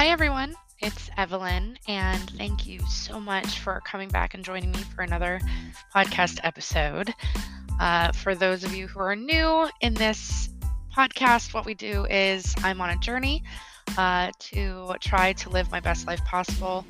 Hi, 0.00 0.06
everyone. 0.06 0.54
It's 0.78 1.10
Evelyn, 1.18 1.76
and 1.86 2.30
thank 2.30 2.66
you 2.66 2.80
so 2.88 3.20
much 3.20 3.58
for 3.58 3.82
coming 3.84 4.08
back 4.08 4.32
and 4.32 4.42
joining 4.42 4.70
me 4.70 4.78
for 4.78 5.02
another 5.02 5.38
podcast 5.94 6.40
episode. 6.42 7.12
Uh, 7.78 8.10
for 8.12 8.34
those 8.34 8.64
of 8.64 8.74
you 8.74 8.86
who 8.86 8.98
are 9.00 9.14
new 9.14 9.68
in 9.82 9.92
this 9.92 10.48
podcast, 10.96 11.52
what 11.52 11.66
we 11.66 11.74
do 11.74 12.06
is 12.06 12.54
I'm 12.64 12.80
on 12.80 12.88
a 12.88 12.96
journey 12.96 13.44
uh, 13.98 14.30
to 14.38 14.94
try 15.02 15.34
to 15.34 15.50
live 15.50 15.70
my 15.70 15.80
best 15.80 16.06
life 16.06 16.24
possible 16.24 16.86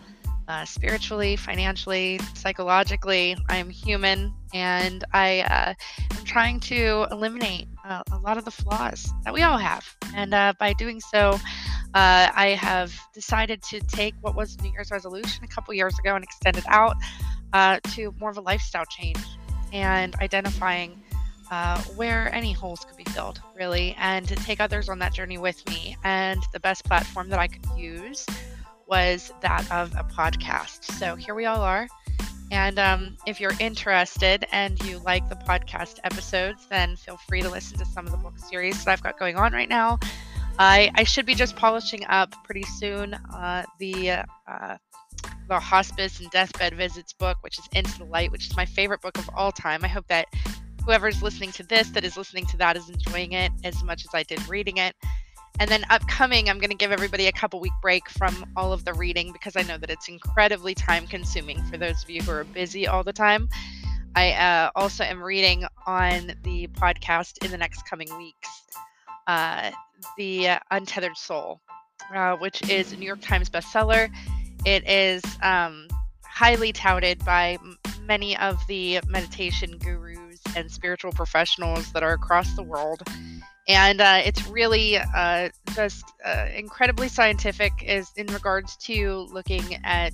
uh, 0.46 0.64
spiritually, 0.64 1.34
financially, 1.34 2.20
psychologically. 2.34 3.36
I'm 3.48 3.70
human 3.70 4.32
and 4.54 5.02
I 5.12 5.40
uh, 5.40 5.74
am 6.16 6.24
trying 6.24 6.61
to 6.61 7.08
eliminate 7.11 7.66
uh, 7.84 8.02
a 8.12 8.19
lot 8.19 8.38
of 8.38 8.45
the 8.45 8.52
flaws 8.52 9.12
that 9.24 9.34
we 9.34 9.42
all 9.42 9.58
have. 9.58 9.84
And 10.14 10.33
uh, 10.33 10.52
by 10.61 10.74
doing 10.74 11.00
so, 11.00 11.38
uh, 11.94 12.30
I 12.34 12.56
have 12.60 12.94
decided 13.12 13.62
to 13.64 13.80
take 13.80 14.14
what 14.20 14.34
was 14.34 14.60
New 14.60 14.70
Year's 14.72 14.90
resolution 14.90 15.44
a 15.44 15.48
couple 15.48 15.74
years 15.74 15.98
ago 15.98 16.14
and 16.14 16.22
extend 16.22 16.56
it 16.56 16.64
out 16.68 16.96
uh, 17.52 17.80
to 17.94 18.14
more 18.20 18.30
of 18.30 18.36
a 18.36 18.40
lifestyle 18.40 18.84
change 18.84 19.18
and 19.72 20.14
identifying 20.16 21.02
uh, 21.50 21.80
where 21.96 22.32
any 22.32 22.52
holes 22.52 22.84
could 22.84 22.96
be 22.96 23.04
filled, 23.10 23.40
really, 23.56 23.96
and 23.98 24.28
to 24.28 24.36
take 24.36 24.60
others 24.60 24.88
on 24.88 25.00
that 25.00 25.12
journey 25.12 25.36
with 25.36 25.68
me. 25.68 25.96
And 26.04 26.40
the 26.52 26.60
best 26.60 26.84
platform 26.84 27.28
that 27.30 27.40
I 27.40 27.48
could 27.48 27.66
use 27.76 28.24
was 28.86 29.32
that 29.41 29.70
of 29.72 29.92
a 29.96 30.04
podcast. 30.04 30.84
So 30.84 31.16
here 31.16 31.34
we 31.34 31.46
all 31.46 31.60
are. 31.60 31.88
And 32.52 32.78
um, 32.78 33.16
if 33.27 33.41
you're 33.41 33.54
interested 33.60 34.46
and 34.50 34.80
you 34.84 34.98
like 34.98 35.28
the 35.28 35.36
podcast 35.36 35.98
episodes, 36.02 36.66
then 36.66 36.96
feel 36.96 37.16
free 37.16 37.42
to 37.42 37.48
listen 37.48 37.78
to 37.78 37.84
some 37.84 38.06
of 38.06 38.12
the 38.12 38.19
book 38.19 38.38
series 38.38 38.84
that 38.84 38.91
I've 38.91 39.02
got 39.02 39.19
going 39.19 39.36
on 39.36 39.52
right 39.52 39.69
now. 39.69 39.98
I, 40.61 40.91
I 40.94 41.05
should 41.05 41.25
be 41.25 41.34
just 41.34 41.56
polishing 41.56 42.05
up 42.11 42.34
pretty 42.44 42.64
soon 42.64 43.14
uh, 43.14 43.64
the 43.78 44.11
uh, 44.11 44.77
the 45.48 45.58
hospice 45.58 46.20
and 46.20 46.30
deathbed 46.30 46.75
visits 46.75 47.14
book, 47.14 47.39
which 47.41 47.58
is 47.58 47.66
Into 47.72 47.97
the 47.97 48.05
Light, 48.05 48.30
which 48.30 48.47
is 48.47 48.55
my 48.55 48.66
favorite 48.66 49.00
book 49.00 49.16
of 49.16 49.31
all 49.34 49.53
time. 49.53 49.83
I 49.86 49.88
hope 49.88 50.06
that 50.08 50.27
whoever's 50.84 51.22
listening 51.22 51.50
to 51.53 51.62
this, 51.62 51.88
that 51.91 52.05
is 52.05 52.19
listening 52.19 52.44
to 52.44 52.58
that, 52.58 52.77
is 52.77 52.91
enjoying 52.91 53.33
it 53.33 53.50
as 53.64 53.83
much 53.83 54.05
as 54.05 54.11
I 54.12 54.22
did 54.22 54.47
reading 54.50 54.77
it. 54.77 54.94
And 55.58 55.70
then 55.70 55.83
upcoming, 55.88 56.50
I'm 56.50 56.58
going 56.58 56.70
to 56.70 56.77
give 56.77 56.92
everybody 56.92 57.27
a 57.27 57.33
couple 57.33 57.58
week 57.58 57.72
break 57.81 58.11
from 58.11 58.44
all 58.55 58.70
of 58.70 58.84
the 58.84 58.92
reading 58.92 59.33
because 59.33 59.56
I 59.56 59.62
know 59.62 59.78
that 59.78 59.88
it's 59.88 60.08
incredibly 60.08 60.75
time 60.75 61.06
consuming 61.06 61.64
for 61.64 61.78
those 61.78 62.03
of 62.03 62.11
you 62.11 62.20
who 62.20 62.33
are 62.33 62.44
busy 62.44 62.86
all 62.86 63.03
the 63.03 63.14
time. 63.14 63.48
I 64.14 64.33
uh, 64.33 64.70
also 64.77 65.05
am 65.05 65.22
reading 65.22 65.64
on 65.86 66.33
the 66.44 66.66
podcast 66.66 67.42
in 67.42 67.50
the 67.50 67.58
next 67.58 67.88
coming 67.88 68.14
weeks 68.19 68.48
uh, 69.31 69.70
The 70.17 70.59
Untethered 70.70 71.17
Soul, 71.17 71.61
uh, 72.14 72.36
which 72.36 72.69
is 72.69 72.92
a 72.92 72.97
New 72.97 73.06
York 73.06 73.20
Times 73.20 73.48
bestseller. 73.48 74.11
It 74.64 74.89
is 74.89 75.22
um, 75.42 75.87
highly 76.25 76.72
touted 76.72 77.25
by 77.25 77.59
many 78.03 78.37
of 78.39 78.59
the 78.67 79.00
meditation 79.06 79.78
gurus 79.78 80.41
and 80.56 80.70
spiritual 80.70 81.12
professionals 81.12 81.92
that 81.92 82.03
are 82.03 82.14
across 82.14 82.55
the 82.55 82.62
world 82.62 83.03
and 83.69 84.00
uh, 84.00 84.20
it's 84.25 84.47
really 84.48 84.97
uh, 84.97 85.48
just 85.75 86.05
uh, 86.25 86.47
incredibly 86.55 87.06
scientific 87.06 87.72
is 87.84 88.11
in 88.17 88.27
regards 88.28 88.77
to 88.77 89.28
looking 89.31 89.77
at 89.84 90.12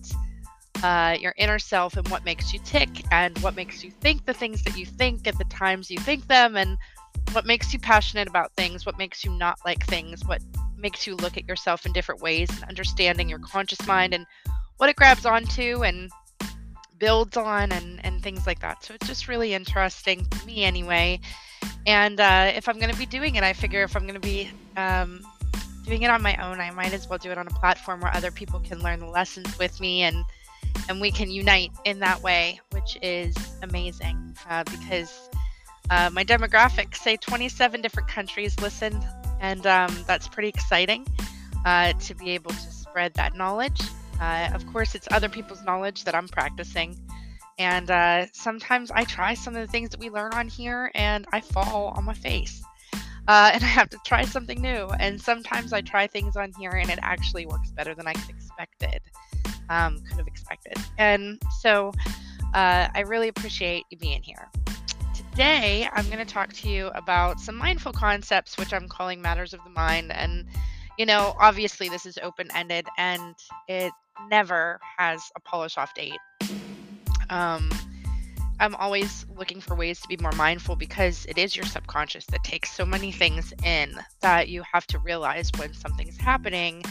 uh, 0.83 1.17
your 1.19 1.35
inner 1.39 1.59
self 1.59 1.97
and 1.97 2.07
what 2.09 2.25
makes 2.25 2.53
you 2.53 2.61
tick 2.65 2.91
and 3.11 3.39
what 3.39 3.57
makes 3.57 3.83
you 3.83 3.91
think 3.91 4.27
the 4.27 4.35
things 4.35 4.63
that 4.65 4.77
you 4.77 4.85
think 4.85 5.27
at 5.27 5.39
the 5.39 5.45
times 5.45 5.91
you 5.91 5.99
think 5.99 6.27
them 6.27 6.57
and 6.57 6.77
what 7.33 7.47
makes 7.47 7.73
you 7.73 7.79
passionate 7.79 8.29
about 8.29 8.53
things 8.53 8.87
what 8.87 8.97
makes 8.99 9.25
you 9.25 9.31
not 9.33 9.59
like 9.65 9.85
things 9.87 10.25
what 10.27 10.41
makes 10.79 11.07
you 11.07 11.17
look 11.17 11.37
at 11.37 11.49
yourself 11.49 11.87
in 11.87 11.93
different 11.93 12.21
ways 12.21 12.49
and 12.51 12.65
understanding 12.65 13.29
your 13.29 13.39
conscious 13.39 13.85
mind 13.87 14.15
and 14.15 14.27
what 14.77 14.91
it 14.91 14.97
grabs 14.97 15.25
onto 15.25 15.83
and 15.83 16.11
builds 16.99 17.37
on 17.37 17.73
and, 17.73 18.05
and 18.05 18.23
things 18.23 18.47
like 18.47 18.61
that. 18.61 18.85
So 18.85 18.95
it's 18.95 19.07
just 19.07 19.29
really 19.29 19.55
interesting 19.55 20.25
to 20.25 20.47
me 20.47 20.65
anyway. 20.65 21.21
And 21.87 22.21
uh, 22.21 22.53
if 22.55 22.69
I'm 22.69 22.79
going 22.79 22.93
to 22.93 22.99
be 22.99 23.07
doing 23.07 23.37
it, 23.37 23.45
I 23.45 23.53
figure 23.53 23.83
if 23.83 23.97
I'm 23.97 24.03
going 24.03 24.15
to 24.15 24.21
be 24.21 24.51
um, 24.77 25.21
doing 25.85 26.03
it 26.03 26.11
on 26.11 26.23
my 26.23 26.37
own, 26.37 26.61
I 26.61 26.71
might 26.71 26.93
as 26.93 27.09
well 27.09 27.19
do 27.19 27.31
it 27.31 27.39
on 27.39 27.47
a 27.47 27.51
platform 27.51 28.01
where 28.01 28.15
other 28.15 28.31
people 28.31 28.61
can 28.61 28.81
learn 28.81 29.01
the 29.01 29.07
lessons 29.07 29.59
with 29.59 29.81
me 29.81 30.03
and 30.03 30.25
and 30.89 31.01
we 31.01 31.11
can 31.11 31.31
unite 31.31 31.73
in 31.85 31.99
that 32.01 32.23
way, 32.23 32.61
which 32.71 32.99
is 33.03 33.35
amazing 33.63 34.37
uh, 34.49 34.63
because 34.65 35.31
uh, 35.91 36.11
my 36.13 36.25
demographics 36.25 36.97
say 36.97 37.17
27 37.17 37.81
different 37.81 38.09
countries 38.09 38.59
listen, 38.61 39.05
and 39.41 39.67
um, 39.67 39.97
that's 40.07 40.29
pretty 40.29 40.49
exciting 40.49 41.07
uh, 41.65 41.93
to 41.95 42.15
be 42.15 42.31
able 42.31 42.51
to 42.51 42.73
spread 42.73 43.15
that 43.15 43.37
knowledge. 43.37 43.81
Uh, 44.21 44.49
of 44.55 44.67
course, 44.73 44.95
it's 44.95 45.09
other 45.11 45.29
people's 45.29 45.63
knowledge 45.65 46.05
that 46.05 46.15
I'm 46.15 46.29
practicing. 46.29 46.99
And 47.59 47.91
uh, 47.91 48.27
sometimes 48.33 48.91
I 48.91 49.05
try 49.05 49.35
some 49.35 49.57
of 49.57 49.61
the 49.67 49.71
things 49.71 49.91
that 49.91 50.01
we 50.01 50.11
learn 50.11 50.33
on 50.35 50.49
here 50.49 50.91
and 50.95 51.27
I 51.33 51.41
fall 51.41 51.95
on 51.97 52.05
my 52.05 52.15
face. 52.15 52.63
Uh, 53.29 53.51
and 53.55 53.65
I 53.65 53.67
have 53.67 53.89
to 53.91 53.99
try 54.05 54.25
something 54.25 54.61
new. 54.61 54.89
And 54.99 55.21
sometimes 55.21 55.73
I 55.73 55.81
try 55.81 56.07
things 56.07 56.37
on 56.37 56.53
here 56.59 56.73
and 56.73 56.91
it 56.91 56.99
actually 57.03 57.47
works 57.47 57.71
better 57.71 57.95
than 57.95 58.07
I 58.07 58.13
could 58.13 58.31
expected, 58.31 59.01
um, 59.69 59.99
could 60.09 60.19
have 60.19 60.27
expected. 60.27 60.77
And 60.99 61.41
so 61.61 61.93
uh, 62.55 62.89
I 62.95 63.05
really 63.07 63.29
appreciate 63.29 63.85
you 63.91 63.99
being 63.99 64.23
here. 64.23 64.51
Today, 65.37 65.87
I'm 65.93 66.07
going 66.07 66.17
to 66.17 66.25
talk 66.25 66.55
to 66.55 66.69
you 66.71 66.87
about 66.95 67.41
some 67.41 67.57
mindful 67.57 67.93
concepts, 67.93 68.57
which 68.57 68.73
I'm 68.73 68.89
calling 68.89 69.21
matters 69.21 69.53
of 69.53 69.63
the 69.65 69.71
mind. 69.71 70.11
And, 70.11 70.47
you 70.97 71.05
know, 71.05 71.37
obviously, 71.39 71.91
this 71.91 72.07
is 72.07 72.19
open 72.23 72.49
ended 72.55 72.87
and 72.97 73.35
it 73.69 73.93
never 74.31 74.81
has 74.97 75.21
a 75.37 75.41
polish 75.41 75.77
off 75.77 75.93
date. 75.93 76.17
Um, 77.29 77.71
I'm 78.61 78.75
always 78.77 79.27
looking 79.37 79.61
for 79.61 79.75
ways 79.75 80.01
to 80.01 80.09
be 80.09 80.17
more 80.17 80.33
mindful 80.33 80.75
because 80.75 81.27
it 81.27 81.37
is 81.37 81.55
your 81.55 81.67
subconscious 81.67 82.25
that 82.33 82.43
takes 82.43 82.73
so 82.73 82.87
many 82.87 83.13
things 83.13 83.53
in 83.63 83.93
that 84.23 84.49
you 84.49 84.63
have 84.73 84.87
to 84.87 84.99
realize 85.01 85.51
when 85.59 85.75
something's 85.75 86.17
happening 86.17 86.83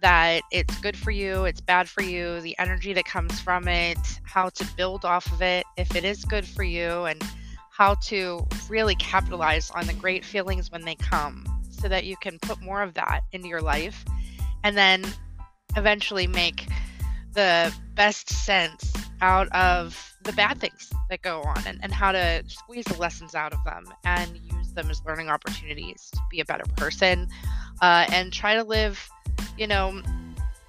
that 0.00 0.42
it's 0.52 0.78
good 0.78 0.96
for 0.96 1.10
you, 1.10 1.44
it's 1.44 1.60
bad 1.60 1.88
for 1.88 2.02
you, 2.02 2.40
the 2.42 2.56
energy 2.60 2.92
that 2.92 3.04
comes 3.04 3.40
from 3.40 3.66
it, 3.66 3.98
how 4.22 4.48
to 4.50 4.64
build 4.76 5.04
off 5.04 5.26
of 5.32 5.42
it 5.42 5.66
if 5.76 5.96
it 5.96 6.04
is 6.04 6.24
good 6.24 6.46
for 6.46 6.62
you, 6.62 7.06
and 7.06 7.20
how 7.80 7.94
to 7.94 8.46
really 8.68 8.94
capitalize 8.96 9.70
on 9.70 9.86
the 9.86 9.94
great 9.94 10.22
feelings 10.22 10.70
when 10.70 10.82
they 10.82 10.94
come 10.96 11.46
so 11.70 11.88
that 11.88 12.04
you 12.04 12.14
can 12.18 12.38
put 12.40 12.60
more 12.60 12.82
of 12.82 12.92
that 12.92 13.22
into 13.32 13.48
your 13.48 13.62
life 13.62 14.04
and 14.64 14.76
then 14.76 15.02
eventually 15.76 16.26
make 16.26 16.66
the 17.32 17.74
best 17.94 18.28
sense 18.28 18.92
out 19.22 19.48
of 19.52 20.14
the 20.24 20.32
bad 20.32 20.60
things 20.60 20.92
that 21.08 21.22
go 21.22 21.40
on 21.40 21.66
and, 21.66 21.78
and 21.82 21.90
how 21.90 22.12
to 22.12 22.44
squeeze 22.46 22.84
the 22.84 22.98
lessons 22.98 23.34
out 23.34 23.54
of 23.54 23.64
them 23.64 23.86
and 24.04 24.36
use 24.36 24.74
them 24.74 24.90
as 24.90 25.00
learning 25.06 25.30
opportunities 25.30 26.10
to 26.12 26.20
be 26.30 26.40
a 26.40 26.44
better 26.44 26.66
person 26.76 27.26
uh, 27.80 28.04
and 28.12 28.30
try 28.30 28.54
to 28.54 28.62
live 28.62 29.08
you 29.56 29.66
know 29.66 30.02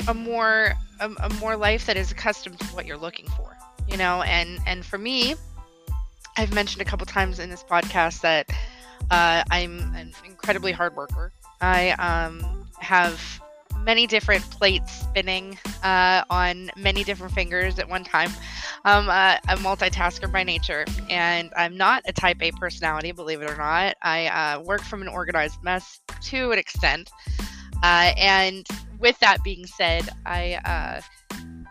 a 0.08 0.14
more 0.14 0.72
a, 1.02 1.12
a 1.20 1.30
more 1.42 1.58
life 1.58 1.86
that 1.88 1.98
is 1.98 2.10
accustomed 2.10 2.58
to 2.58 2.68
what 2.68 2.86
you're 2.86 2.96
looking 2.96 3.28
for 3.32 3.58
you 3.90 3.98
know 3.98 4.22
and 4.22 4.60
and 4.66 4.86
for 4.86 4.98
me 4.98 5.36
i've 6.38 6.54
mentioned 6.54 6.82
a 6.82 6.86
couple 6.86 7.06
times 7.06 7.40
in 7.40 7.50
this 7.50 7.64
podcast 7.64 8.22
that 8.22 8.50
uh, 9.10 9.44
i'm 9.52 9.94
an 9.96 10.14
incredibly 10.26 10.72
hard 10.72 10.96
worker 10.96 11.32
i 11.62 11.92
um, 11.92 12.68
have 12.80 13.42
many 13.84 14.08
different 14.08 14.44
plates 14.52 14.92
spinning 14.92 15.58
uh, 15.84 16.24
on 16.30 16.70
many 16.78 17.04
different 17.04 17.34
fingers 17.34 17.80
at 17.80 17.90
one 17.90 18.04
time. 18.04 18.32
I'm 18.86 19.10
a, 19.10 19.40
a, 19.50 19.58
multitasker 19.58 20.32
by 20.32 20.44
nature, 20.44 20.86
and 21.10 21.52
I'm 21.56 21.78
not 21.78 22.04
a 22.06 22.14
type 22.14 22.38
A 22.42 22.52
personality, 22.52 23.12
believe 23.12 23.42
it 23.42 23.50
or 23.50 23.58
not. 23.58 23.96
I 24.02 24.28
uh, 24.28 24.62
work 24.62 24.82
from 24.82 25.02
an 25.02 25.08
organized 25.08 25.64
mess 25.64 26.00
to 26.24 26.52
an 26.52 26.60
extent. 26.60 27.10
Uh, 27.84 28.14
and 28.18 28.68
with 29.00 29.18
that 29.20 29.44
being 29.44 29.66
said, 29.66 30.10
I 30.26 30.54
uh, 30.66 31.02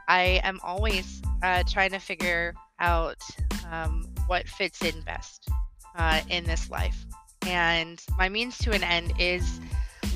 I 0.09 0.41
am 0.43 0.59
always 0.65 1.23
uh, 1.43 1.63
trying 1.69 1.91
to 1.93 2.01
figure 2.01 2.55
out 2.81 3.23
um, 3.71 4.10
what 4.31 4.49
fits 4.49 4.81
in 4.83 5.01
best 5.01 5.51
uh, 5.97 6.21
in 6.29 6.45
this 6.45 6.71
life. 6.71 7.05
And 7.49 8.01
my 8.17 8.29
means 8.29 8.57
to 8.59 8.71
an 8.71 8.85
end 8.85 9.13
is 9.19 9.61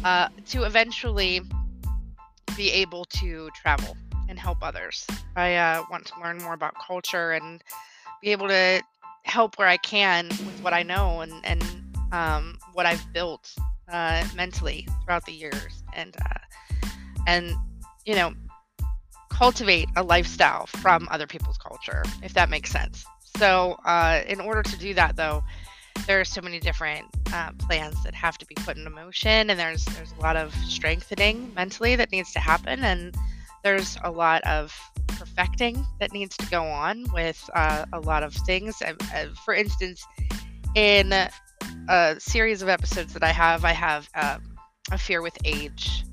to 0.05 0.63
eventually 0.63 1.41
be 2.57 2.71
able 2.71 3.07
to 3.07 3.51
travel 3.61 3.97
and 4.29 4.39
help 4.39 4.59
others. 4.63 5.05
I 5.35 5.57
uh, 5.57 5.83
want 5.91 6.07
to 6.07 6.13
learn 6.23 6.39
more 6.39 6.55
about 6.55 6.75
culture 6.79 7.33
and 7.33 7.61
be 8.23 8.31
able 8.31 8.47
to 8.47 8.83
help 9.25 9.59
where 9.59 9.67
I 9.67 9.79
can 9.79 10.29
with 10.29 10.61
what 10.63 10.73
I 10.73 10.85
know 10.85 11.21
and 11.21 11.33
and 11.43 11.65
um, 12.13 12.57
what 12.73 12.87
I've 12.87 13.05
built 13.13 13.53
uh, 13.93 14.25
mentally 14.37 14.87
throughout 15.05 15.27
the 15.27 15.33
years, 15.33 15.83
and 15.93 16.17
uh, 16.25 16.89
and 17.27 17.53
you 18.07 18.15
know 18.15 18.33
cultivate 19.29 19.89
a 19.97 20.05
lifestyle 20.05 20.67
from 20.67 21.09
other 21.11 21.27
people's 21.27 21.59
culture, 21.59 22.05
if 22.23 22.33
that 22.35 22.49
makes 22.49 22.71
sense. 22.71 23.05
So, 23.37 23.79
uh, 23.85 24.23
in 24.27 24.41
order 24.41 24.63
to 24.63 24.79
do 24.79 24.95
that, 24.95 25.17
though, 25.17 25.43
there 26.07 26.21
are 26.21 26.25
so 26.25 26.41
many 26.41 26.61
different 26.61 27.07
uh, 27.33 27.51
plans 27.59 28.03
that 28.05 28.15
have 28.15 28.39
to 28.39 28.47
be 28.47 28.55
put 28.55 28.77
into 28.77 28.91
motion, 28.91 29.51
and 29.51 29.59
there's 29.59 29.85
there's 29.87 30.13
a 30.19 30.21
lot 30.21 30.37
of 30.37 30.55
strengthening 30.69 31.53
mentally 31.55 31.97
that 31.97 32.13
needs 32.13 32.33
to 32.33 32.39
happen, 32.39 32.85
and 32.85 33.15
there's 33.63 33.97
a 34.05 34.11
lot 34.11 34.43
of 34.45 34.77
perfecting 35.09 35.85
that 36.01 36.13
needs 36.13 36.37
to 36.37 36.47
go 36.47 36.65
on 36.65 37.07
with 37.13 37.49
uh, 37.55 37.87
a 37.93 38.01
lot 38.01 38.23
of 38.23 38.35
things. 38.35 38.83
Uh, 38.83 38.95
for 39.45 39.55
instance, 39.55 40.05
in 40.75 41.13
a 41.89 42.17
series 42.19 42.63
of 42.63 42.69
episodes 42.69 43.13
that 43.15 43.23
I 43.23 43.33
have, 43.33 43.65
I 43.65 43.73
have 43.73 44.09
um, 44.15 44.57
a 44.91 44.99
fear 44.99 45.23
with 45.23 45.37
age 45.45 46.05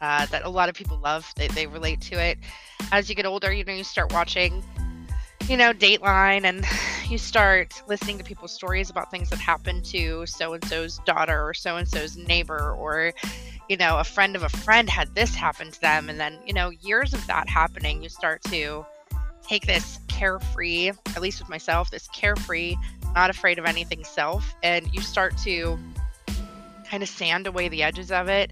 uh, 0.00 0.26
that 0.26 0.44
a 0.44 0.48
lot 0.48 0.68
of 0.68 0.74
people 0.74 0.98
love. 0.98 1.32
They, 1.36 1.48
they 1.48 1.66
relate 1.66 2.00
to 2.02 2.20
it. 2.20 2.38
As 2.92 3.08
you 3.08 3.14
get 3.14 3.26
older, 3.26 3.52
you 3.52 3.64
know, 3.64 3.72
you 3.72 3.84
start 3.84 4.12
watching, 4.12 4.62
you 5.50 5.56
know, 5.56 5.72
Dateline 5.72 6.44
and 6.44 6.64
you 7.10 7.18
start 7.18 7.82
listening 7.88 8.16
to 8.18 8.22
people's 8.22 8.52
stories 8.52 8.88
about 8.88 9.10
things 9.10 9.30
that 9.30 9.40
happened 9.40 9.84
to 9.86 10.24
so 10.24 10.52
and 10.52 10.64
so's 10.66 10.98
daughter 10.98 11.44
or 11.44 11.54
so 11.54 11.76
and 11.76 11.88
so's 11.88 12.16
neighbor 12.16 12.72
or, 12.78 13.12
you 13.68 13.76
know, 13.76 13.98
a 13.98 14.04
friend 14.04 14.36
of 14.36 14.44
a 14.44 14.48
friend 14.48 14.88
had 14.88 15.12
this 15.16 15.34
happen 15.34 15.72
to 15.72 15.80
them. 15.80 16.08
And 16.08 16.20
then, 16.20 16.38
you 16.46 16.52
know, 16.52 16.70
years 16.70 17.12
of 17.14 17.26
that 17.26 17.48
happening, 17.48 18.00
you 18.00 18.08
start 18.08 18.44
to 18.44 18.86
take 19.42 19.66
this 19.66 19.98
carefree, 20.06 20.92
at 21.16 21.20
least 21.20 21.40
with 21.40 21.48
myself, 21.48 21.90
this 21.90 22.06
carefree, 22.14 22.76
not 23.16 23.28
afraid 23.28 23.58
of 23.58 23.64
anything 23.64 24.04
self, 24.04 24.54
and 24.62 24.88
you 24.94 25.00
start 25.00 25.36
to 25.38 25.76
kind 26.90 27.02
of 27.02 27.08
sand 27.08 27.46
away 27.46 27.68
the 27.68 27.82
edges 27.82 28.10
of 28.10 28.28
it 28.28 28.50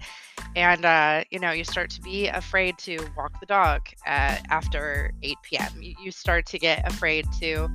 and 0.55 0.85
uh, 0.85 1.23
you 1.29 1.39
know 1.39 1.51
you 1.51 1.63
start 1.63 1.89
to 1.89 2.01
be 2.01 2.27
afraid 2.27 2.77
to 2.77 2.97
walk 3.17 3.37
the 3.39 3.45
dog 3.45 3.81
uh, 4.07 4.37
after 4.49 5.11
8 5.21 5.37
p.m 5.43 5.81
you, 5.81 6.11
start 6.11 6.45
to 6.45 6.57
get 6.57 6.87
afraid 6.89 7.25
to 7.39 7.69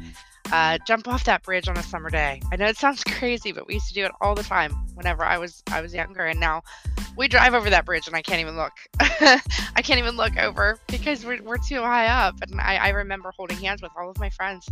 uh, 0.52 0.78
jump 0.86 1.06
off 1.06 1.24
that 1.24 1.42
bridge 1.42 1.68
on 1.68 1.76
a 1.78 1.82
summer 1.82 2.10
day. 2.10 2.40
I 2.52 2.56
know 2.56 2.66
it 2.66 2.76
sounds 2.76 3.04
crazy 3.18 3.52
but 3.52 3.66
we 3.66 3.74
used 3.74 3.88
to 3.88 3.94
do 3.94 4.04
it 4.04 4.12
all 4.20 4.34
the 4.34 4.42
time 4.42 4.72
whenever 4.94 5.24
i 5.24 5.36
was 5.36 5.62
i 5.70 5.80
was 5.80 5.94
younger 5.94 6.24
and 6.24 6.40
now 6.40 6.62
we 7.16 7.28
drive 7.28 7.54
over 7.54 7.68
that 7.70 7.84
bridge 7.84 8.06
and 8.06 8.16
i 8.16 8.22
can't 8.22 8.40
even 8.40 8.56
look. 8.56 8.72
I 9.00 9.82
can't 9.82 9.98
even 9.98 10.16
look 10.16 10.36
over 10.36 10.78
because 10.88 11.24
we're, 11.24 11.42
we're 11.42 11.58
too 11.58 11.80
high 11.80 12.06
up 12.06 12.36
and 12.42 12.60
I, 12.60 12.76
I 12.76 12.88
remember 12.90 13.32
holding 13.36 13.58
hands 13.58 13.82
with 13.82 13.92
all 13.96 14.10
of 14.10 14.18
my 14.18 14.30
friends 14.30 14.68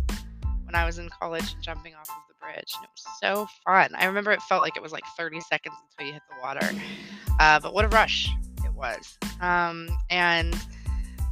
when 0.65 0.75
i 0.75 0.85
was 0.85 0.97
in 0.97 1.09
college 1.09 1.53
and 1.53 1.61
jumping 1.61 1.93
off 1.95 2.09
of 2.09 2.22
bridge. 2.43 2.73
And 2.75 2.83
it 2.83 2.89
was 2.91 3.05
so 3.21 3.47
fun. 3.65 3.89
I 3.95 4.05
remember 4.05 4.31
it 4.31 4.41
felt 4.43 4.61
like 4.61 4.75
it 4.75 4.83
was 4.83 4.91
like 4.91 5.03
30 5.17 5.39
seconds 5.41 5.75
until 5.91 6.07
you 6.07 6.13
hit 6.13 6.21
the 6.29 6.41
water. 6.41 6.69
Uh, 7.39 7.59
but 7.59 7.73
what 7.73 7.85
a 7.85 7.87
rush 7.89 8.29
it 8.63 8.73
was. 8.73 9.17
Um, 9.41 9.89
and 10.09 10.55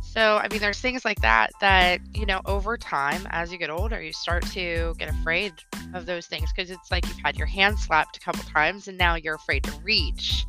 so, 0.01 0.37
I 0.37 0.47
mean, 0.49 0.59
there's 0.59 0.79
things 0.79 1.05
like 1.05 1.21
that 1.21 1.51
that, 1.61 2.01
you 2.13 2.25
know, 2.25 2.41
over 2.45 2.77
time, 2.77 3.27
as 3.29 3.51
you 3.51 3.57
get 3.57 3.69
older, 3.69 4.01
you 4.01 4.11
start 4.11 4.45
to 4.47 4.93
get 4.97 5.09
afraid 5.09 5.53
of 5.93 6.05
those 6.05 6.27
things 6.27 6.49
because 6.53 6.69
it's 6.69 6.91
like 6.91 7.05
you've 7.07 7.19
had 7.23 7.37
your 7.37 7.47
hand 7.47 7.79
slapped 7.79 8.17
a 8.17 8.19
couple 8.19 8.43
times 8.43 8.87
and 8.87 8.97
now 8.97 9.15
you're 9.15 9.35
afraid 9.35 9.63
to 9.63 9.71
reach. 9.83 10.45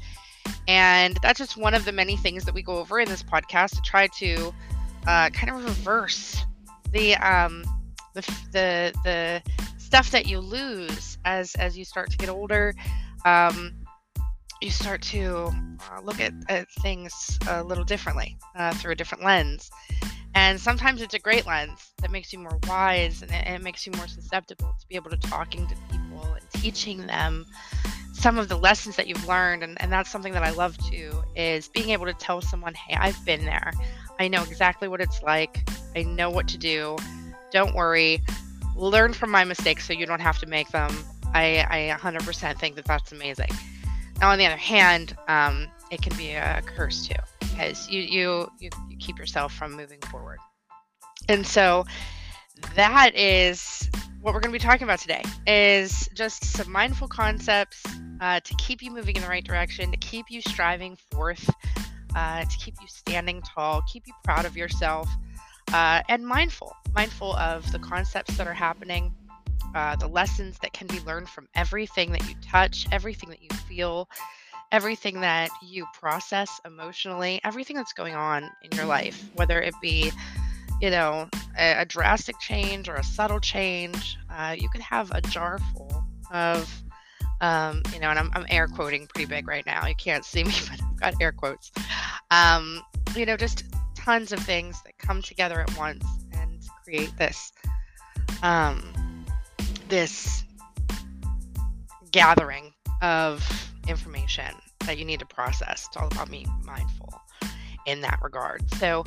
And 0.68 1.16
that's 1.22 1.38
just 1.38 1.56
one 1.56 1.74
of 1.74 1.84
the 1.84 1.92
many 1.92 2.16
things 2.16 2.44
that 2.44 2.54
we 2.54 2.62
go 2.62 2.78
over 2.78 2.98
in 3.00 3.08
this 3.08 3.22
podcast 3.22 3.76
to 3.76 3.82
try 3.82 4.06
to 4.08 4.52
uh, 5.06 5.30
kind 5.30 5.50
of 5.50 5.64
reverse 5.64 6.44
the 6.92 7.16
um, 7.16 7.64
the 8.14 8.20
the 8.52 8.92
the 9.04 9.42
stuff 9.92 10.10
that 10.10 10.26
you 10.26 10.40
lose 10.40 11.18
as 11.26 11.54
as 11.56 11.76
you 11.76 11.84
start 11.84 12.10
to 12.10 12.16
get 12.16 12.30
older. 12.30 12.74
Um, 13.26 13.74
you 14.62 14.70
start 14.70 15.02
to 15.02 15.52
uh, 15.90 16.00
look 16.02 16.18
at, 16.18 16.32
at, 16.48 16.70
things 16.80 17.38
a 17.46 17.62
little 17.62 17.84
differently 17.84 18.38
uh, 18.56 18.72
through 18.72 18.92
a 18.92 18.94
different 18.94 19.22
lens. 19.22 19.70
And 20.34 20.58
sometimes 20.58 21.02
it's 21.02 21.12
a 21.12 21.18
great 21.18 21.46
lens 21.46 21.92
that 22.00 22.10
makes 22.10 22.32
you 22.32 22.38
more 22.38 22.58
wise 22.66 23.20
and 23.20 23.30
it, 23.32 23.46
it, 23.46 23.62
makes 23.62 23.84
you 23.84 23.92
more 23.98 24.08
susceptible 24.08 24.74
to 24.80 24.86
be 24.88 24.94
able 24.94 25.10
to 25.10 25.18
talking 25.18 25.66
to 25.66 25.74
people 25.90 26.24
and 26.24 26.50
teaching 26.62 27.06
them 27.06 27.44
some 28.14 28.38
of 28.38 28.48
the 28.48 28.56
lessons 28.56 28.96
that 28.96 29.08
you've 29.08 29.28
learned. 29.28 29.62
And, 29.62 29.78
and 29.82 29.92
that's 29.92 30.10
something 30.10 30.32
that 30.32 30.42
I 30.42 30.52
love 30.52 30.78
too 30.90 31.22
is 31.36 31.68
being 31.68 31.90
able 31.90 32.06
to 32.06 32.14
tell 32.14 32.40
someone, 32.40 32.72
hey, 32.72 32.96
I've 32.98 33.22
been 33.26 33.44
there. 33.44 33.72
I 34.18 34.28
know 34.28 34.42
exactly 34.42 34.88
what 34.88 35.02
it's 35.02 35.22
like. 35.22 35.68
I 35.94 36.04
know 36.04 36.30
what 36.30 36.48
to 36.48 36.56
do. 36.56 36.96
Don't 37.50 37.74
worry 37.74 38.22
learn 38.74 39.12
from 39.12 39.30
my 39.30 39.44
mistakes 39.44 39.86
so 39.86 39.92
you 39.92 40.06
don't 40.06 40.20
have 40.20 40.38
to 40.38 40.46
make 40.46 40.68
them. 40.70 40.90
I, 41.34 41.66
I 41.70 41.96
100% 41.98 42.58
think 42.58 42.76
that 42.76 42.84
that's 42.84 43.12
amazing. 43.12 43.50
Now, 44.20 44.30
on 44.30 44.38
the 44.38 44.46
other 44.46 44.56
hand, 44.56 45.16
um, 45.28 45.68
it 45.90 46.02
can 46.02 46.16
be 46.16 46.32
a 46.32 46.62
curse 46.64 47.06
too 47.06 47.14
because 47.40 47.88
you, 47.88 48.00
you 48.00 48.50
you 48.60 48.70
you 48.88 48.96
keep 48.98 49.18
yourself 49.18 49.52
from 49.52 49.72
moving 49.72 50.00
forward. 50.10 50.38
And 51.28 51.46
so 51.46 51.84
that 52.74 53.14
is 53.14 53.90
what 54.20 54.34
we're 54.34 54.40
going 54.40 54.52
to 54.52 54.58
be 54.58 54.64
talking 54.64 54.84
about 54.84 55.00
today 55.00 55.22
is 55.46 56.08
just 56.14 56.44
some 56.44 56.70
mindful 56.70 57.08
concepts 57.08 57.82
uh, 58.20 58.40
to 58.40 58.54
keep 58.54 58.82
you 58.82 58.90
moving 58.92 59.16
in 59.16 59.22
the 59.22 59.28
right 59.28 59.44
direction, 59.44 59.90
to 59.90 59.96
keep 59.96 60.26
you 60.30 60.40
striving 60.40 60.96
forth, 61.10 61.50
uh, 62.14 62.44
to 62.44 62.56
keep 62.58 62.74
you 62.80 62.86
standing 62.86 63.42
tall, 63.42 63.82
keep 63.92 64.06
you 64.06 64.12
proud 64.22 64.44
of 64.44 64.56
yourself, 64.56 65.08
uh, 65.72 66.02
and 66.08 66.26
mindful, 66.26 66.76
mindful 66.94 67.34
of 67.36 67.70
the 67.72 67.78
concepts 67.78 68.36
that 68.36 68.46
are 68.46 68.54
happening, 68.54 69.14
uh, 69.74 69.96
the 69.96 70.06
lessons 70.06 70.58
that 70.60 70.72
can 70.72 70.86
be 70.86 71.00
learned 71.00 71.28
from 71.28 71.48
everything 71.54 72.12
that 72.12 72.28
you 72.28 72.34
touch, 72.42 72.86
everything 72.92 73.30
that 73.30 73.42
you 73.42 73.48
feel, 73.68 74.08
everything 74.70 75.20
that 75.20 75.50
you 75.62 75.86
process 75.94 76.60
emotionally, 76.64 77.40
everything 77.44 77.76
that's 77.76 77.92
going 77.92 78.14
on 78.14 78.50
in 78.62 78.76
your 78.76 78.86
life, 78.86 79.30
whether 79.34 79.60
it 79.60 79.74
be, 79.80 80.10
you 80.80 80.90
know, 80.90 81.28
a, 81.58 81.82
a 81.82 81.84
drastic 81.84 82.38
change 82.40 82.88
or 82.88 82.96
a 82.96 83.04
subtle 83.04 83.40
change. 83.40 84.18
Uh, 84.30 84.54
you 84.58 84.68
could 84.68 84.80
have 84.80 85.10
a 85.12 85.20
jar 85.20 85.58
full 85.74 86.04
of, 86.30 86.82
um, 87.40 87.82
you 87.92 88.00
know, 88.00 88.08
and 88.08 88.18
I'm, 88.18 88.30
I'm 88.34 88.46
air 88.48 88.66
quoting 88.66 89.06
pretty 89.06 89.26
big 89.26 89.46
right 89.46 89.64
now. 89.66 89.86
You 89.86 89.94
can't 89.94 90.24
see 90.24 90.44
me, 90.44 90.52
but 90.70 90.82
I've 90.82 91.00
got 91.00 91.14
air 91.20 91.32
quotes. 91.32 91.70
Um, 92.30 92.82
you 93.14 93.26
know, 93.26 93.36
just 93.36 93.64
tons 94.04 94.32
of 94.32 94.40
things 94.40 94.82
that 94.82 94.96
come 94.98 95.22
together 95.22 95.60
at 95.60 95.76
once 95.76 96.04
and 96.32 96.62
create 96.84 97.16
this 97.18 97.52
um, 98.42 98.82
this 99.88 100.44
gathering 102.10 102.72
of 103.00 103.44
information 103.88 104.54
that 104.86 104.98
you 104.98 105.04
need 105.04 105.20
to 105.20 105.26
process. 105.26 105.86
It's 105.88 105.96
all 105.96 106.08
about 106.08 106.30
being 106.30 106.48
mindful 106.64 107.12
in 107.86 108.00
that 108.00 108.18
regard. 108.22 108.62
So, 108.74 109.04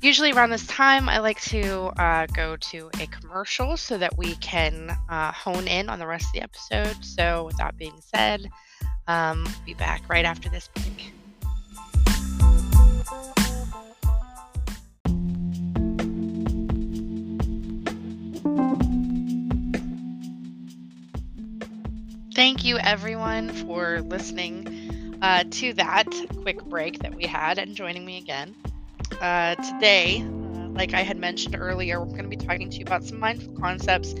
usually 0.00 0.32
around 0.32 0.50
this 0.50 0.66
time, 0.66 1.08
I 1.08 1.18
like 1.18 1.40
to 1.42 1.86
uh, 2.00 2.26
go 2.26 2.56
to 2.56 2.90
a 3.00 3.06
commercial 3.08 3.76
so 3.76 3.98
that 3.98 4.16
we 4.16 4.34
can 4.36 4.96
uh, 5.08 5.32
hone 5.32 5.68
in 5.68 5.88
on 5.88 5.98
the 5.98 6.06
rest 6.06 6.26
of 6.26 6.32
the 6.32 6.42
episode. 6.42 7.04
So, 7.04 7.44
with 7.44 7.56
that 7.58 7.76
being 7.76 8.00
said, 8.00 8.48
um, 9.06 9.46
be 9.66 9.74
back 9.74 10.02
right 10.08 10.24
after 10.24 10.48
this 10.48 10.68
break. 10.74 11.12
You, 22.72 22.78
everyone, 22.78 23.50
for 23.50 24.00
listening 24.00 25.18
uh, 25.20 25.44
to 25.50 25.74
that 25.74 26.06
quick 26.40 26.64
break 26.64 27.00
that 27.00 27.14
we 27.14 27.26
had 27.26 27.58
and 27.58 27.76
joining 27.76 28.02
me 28.02 28.16
again. 28.16 28.56
Uh, 29.20 29.54
today, 29.56 30.22
uh, 30.22 30.68
like 30.70 30.94
I 30.94 31.02
had 31.02 31.18
mentioned 31.18 31.54
earlier, 31.58 32.00
we're 32.00 32.06
going 32.16 32.22
to 32.22 32.34
be 32.34 32.36
talking 32.36 32.70
to 32.70 32.76
you 32.78 32.84
about 32.86 33.04
some 33.04 33.18
mindful 33.18 33.52
concepts, 33.60 34.14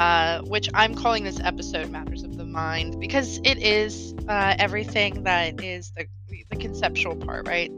uh, 0.00 0.40
which 0.42 0.68
I'm 0.74 0.96
calling 0.96 1.22
this 1.22 1.38
episode 1.38 1.88
Matters 1.90 2.24
of 2.24 2.36
the 2.36 2.44
Mind 2.44 2.98
because 2.98 3.38
it 3.44 3.62
is 3.62 4.12
uh, 4.28 4.56
everything 4.58 5.22
that 5.22 5.62
is 5.62 5.92
the, 5.96 6.08
the 6.50 6.56
conceptual 6.56 7.14
part, 7.14 7.46
right? 7.46 7.70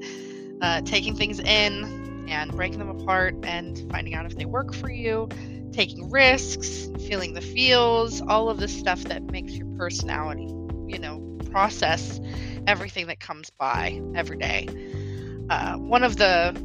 Uh, 0.63 0.81
taking 0.81 1.15
things 1.15 1.41
in 1.41 2.27
and 2.31 2.53
breaking 2.53 2.79
them 2.79 2.89
apart 2.89 3.35
and 3.43 3.87
finding 3.91 4.15
out 4.15 4.25
if 4.25 4.35
they 4.35 4.47
work 4.47 4.73
for 4.73 4.91
you 4.91 5.29
taking 5.77 6.11
risks, 6.11 6.89
feeling 7.07 7.35
the 7.35 7.41
feels, 7.43 8.23
all 8.23 8.49
of 8.49 8.59
the 8.59 8.67
stuff 8.67 9.03
that 9.05 9.23
makes 9.25 9.53
your 9.53 9.67
personality, 9.77 10.47
you 10.87 10.99
know, 10.99 11.21
process 11.51 12.19
everything 12.67 13.07
that 13.09 13.21
comes 13.21 13.51
by 13.51 14.01
every 14.15 14.39
day. 14.39 14.67
Uh, 15.51 15.77
one 15.77 16.03
of 16.03 16.17
the 16.17 16.59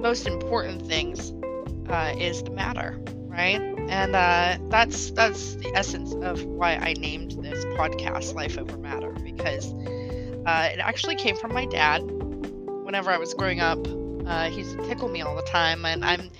most 0.00 0.26
important 0.26 0.86
things 0.86 1.32
uh, 1.88 2.14
is 2.18 2.42
the 2.42 2.50
matter, 2.50 3.02
right? 3.26 3.60
And 3.88 4.14
uh, 4.14 4.58
that's 4.68 5.10
that's 5.12 5.54
the 5.56 5.72
essence 5.74 6.12
of 6.22 6.44
why 6.44 6.74
I 6.74 6.92
named 6.92 7.32
this 7.42 7.64
podcast 7.76 8.34
"Life 8.34 8.58
Over 8.58 8.76
Matter" 8.76 9.12
because 9.24 9.72
uh, 10.46 10.68
it 10.70 10.78
actually 10.78 11.16
came 11.16 11.36
from 11.36 11.54
my 11.54 11.64
dad. 11.64 12.02
Whenever 12.84 13.10
I 13.10 13.16
was 13.16 13.32
growing 13.32 13.60
up, 13.60 13.78
uh, 14.26 14.50
he 14.50 14.58
used 14.58 14.78
to 14.78 14.84
tickle 14.86 15.08
me 15.08 15.22
all 15.22 15.34
the 15.34 15.42
time, 15.42 15.86
and 15.86 16.04
I'm 16.04 16.30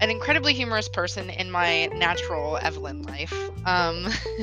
an 0.00 0.10
incredibly 0.10 0.54
humorous 0.54 0.88
person 0.88 1.30
in 1.30 1.50
my 1.50 1.86
natural 1.86 2.58
Evelyn 2.58 3.02
life. 3.02 3.32
Um, 3.64 4.08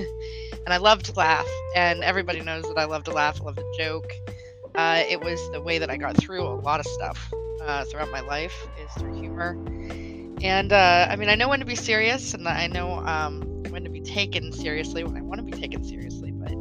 and 0.65 0.74
I 0.74 0.77
love 0.77 1.03
to 1.03 1.13
laugh, 1.13 1.48
and 1.75 2.03
everybody 2.03 2.41
knows 2.41 2.63
that 2.63 2.77
I 2.77 2.86
love 2.86 3.03
to 3.05 3.12
laugh, 3.12 3.39
I 3.41 3.45
love 3.45 3.55
to 3.55 3.74
joke. 3.77 4.12
Uh, 4.75 5.03
it 5.07 5.22
was 5.22 5.39
the 5.51 5.62
way 5.62 5.77
that 5.77 5.89
I 5.89 5.98
got 5.98 6.17
through 6.17 6.43
a 6.43 6.55
lot 6.62 6.79
of 6.79 6.88
stuff 6.88 7.31
uh, 7.62 7.86
throughout 7.86 8.12
my 8.12 8.22
life 8.22 8.67
is 8.77 8.91
through 8.93 9.19
humor. 9.19 9.55
And 10.41 10.74
uh, 10.74 11.07
I 11.10 11.15
mean, 11.15 11.29
I 11.29 11.36
know 11.36 11.48
when 11.50 11.60
to 11.60 11.65
be 11.65 11.75
serious, 11.75 12.33
and 12.33 12.48
I 12.48 12.67
know 12.67 12.98
um, 13.05 13.63
when 13.69 13.83
to 13.83 13.89
be 13.89 14.01
taken 14.01 14.51
seriously, 14.51 15.03
when 15.03 15.15
I 15.15 15.22
want 15.22 15.39
to 15.39 15.43
be 15.45 15.51
taken 15.51 15.83
seriously. 15.83 16.31
But 16.31 16.51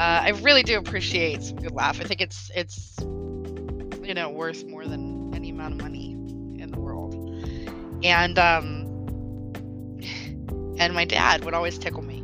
uh, 0.00 0.22
I 0.22 0.30
really 0.42 0.62
do 0.62 0.78
appreciate 0.78 1.42
some 1.42 1.56
good 1.56 1.72
laugh. 1.72 2.00
I 2.00 2.04
think 2.04 2.20
it's 2.20 2.50
it's 2.54 2.96
you 3.00 4.14
know 4.14 4.30
worth 4.30 4.64
more 4.64 4.86
than 4.86 5.32
any 5.34 5.50
amount 5.50 5.74
of 5.74 5.82
money. 5.82 6.19
And 8.02 8.38
um, 8.38 8.86
and 10.78 10.94
my 10.94 11.04
dad 11.04 11.44
would 11.44 11.54
always 11.54 11.78
tickle 11.78 12.02
me. 12.02 12.18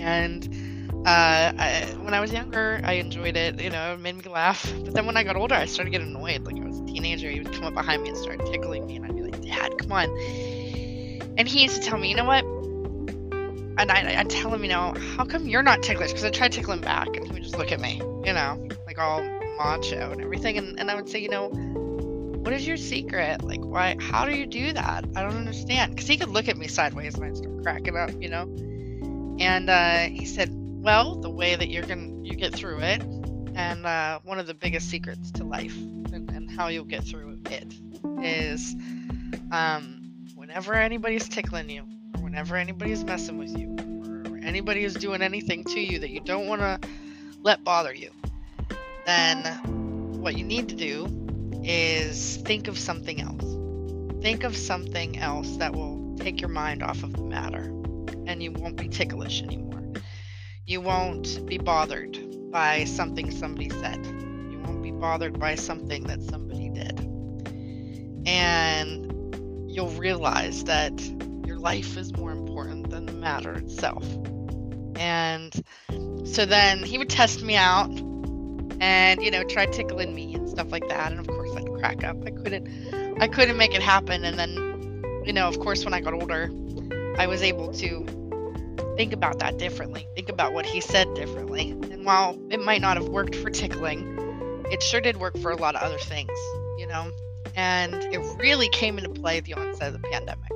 And 0.00 0.48
uh, 1.06 1.52
I, 1.56 1.94
when 2.00 2.14
I 2.14 2.20
was 2.20 2.32
younger, 2.32 2.80
I 2.82 2.94
enjoyed 2.94 3.36
it. 3.36 3.60
You 3.60 3.70
know, 3.70 3.94
it 3.94 4.00
made 4.00 4.16
me 4.16 4.30
laugh. 4.30 4.68
But 4.84 4.94
then 4.94 5.06
when 5.06 5.16
I 5.16 5.22
got 5.22 5.36
older, 5.36 5.54
I 5.54 5.66
started 5.66 5.90
getting 5.90 6.08
annoyed. 6.08 6.44
Like 6.44 6.56
I 6.56 6.66
was 6.66 6.80
a 6.80 6.84
teenager, 6.84 7.30
he 7.30 7.40
would 7.40 7.52
come 7.52 7.64
up 7.64 7.74
behind 7.74 8.02
me 8.02 8.08
and 8.08 8.18
start 8.18 8.44
tickling 8.46 8.86
me, 8.86 8.96
and 8.96 9.06
I'd 9.06 9.14
be 9.14 9.22
like, 9.22 9.40
"Dad, 9.42 9.78
come 9.78 9.92
on." 9.92 10.08
And 11.38 11.46
he 11.46 11.62
used 11.62 11.80
to 11.82 11.88
tell 11.88 11.98
me, 11.98 12.08
"You 12.08 12.16
know 12.16 12.24
what?" 12.24 12.44
And 13.78 13.92
I, 13.92 14.18
I'd 14.18 14.30
tell 14.30 14.52
him, 14.52 14.64
you 14.64 14.70
know, 14.70 14.94
how 15.16 15.24
come 15.24 15.46
you're 15.46 15.62
not 15.62 15.82
ticklish? 15.82 16.10
Because 16.10 16.24
I 16.24 16.30
tried 16.30 16.52
tickling 16.52 16.80
back, 16.80 17.08
and 17.08 17.26
he 17.26 17.32
would 17.32 17.42
just 17.42 17.58
look 17.58 17.72
at 17.72 17.78
me, 17.78 18.00
you 18.24 18.32
know, 18.32 18.66
like 18.86 18.98
all 18.98 19.22
macho 19.58 20.10
and 20.12 20.20
everything. 20.20 20.56
And, 20.56 20.80
and 20.80 20.90
I 20.90 20.94
would 20.94 21.08
say, 21.08 21.18
you 21.18 21.28
know, 21.28 21.50
what 22.46 22.54
is 22.54 22.64
your 22.64 22.76
secret? 22.76 23.42
Like, 23.42 23.58
why? 23.58 23.96
How 23.98 24.24
do 24.24 24.32
you 24.32 24.46
do 24.46 24.72
that? 24.72 25.04
I 25.16 25.22
don't 25.22 25.36
understand. 25.36 25.96
Because 25.96 26.06
he 26.06 26.16
could 26.16 26.28
look 26.28 26.46
at 26.46 26.56
me 26.56 26.68
sideways 26.68 27.16
and 27.16 27.24
I'd 27.24 27.36
start 27.36 27.60
cracking 27.64 27.96
up, 27.96 28.10
you 28.22 28.28
know. 28.28 28.42
And 29.40 29.68
uh, 29.68 30.02
he 30.16 30.24
said, 30.26 30.50
well, 30.54 31.16
the 31.16 31.28
way 31.28 31.56
that 31.56 31.70
you're 31.70 31.82
gonna 31.82 32.06
you 32.22 32.36
get 32.36 32.54
through 32.54 32.78
it, 32.82 33.02
and 33.56 33.84
uh, 33.84 34.20
one 34.22 34.38
of 34.38 34.46
the 34.46 34.54
biggest 34.54 34.88
secrets 34.88 35.32
to 35.32 35.44
life 35.44 35.76
and, 35.76 36.30
and 36.30 36.48
how 36.48 36.68
you'll 36.68 36.84
get 36.84 37.02
through 37.02 37.36
it 37.50 37.74
is, 38.22 38.76
um, 39.50 40.14
whenever 40.36 40.72
anybody's 40.74 41.28
tickling 41.28 41.68
you, 41.68 41.82
or 42.14 42.22
whenever 42.22 42.54
anybody's 42.54 43.02
messing 43.02 43.38
with 43.38 43.58
you, 43.58 43.74
or 44.30 44.38
anybody 44.38 44.84
is 44.84 44.94
doing 44.94 45.20
anything 45.20 45.64
to 45.64 45.80
you 45.80 45.98
that 45.98 46.10
you 46.10 46.20
don't 46.20 46.46
want 46.46 46.60
to 46.60 46.78
let 47.42 47.64
bother 47.64 47.92
you, 47.92 48.12
then 49.04 49.42
what 50.20 50.38
you 50.38 50.44
need 50.44 50.68
to 50.68 50.76
do 50.76 51.25
is 51.66 52.36
think 52.38 52.68
of 52.68 52.78
something 52.78 53.20
else. 53.20 54.22
Think 54.22 54.44
of 54.44 54.56
something 54.56 55.18
else 55.18 55.56
that 55.56 55.74
will 55.74 56.16
take 56.16 56.40
your 56.40 56.50
mind 56.50 56.82
off 56.82 57.02
of 57.02 57.12
the 57.12 57.22
matter 57.22 57.72
and 58.26 58.42
you 58.42 58.52
won't 58.52 58.76
be 58.76 58.88
ticklish 58.88 59.42
anymore. 59.42 59.82
You 60.64 60.80
won't 60.80 61.44
be 61.46 61.58
bothered 61.58 62.18
by 62.50 62.84
something 62.84 63.30
somebody 63.30 63.70
said. 63.70 64.04
You 64.04 64.60
won't 64.64 64.82
be 64.82 64.90
bothered 64.90 65.38
by 65.38 65.54
something 65.54 66.04
that 66.04 66.22
somebody 66.22 66.70
did. 66.70 66.98
And 68.26 69.70
you'll 69.70 69.90
realize 69.90 70.64
that 70.64 71.00
your 71.46 71.58
life 71.58 71.96
is 71.96 72.16
more 72.16 72.32
important 72.32 72.90
than 72.90 73.06
the 73.06 73.12
matter 73.12 73.52
itself. 73.52 74.04
And 74.96 75.52
so 76.24 76.46
then 76.46 76.82
he 76.82 76.98
would 76.98 77.10
test 77.10 77.42
me 77.42 77.56
out 77.56 77.90
and, 78.80 79.22
you 79.22 79.30
know, 79.30 79.44
try 79.44 79.66
tickling 79.66 80.14
me 80.14 80.34
and 80.34 80.48
stuff 80.48 80.72
like 80.72 80.88
that. 80.88 81.12
And 81.12 81.20
of 81.20 81.26
course, 81.26 81.35
up. 82.04 82.16
I 82.26 82.30
couldn't 82.30 83.16
I 83.20 83.28
couldn't 83.28 83.56
make 83.56 83.74
it 83.74 83.82
happen 83.82 84.24
and 84.24 84.38
then 84.38 85.02
you 85.24 85.32
know, 85.32 85.48
of 85.48 85.58
course 85.58 85.84
when 85.84 85.92
I 85.92 86.00
got 86.00 86.14
older, 86.14 86.50
I 87.18 87.26
was 87.26 87.42
able 87.42 87.72
to 87.74 88.06
think 88.96 89.12
about 89.12 89.38
that 89.40 89.58
differently. 89.58 90.06
Think 90.14 90.28
about 90.28 90.52
what 90.52 90.66
he 90.66 90.80
said 90.80 91.12
differently. 91.14 91.70
And 91.70 92.04
while 92.04 92.38
it 92.50 92.60
might 92.60 92.80
not 92.80 92.96
have 92.96 93.08
worked 93.08 93.34
for 93.34 93.50
tickling, 93.50 94.64
it 94.70 94.82
sure 94.82 95.00
did 95.00 95.16
work 95.16 95.36
for 95.38 95.50
a 95.50 95.56
lot 95.56 95.74
of 95.74 95.82
other 95.82 95.98
things, 95.98 96.30
you 96.78 96.86
know. 96.86 97.10
And 97.54 97.94
it 97.94 98.20
really 98.38 98.68
came 98.68 98.98
into 98.98 99.10
play 99.10 99.38
at 99.38 99.44
the 99.44 99.54
onset 99.54 99.94
of 99.94 100.00
the 100.00 100.08
pandemic. 100.08 100.50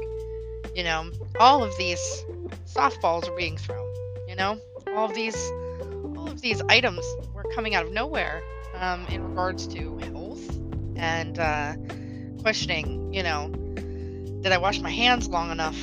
You 0.74 0.84
know, 0.84 1.10
all 1.38 1.64
of 1.64 1.76
these 1.76 2.00
softballs 2.66 3.28
are 3.28 3.36
being 3.36 3.56
thrown, 3.56 3.92
you 4.28 4.36
know? 4.36 4.60
All 4.94 5.06
of 5.06 5.14
these 5.14 5.36
all 6.16 6.28
of 6.28 6.40
these 6.40 6.62
items 6.68 7.04
were 7.34 7.44
coming 7.54 7.74
out 7.74 7.86
of 7.86 7.92
nowhere 7.92 8.42
um, 8.74 9.06
in 9.06 9.22
regards 9.24 9.66
to 9.68 9.98
and 11.00 11.38
uh, 11.38 11.74
questioning, 12.42 13.12
you 13.12 13.22
know, 13.22 13.48
did 14.42 14.52
I 14.52 14.58
wash 14.58 14.80
my 14.80 14.90
hands 14.90 15.28
long 15.28 15.50
enough? 15.50 15.78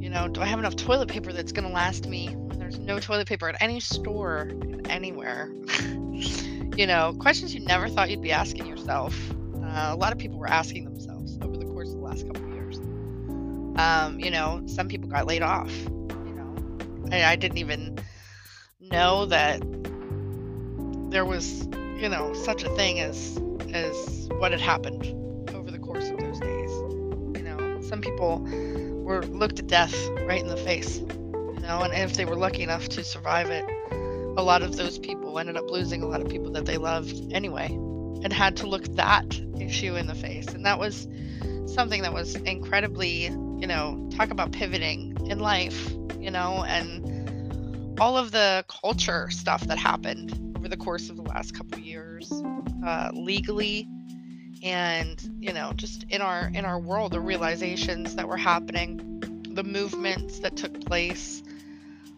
You 0.00 0.10
know, 0.10 0.28
do 0.28 0.40
I 0.40 0.46
have 0.46 0.58
enough 0.58 0.74
toilet 0.74 1.08
paper 1.08 1.32
that's 1.32 1.52
going 1.52 1.66
to 1.66 1.72
last 1.72 2.08
me 2.08 2.28
when 2.28 2.58
there's 2.58 2.78
no 2.78 2.98
toilet 2.98 3.28
paper 3.28 3.48
at 3.48 3.56
any 3.60 3.78
store 3.78 4.50
anywhere? 4.88 5.50
you 6.76 6.86
know, 6.86 7.14
questions 7.20 7.54
you 7.54 7.60
never 7.60 7.88
thought 7.88 8.10
you'd 8.10 8.22
be 8.22 8.32
asking 8.32 8.66
yourself. 8.66 9.16
Uh, 9.30 9.90
a 9.90 9.96
lot 9.96 10.12
of 10.12 10.18
people 10.18 10.38
were 10.38 10.48
asking 10.48 10.84
themselves 10.84 11.38
over 11.40 11.56
the 11.56 11.66
course 11.66 11.90
of 11.90 11.96
the 11.96 12.02
last 12.02 12.26
couple 12.26 12.44
of 12.44 12.52
years. 12.52 12.78
Um, 13.78 14.18
you 14.18 14.30
know, 14.32 14.62
some 14.66 14.88
people 14.88 15.08
got 15.08 15.26
laid 15.26 15.42
off. 15.42 15.70
You 15.70 16.34
know, 16.34 17.08
I, 17.12 17.24
I 17.24 17.36
didn't 17.36 17.58
even 17.58 17.98
know 18.80 19.26
that 19.26 19.60
there 21.10 21.24
was, 21.24 21.66
you 21.96 22.08
know, 22.08 22.34
such 22.34 22.64
a 22.64 22.70
thing 22.70 22.98
as 22.98 23.38
as 23.74 24.28
what 24.38 24.52
had 24.52 24.60
happened 24.60 25.06
over 25.54 25.70
the 25.70 25.78
course 25.78 26.08
of 26.08 26.18
those 26.18 26.38
days. 26.40 26.70
You 27.36 27.42
know, 27.42 27.80
some 27.82 28.00
people 28.00 28.40
were 29.04 29.24
looked 29.26 29.58
at 29.58 29.66
death 29.66 29.94
right 30.26 30.40
in 30.40 30.48
the 30.48 30.56
face, 30.56 30.98
you 30.98 31.60
know, 31.60 31.82
and 31.82 31.92
if 31.92 32.14
they 32.14 32.24
were 32.24 32.36
lucky 32.36 32.62
enough 32.62 32.88
to 32.90 33.04
survive 33.04 33.50
it, 33.50 33.64
a 34.36 34.42
lot 34.42 34.62
of 34.62 34.76
those 34.76 34.98
people 34.98 35.38
ended 35.38 35.56
up 35.56 35.70
losing 35.70 36.02
a 36.02 36.06
lot 36.06 36.20
of 36.20 36.28
people 36.28 36.50
that 36.52 36.64
they 36.64 36.76
loved 36.76 37.32
anyway 37.32 37.66
and 38.22 38.32
had 38.32 38.56
to 38.58 38.66
look 38.66 38.84
that 38.96 39.40
issue 39.58 39.96
in 39.96 40.06
the 40.06 40.14
face. 40.14 40.46
And 40.48 40.64
that 40.64 40.78
was 40.78 41.08
something 41.66 42.02
that 42.02 42.12
was 42.12 42.36
incredibly, 42.36 43.24
you 43.24 43.66
know, 43.66 44.08
talk 44.16 44.30
about 44.30 44.52
pivoting 44.52 45.16
in 45.28 45.38
life, 45.38 45.90
you 46.18 46.30
know, 46.30 46.64
and 46.64 47.98
all 48.00 48.16
of 48.16 48.30
the 48.30 48.64
culture 48.68 49.28
stuff 49.30 49.62
that 49.62 49.78
happened 49.78 50.47
over 50.68 50.76
the 50.76 50.84
course 50.84 51.08
of 51.08 51.16
the 51.16 51.22
last 51.22 51.54
couple 51.54 51.78
years 51.78 52.30
uh, 52.84 53.10
legally 53.14 53.88
and 54.62 55.30
you 55.40 55.50
know 55.52 55.72
just 55.74 56.04
in 56.10 56.20
our 56.20 56.50
in 56.52 56.66
our 56.66 56.78
world 56.78 57.12
the 57.12 57.20
realizations 57.20 58.16
that 58.16 58.28
were 58.28 58.36
happening 58.36 59.18
the 59.54 59.62
movements 59.62 60.40
that 60.40 60.56
took 60.56 60.84
place 60.84 61.42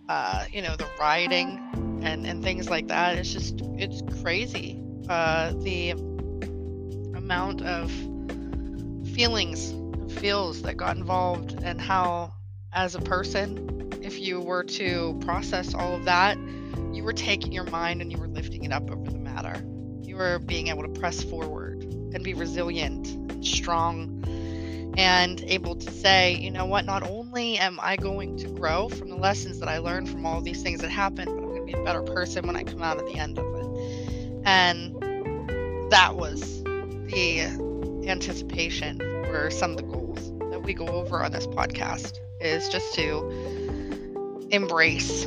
uh, 0.09 0.45
you 0.51 0.63
know 0.63 0.75
the 0.75 0.87
rioting 0.99 2.01
and 2.03 2.27
and 2.27 2.43
things 2.43 2.69
like 2.69 2.89
that. 2.89 3.17
It's 3.17 3.33
just 3.33 3.61
it's 3.79 4.03
crazy 4.21 4.83
uh, 5.09 5.53
the 5.59 5.91
amount 5.91 7.63
of 7.63 7.93
feelings 9.15 9.73
feels 10.15 10.63
that 10.63 10.77
got 10.77 10.97
involved 10.97 11.57
and 11.63 11.81
how 11.81 12.33
as 12.73 12.97
a 12.97 13.01
person 13.01 13.93
if 14.03 14.19
you 14.19 14.41
were 14.41 14.65
to 14.65 15.17
process 15.21 15.73
all 15.73 15.95
of 15.95 16.05
that 16.07 16.37
you 17.01 17.07
were 17.07 17.15
taking 17.15 17.51
your 17.51 17.65
mind 17.65 18.03
and 18.03 18.13
you 18.13 18.19
were 18.19 18.29
lifting 18.29 18.63
it 18.63 18.73
up 18.73 18.91
over 18.91 19.11
the 19.11 19.17
matter 19.17 19.65
You 20.03 20.17
were 20.17 20.39
being 20.39 20.69
able 20.69 20.83
to 20.83 21.01
press 21.01 21.23
forward 21.23 21.83
and 21.83 22.23
be 22.23 22.35
resilient 22.35 23.09
and 23.09 23.43
strong 23.43 24.23
and 24.99 25.43
able 25.47 25.77
to 25.77 25.91
say, 25.91 26.35
you 26.35 26.51
know 26.51 26.67
what, 26.67 26.85
not 26.85 27.03
only 27.03 27.57
am 27.57 27.79
I 27.81 27.97
going 27.97 28.37
to 28.37 28.49
grow 28.49 28.91
from 28.91 29.09
the 29.09 29.17
lessons 29.17 29.61
that 29.61 29.69
I 29.71 29.79
learned 29.79 30.11
from 30.11 30.27
all 30.27 30.43
these 30.43 30.63
things 30.63 30.83
that 30.83 30.91
happened, 30.91 31.29
but 31.29 31.39
I'm 31.43 31.49
going 31.49 31.67
to 31.67 31.73
be 31.73 31.73
a 31.73 31.83
better 31.85 32.03
person 32.03 32.47
when 32.47 32.55
I 32.55 32.65
come 32.65 32.83
out 32.83 32.99
at 32.99 33.07
the 33.07 33.15
end 33.15 33.39
of 33.39 33.47
it. 33.47 34.43
And 34.45 34.95
that 35.91 36.17
was 36.17 36.63
the 36.63 37.41
anticipation 38.07 38.99
for 38.99 39.51
some 39.51 39.71
of 39.71 39.79
the 39.79 39.85
goals 39.85 40.33
that 40.51 40.63
we 40.63 40.75
go 40.75 40.87
over 40.89 41.25
on 41.25 41.33
this 41.33 41.47
podcast 41.47 42.21
is 42.43 42.69
just 42.69 42.93
to 42.97 44.49
embrace 44.51 45.25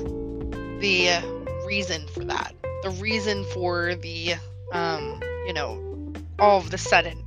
the 0.80 1.43
reason 1.66 2.08
for 2.08 2.24
that, 2.26 2.54
the 2.84 2.92
reason 2.92 3.44
for 3.46 3.96
the 3.96 4.36
um, 4.74 5.22
you 5.46 5.54
know, 5.54 6.14
all 6.40 6.58
of 6.58 6.72
the 6.72 6.78
sudden, 6.78 7.24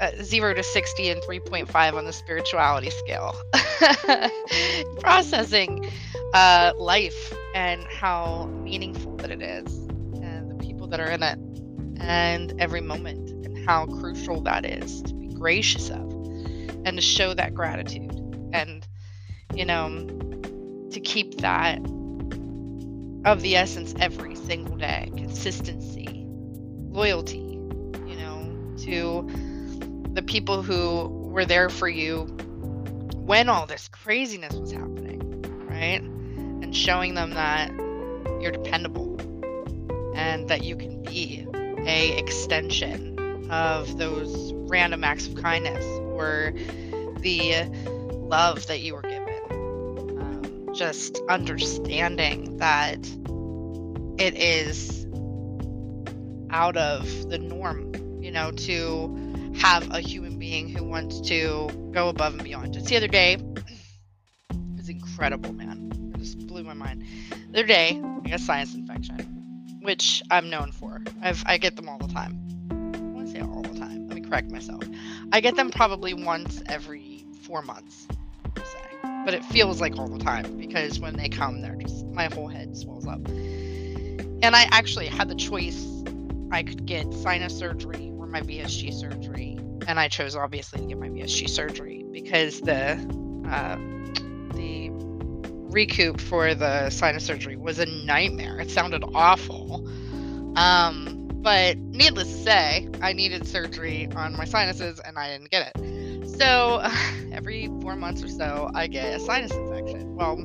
uh, 0.00 0.10
zero 0.22 0.54
to 0.54 0.62
60 0.62 1.10
and 1.10 1.22
3.5 1.22 1.94
on 1.94 2.04
the 2.04 2.12
spirituality 2.12 2.90
scale. 2.90 3.34
Processing 5.00 5.88
uh, 6.34 6.72
life 6.76 7.32
and 7.54 7.84
how 7.84 8.46
meaningful 8.62 9.16
that 9.16 9.30
it 9.30 9.42
is, 9.42 9.78
and 10.22 10.50
the 10.50 10.56
people 10.56 10.86
that 10.88 11.00
are 11.00 11.10
in 11.10 11.22
it, 11.22 11.38
and 12.00 12.54
every 12.60 12.80
moment, 12.80 13.30
and 13.46 13.66
how 13.66 13.86
crucial 13.86 14.40
that 14.42 14.64
is 14.66 15.02
to 15.02 15.14
be 15.14 15.28
gracious 15.28 15.88
of, 15.90 16.12
and 16.84 16.96
to 16.96 17.00
show 17.00 17.34
that 17.34 17.54
gratitude, 17.54 18.12
and 18.52 18.86
you 19.54 19.64
know, 19.64 19.88
to 20.90 21.00
keep 21.00 21.38
that 21.38 21.78
of 23.24 23.42
the 23.42 23.56
essence 23.56 23.94
every 24.00 24.34
single 24.34 24.76
day, 24.76 25.10
consistency 25.16 26.22
loyalty, 26.92 27.38
you 27.38 28.16
know, 28.16 28.74
to 28.76 29.28
the 30.12 30.22
people 30.22 30.62
who 30.62 31.08
were 31.30 31.46
there 31.46 31.70
for 31.70 31.88
you 31.88 32.24
when 33.16 33.48
all 33.48 33.66
this 33.66 33.88
craziness 33.88 34.54
was 34.54 34.72
happening, 34.72 35.42
right? 35.68 36.02
And 36.02 36.76
showing 36.76 37.14
them 37.14 37.30
that 37.30 37.70
you're 38.40 38.52
dependable 38.52 39.18
and 40.14 40.48
that 40.48 40.64
you 40.64 40.76
can 40.76 41.02
be 41.02 41.46
a 41.86 42.18
extension 42.18 43.48
of 43.50 43.96
those 43.96 44.52
random 44.54 45.04
acts 45.04 45.26
of 45.26 45.34
kindness 45.36 45.84
or 45.84 46.52
the 47.20 47.64
love 48.12 48.66
that 48.66 48.80
you 48.80 48.94
were 48.94 49.02
just 50.74 51.20
understanding 51.28 52.56
that 52.58 52.98
it 54.18 54.34
is 54.36 55.06
out 56.50 56.76
of 56.76 57.28
the 57.28 57.38
norm, 57.38 57.92
you 58.22 58.30
know, 58.30 58.50
to 58.52 59.52
have 59.54 59.90
a 59.92 60.00
human 60.00 60.38
being 60.38 60.68
who 60.68 60.84
wants 60.84 61.20
to 61.20 61.68
go 61.92 62.08
above 62.08 62.34
and 62.34 62.44
beyond. 62.44 62.74
Just 62.74 62.86
the 62.86 62.96
other 62.96 63.08
day, 63.08 63.34
it 64.50 64.76
was 64.76 64.88
incredible, 64.88 65.52
man. 65.52 66.12
It 66.14 66.18
just 66.18 66.46
blew 66.46 66.62
my 66.64 66.74
mind. 66.74 67.04
The 67.50 67.60
other 67.60 67.66
day, 67.66 68.00
I 68.24 68.28
got 68.28 68.40
sinus 68.40 68.74
infection, 68.74 69.78
which 69.82 70.22
I'm 70.30 70.48
known 70.48 70.72
for. 70.72 71.02
I've 71.22 71.42
I 71.46 71.58
get 71.58 71.76
them 71.76 71.88
all 71.88 71.98
the 71.98 72.12
time. 72.12 72.38
I 72.70 72.98
want 72.98 73.26
to 73.26 73.32
say 73.32 73.40
all 73.40 73.62
the 73.62 73.78
time. 73.78 74.08
Let 74.08 74.16
me 74.16 74.22
correct 74.22 74.50
myself. 74.50 74.82
I 75.32 75.40
get 75.40 75.56
them 75.56 75.70
probably 75.70 76.14
once 76.14 76.62
every 76.66 77.24
four 77.42 77.62
months. 77.62 78.06
But 79.24 79.34
it 79.34 79.44
feels 79.44 79.80
like 79.80 79.98
all 79.98 80.08
the 80.08 80.22
time 80.22 80.56
because 80.58 80.98
when 80.98 81.16
they 81.16 81.28
come, 81.28 81.60
they're 81.60 81.76
just 81.76 82.06
my 82.06 82.28
whole 82.32 82.48
head 82.48 82.76
swells 82.76 83.06
up. 83.06 83.26
And 83.28 84.56
I 84.56 84.66
actually 84.70 85.06
had 85.06 85.28
the 85.28 85.34
choice. 85.34 85.86
I 86.50 86.62
could 86.62 86.84
get 86.86 87.12
sinus 87.14 87.56
surgery 87.56 88.12
or 88.18 88.26
my 88.26 88.42
VSG 88.42 88.92
surgery, 88.92 89.58
and 89.86 89.98
I 89.98 90.08
chose 90.08 90.36
obviously 90.36 90.80
to 90.80 90.86
get 90.86 90.98
my 90.98 91.08
VSG 91.08 91.48
surgery 91.48 92.04
because 92.12 92.60
the 92.60 92.92
uh, 93.48 93.76
the 94.54 94.90
recoup 95.72 96.20
for 96.20 96.54
the 96.54 96.90
sinus 96.90 97.24
surgery 97.24 97.56
was 97.56 97.78
a 97.78 97.86
nightmare. 97.86 98.60
It 98.60 98.70
sounded 98.70 99.04
awful. 99.14 99.88
Um, 100.56 101.28
but 101.42 101.76
needless 101.78 102.28
to 102.28 102.42
say, 102.42 102.88
I 103.00 103.12
needed 103.12 103.46
surgery 103.48 104.08
on 104.14 104.36
my 104.36 104.44
sinuses 104.44 105.00
and 105.00 105.18
I 105.18 105.32
didn't 105.32 105.50
get 105.50 105.72
it. 105.74 106.01
So 106.36 106.82
every 107.32 107.66
four 107.80 107.96
months 107.96 108.22
or 108.22 108.28
so, 108.28 108.70
I 108.74 108.86
get 108.86 109.14
a 109.14 109.20
sinus 109.20 109.52
infection. 109.52 110.14
Well, 110.14 110.40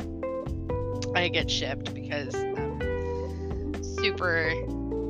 I 1.16 1.30
get 1.30 1.48
Shipt 1.48 1.94
because 1.94 2.36
I'm 2.36 3.84
super 3.84 4.52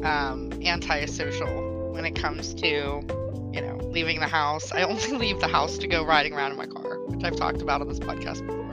um, 0.04 0.52
antisocial 0.64 1.92
when 1.92 2.06
it 2.06 2.16
comes 2.16 2.54
to, 2.56 2.68
you 2.68 3.62
know, 3.62 3.78
leaving 3.92 4.20
the 4.20 4.28
house. 4.28 4.72
I 4.72 4.84
only 4.84 5.12
leave 5.18 5.40
the 5.40 5.48
house 5.48 5.78
to 5.80 5.88
go 5.88 6.06
riding 6.06 6.34
around 6.34 6.52
in 6.52 6.58
my 6.58 6.68
car, 6.68 7.00
which 7.08 7.24
I've 7.24 7.36
talked 7.36 7.62
about 7.62 7.82
on 7.82 7.88
this 7.88 8.00
podcast 8.00 8.46
before. 8.46 8.68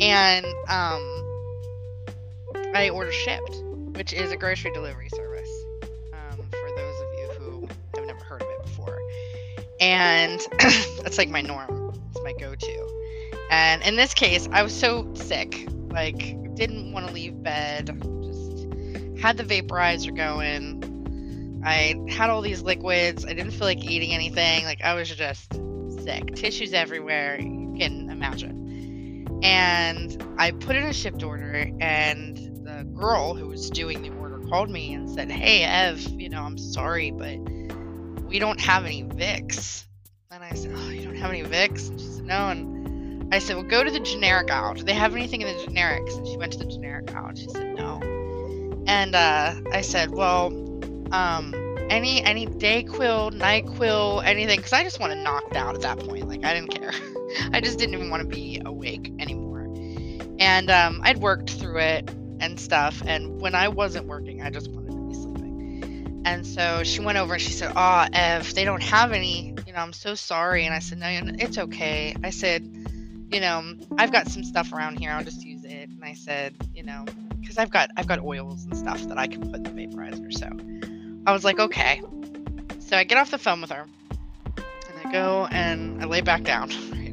And 0.00 0.46
um, 0.68 1.24
I 2.74 2.90
order 2.90 3.10
Shipt, 3.10 3.96
which 3.96 4.12
is 4.12 4.30
a 4.30 4.36
grocery 4.36 4.72
delivery 4.72 5.08
service. 5.08 5.27
And 9.80 10.40
that's 11.02 11.18
like 11.18 11.28
my 11.28 11.40
norm. 11.40 11.92
It's 12.10 12.22
my 12.22 12.32
go-to. 12.38 12.88
And 13.50 13.82
in 13.82 13.96
this 13.96 14.14
case, 14.14 14.48
I 14.52 14.62
was 14.62 14.78
so 14.78 15.12
sick, 15.14 15.66
like 15.90 16.36
didn't 16.54 16.92
want 16.92 17.06
to 17.06 17.12
leave 17.12 17.42
bed. 17.42 17.86
Just 18.22 19.20
had 19.20 19.36
the 19.36 19.44
vaporizer 19.44 20.14
going. 20.14 21.62
I 21.64 21.94
had 22.08 22.30
all 22.30 22.42
these 22.42 22.62
liquids. 22.62 23.24
I 23.24 23.32
didn't 23.32 23.52
feel 23.52 23.66
like 23.66 23.82
eating 23.82 24.12
anything. 24.12 24.64
Like 24.64 24.82
I 24.82 24.94
was 24.94 25.08
just 25.08 25.52
sick. 26.02 26.34
Tissues 26.34 26.72
everywhere. 26.72 27.40
You 27.40 27.74
can 27.78 28.10
imagine. 28.10 29.40
And 29.42 30.22
I 30.36 30.50
put 30.50 30.76
in 30.76 30.84
a 30.84 30.92
Shipt 30.92 31.22
order, 31.22 31.70
and 31.80 32.36
the 32.66 32.84
girl 32.94 33.34
who 33.34 33.46
was 33.46 33.70
doing 33.70 34.02
the 34.02 34.10
order 34.18 34.40
called 34.48 34.68
me 34.68 34.92
and 34.94 35.08
said, 35.08 35.30
"Hey, 35.30 35.62
Ev, 35.62 36.00
you 36.08 36.28
know, 36.28 36.42
I'm 36.42 36.58
sorry, 36.58 37.10
but." 37.10 37.38
We 38.28 38.38
don't 38.38 38.60
have 38.60 38.84
any 38.84 39.02
Vicks. 39.02 39.86
And 40.30 40.44
I 40.44 40.52
said, 40.52 40.72
oh, 40.74 40.88
you 40.90 41.04
don't 41.04 41.16
have 41.16 41.30
any 41.30 41.42
Vicks? 41.42 41.88
And 41.88 41.98
she 41.98 42.06
said, 42.06 42.24
no. 42.24 42.48
And 42.48 43.34
I 43.34 43.38
said, 43.38 43.56
well, 43.56 43.64
go 43.64 43.82
to 43.82 43.90
the 43.90 44.00
generic 44.00 44.50
aisle. 44.50 44.74
Do 44.74 44.84
they 44.84 44.92
have 44.92 45.14
anything 45.14 45.40
in 45.40 45.48
the 45.48 45.64
generics? 45.64 46.16
And 46.16 46.26
she 46.26 46.36
went 46.36 46.52
to 46.52 46.58
the 46.58 46.66
generic 46.66 47.12
aisle. 47.14 47.26
And 47.26 47.38
she 47.38 47.48
said, 47.48 47.74
no. 47.74 48.00
And 48.86 49.14
uh, 49.14 49.54
I 49.72 49.80
said, 49.80 50.10
well, 50.10 50.46
um, 51.12 51.54
any 51.90 52.22
any 52.22 52.46
Dayquil, 52.46 53.32
Nyquil, 53.32 54.22
anything, 54.24 54.58
because 54.58 54.74
I 54.74 54.82
just 54.82 55.00
wanted 55.00 55.16
knocked 55.16 55.56
out 55.56 55.74
at 55.74 55.80
that 55.82 55.98
point. 55.98 56.28
Like 56.28 56.44
I 56.44 56.54
didn't 56.54 56.70
care. 56.70 56.92
I 57.52 57.60
just 57.60 57.78
didn't 57.78 57.94
even 57.94 58.10
want 58.10 58.22
to 58.22 58.28
be 58.28 58.60
awake 58.64 59.12
anymore. 59.18 59.66
And 60.38 60.70
um, 60.70 61.00
I'd 61.02 61.18
worked 61.18 61.50
through 61.50 61.78
it 61.78 62.10
and 62.40 62.60
stuff. 62.60 63.02
And 63.06 63.40
when 63.40 63.54
I 63.54 63.68
wasn't 63.68 64.06
working, 64.06 64.42
I 64.42 64.50
just 64.50 64.70
and 66.28 66.46
so 66.46 66.84
she 66.84 67.00
went 67.00 67.16
over 67.16 67.34
and 67.34 67.42
she 67.42 67.52
said, 67.52 67.72
Oh, 67.74 68.06
Ev, 68.12 68.52
they 68.54 68.64
don't 68.64 68.82
have 68.82 69.12
any. 69.12 69.54
You 69.66 69.72
know, 69.72 69.78
I'm 69.78 69.94
so 69.94 70.14
sorry. 70.14 70.66
And 70.66 70.74
I 70.74 70.78
said, 70.78 70.98
No, 70.98 71.06
it's 71.38 71.56
okay. 71.56 72.14
I 72.22 72.28
said, 72.28 72.62
You 73.32 73.40
know, 73.40 73.74
I've 73.96 74.12
got 74.12 74.28
some 74.28 74.44
stuff 74.44 74.70
around 74.74 74.98
here. 74.98 75.10
I'll 75.10 75.24
just 75.24 75.42
use 75.42 75.64
it. 75.64 75.88
And 75.88 76.04
I 76.04 76.12
said, 76.12 76.54
You 76.74 76.82
know, 76.82 77.06
because 77.40 77.56
I've 77.56 77.70
got 77.70 77.90
I've 77.96 78.06
got 78.06 78.20
oils 78.20 78.66
and 78.66 78.76
stuff 78.76 79.02
that 79.04 79.16
I 79.16 79.26
can 79.26 79.40
put 79.50 79.56
in 79.56 79.62
the 79.62 79.70
vaporizer. 79.70 80.30
So 80.34 80.50
I 81.26 81.32
was 81.32 81.44
like, 81.44 81.58
Okay. 81.58 82.02
So 82.80 82.98
I 82.98 83.04
get 83.04 83.16
off 83.16 83.30
the 83.30 83.38
phone 83.38 83.62
with 83.62 83.70
her 83.70 83.86
and 84.58 85.06
I 85.06 85.10
go 85.10 85.48
and 85.50 86.02
I 86.02 86.06
lay 86.06 86.20
back 86.20 86.42
down. 86.42 86.70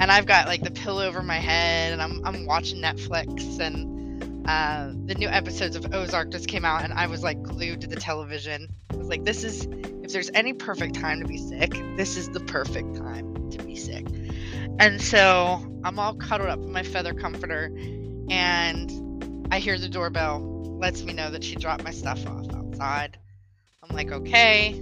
And 0.00 0.10
I've 0.10 0.26
got 0.26 0.48
like 0.48 0.62
the 0.62 0.70
pillow 0.72 1.06
over 1.06 1.22
my 1.22 1.38
head 1.38 1.92
and 1.92 2.02
I'm 2.02 2.26
I'm 2.26 2.44
watching 2.44 2.82
Netflix 2.82 3.60
and 3.60 4.01
uh, 4.46 4.92
the 5.06 5.14
new 5.14 5.28
episodes 5.28 5.76
of 5.76 5.94
Ozark 5.94 6.30
just 6.30 6.48
came 6.48 6.64
out, 6.64 6.82
and 6.82 6.92
I 6.92 7.06
was 7.06 7.22
like 7.22 7.42
glued 7.42 7.80
to 7.82 7.86
the 7.86 7.96
television. 7.96 8.68
I 8.90 8.96
was 8.96 9.08
like, 9.08 9.24
this 9.24 9.44
is, 9.44 9.66
if 10.02 10.12
there's 10.12 10.30
any 10.34 10.52
perfect 10.52 10.94
time 10.94 11.20
to 11.20 11.26
be 11.26 11.38
sick, 11.38 11.72
this 11.96 12.16
is 12.16 12.28
the 12.30 12.40
perfect 12.40 12.96
time 12.96 13.50
to 13.50 13.62
be 13.62 13.76
sick. 13.76 14.06
And 14.78 15.00
so 15.00 15.64
I'm 15.84 15.98
all 15.98 16.14
cuddled 16.14 16.48
up 16.48 16.58
in 16.58 16.72
my 16.72 16.82
feather 16.82 17.14
comforter, 17.14 17.72
and 18.30 19.48
I 19.50 19.58
hear 19.58 19.78
the 19.78 19.88
doorbell, 19.88 20.78
lets 20.80 21.02
me 21.02 21.12
know 21.12 21.30
that 21.30 21.44
she 21.44 21.54
dropped 21.54 21.84
my 21.84 21.92
stuff 21.92 22.26
off 22.26 22.52
outside. 22.54 23.18
I'm 23.82 23.94
like, 23.94 24.10
okay. 24.10 24.80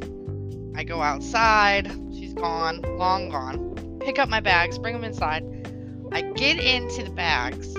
I 0.77 0.85
go 0.85 1.03
outside. 1.03 1.91
She's 2.15 2.33
gone, 2.33 2.81
long 2.97 3.29
gone. 3.29 3.99
Pick 4.01 4.19
up 4.19 4.29
my 4.31 4.41
bags, 4.41 4.79
bring 4.79 4.95
them 4.95 5.05
inside. 5.05 5.45
I 6.13 6.23
get 6.23 6.59
into 6.59 7.03
the 7.03 7.11
bags, 7.11 7.75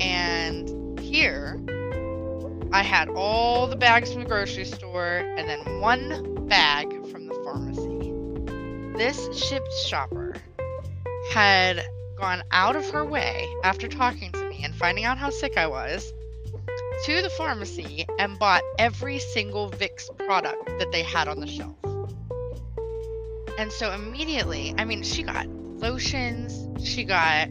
and 0.00 0.68
here, 1.08 1.58
I 2.70 2.82
had 2.82 3.08
all 3.08 3.66
the 3.66 3.76
bags 3.76 4.12
from 4.12 4.24
the 4.24 4.28
grocery 4.28 4.66
store 4.66 5.16
and 5.38 5.48
then 5.48 5.80
one 5.80 6.46
bag 6.46 6.90
from 7.10 7.26
the 7.26 7.34
pharmacy. 7.44 8.12
This 8.98 9.28
Shipt 9.38 9.72
shopper 9.86 10.34
had 11.30 11.82
gone 12.18 12.42
out 12.50 12.76
of 12.76 12.90
her 12.90 13.04
way 13.04 13.48
after 13.64 13.88
talking 13.88 14.32
to 14.32 14.48
me 14.50 14.62
and 14.64 14.74
finding 14.74 15.04
out 15.04 15.16
how 15.16 15.30
sick 15.30 15.56
I 15.56 15.66
was 15.66 16.12
to 17.06 17.22
the 17.22 17.30
pharmacy 17.30 18.06
and 18.18 18.38
bought 18.38 18.62
every 18.78 19.18
single 19.18 19.70
Vicks 19.70 20.14
product 20.26 20.66
that 20.78 20.92
they 20.92 21.02
had 21.02 21.26
on 21.26 21.40
the 21.40 21.46
shelf. 21.46 21.76
And 23.58 23.72
so 23.72 23.92
immediately, 23.92 24.74
I 24.76 24.84
mean, 24.84 25.02
she 25.02 25.22
got 25.22 25.46
lotions, 25.48 26.86
she 26.86 27.04
got 27.04 27.48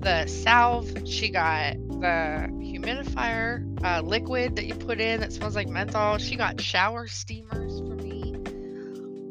the 0.00 0.26
salve, 0.26 1.08
she 1.08 1.30
got 1.30 1.76
the 2.04 2.50
humidifier 2.60 3.64
uh, 3.82 4.02
liquid 4.02 4.56
that 4.56 4.66
you 4.66 4.74
put 4.74 5.00
in 5.00 5.20
that 5.20 5.32
smells 5.32 5.56
like 5.56 5.68
menthol. 5.68 6.18
She 6.18 6.36
got 6.36 6.60
shower 6.60 7.06
steamers 7.06 7.78
for 7.80 7.94
me. 7.94 8.36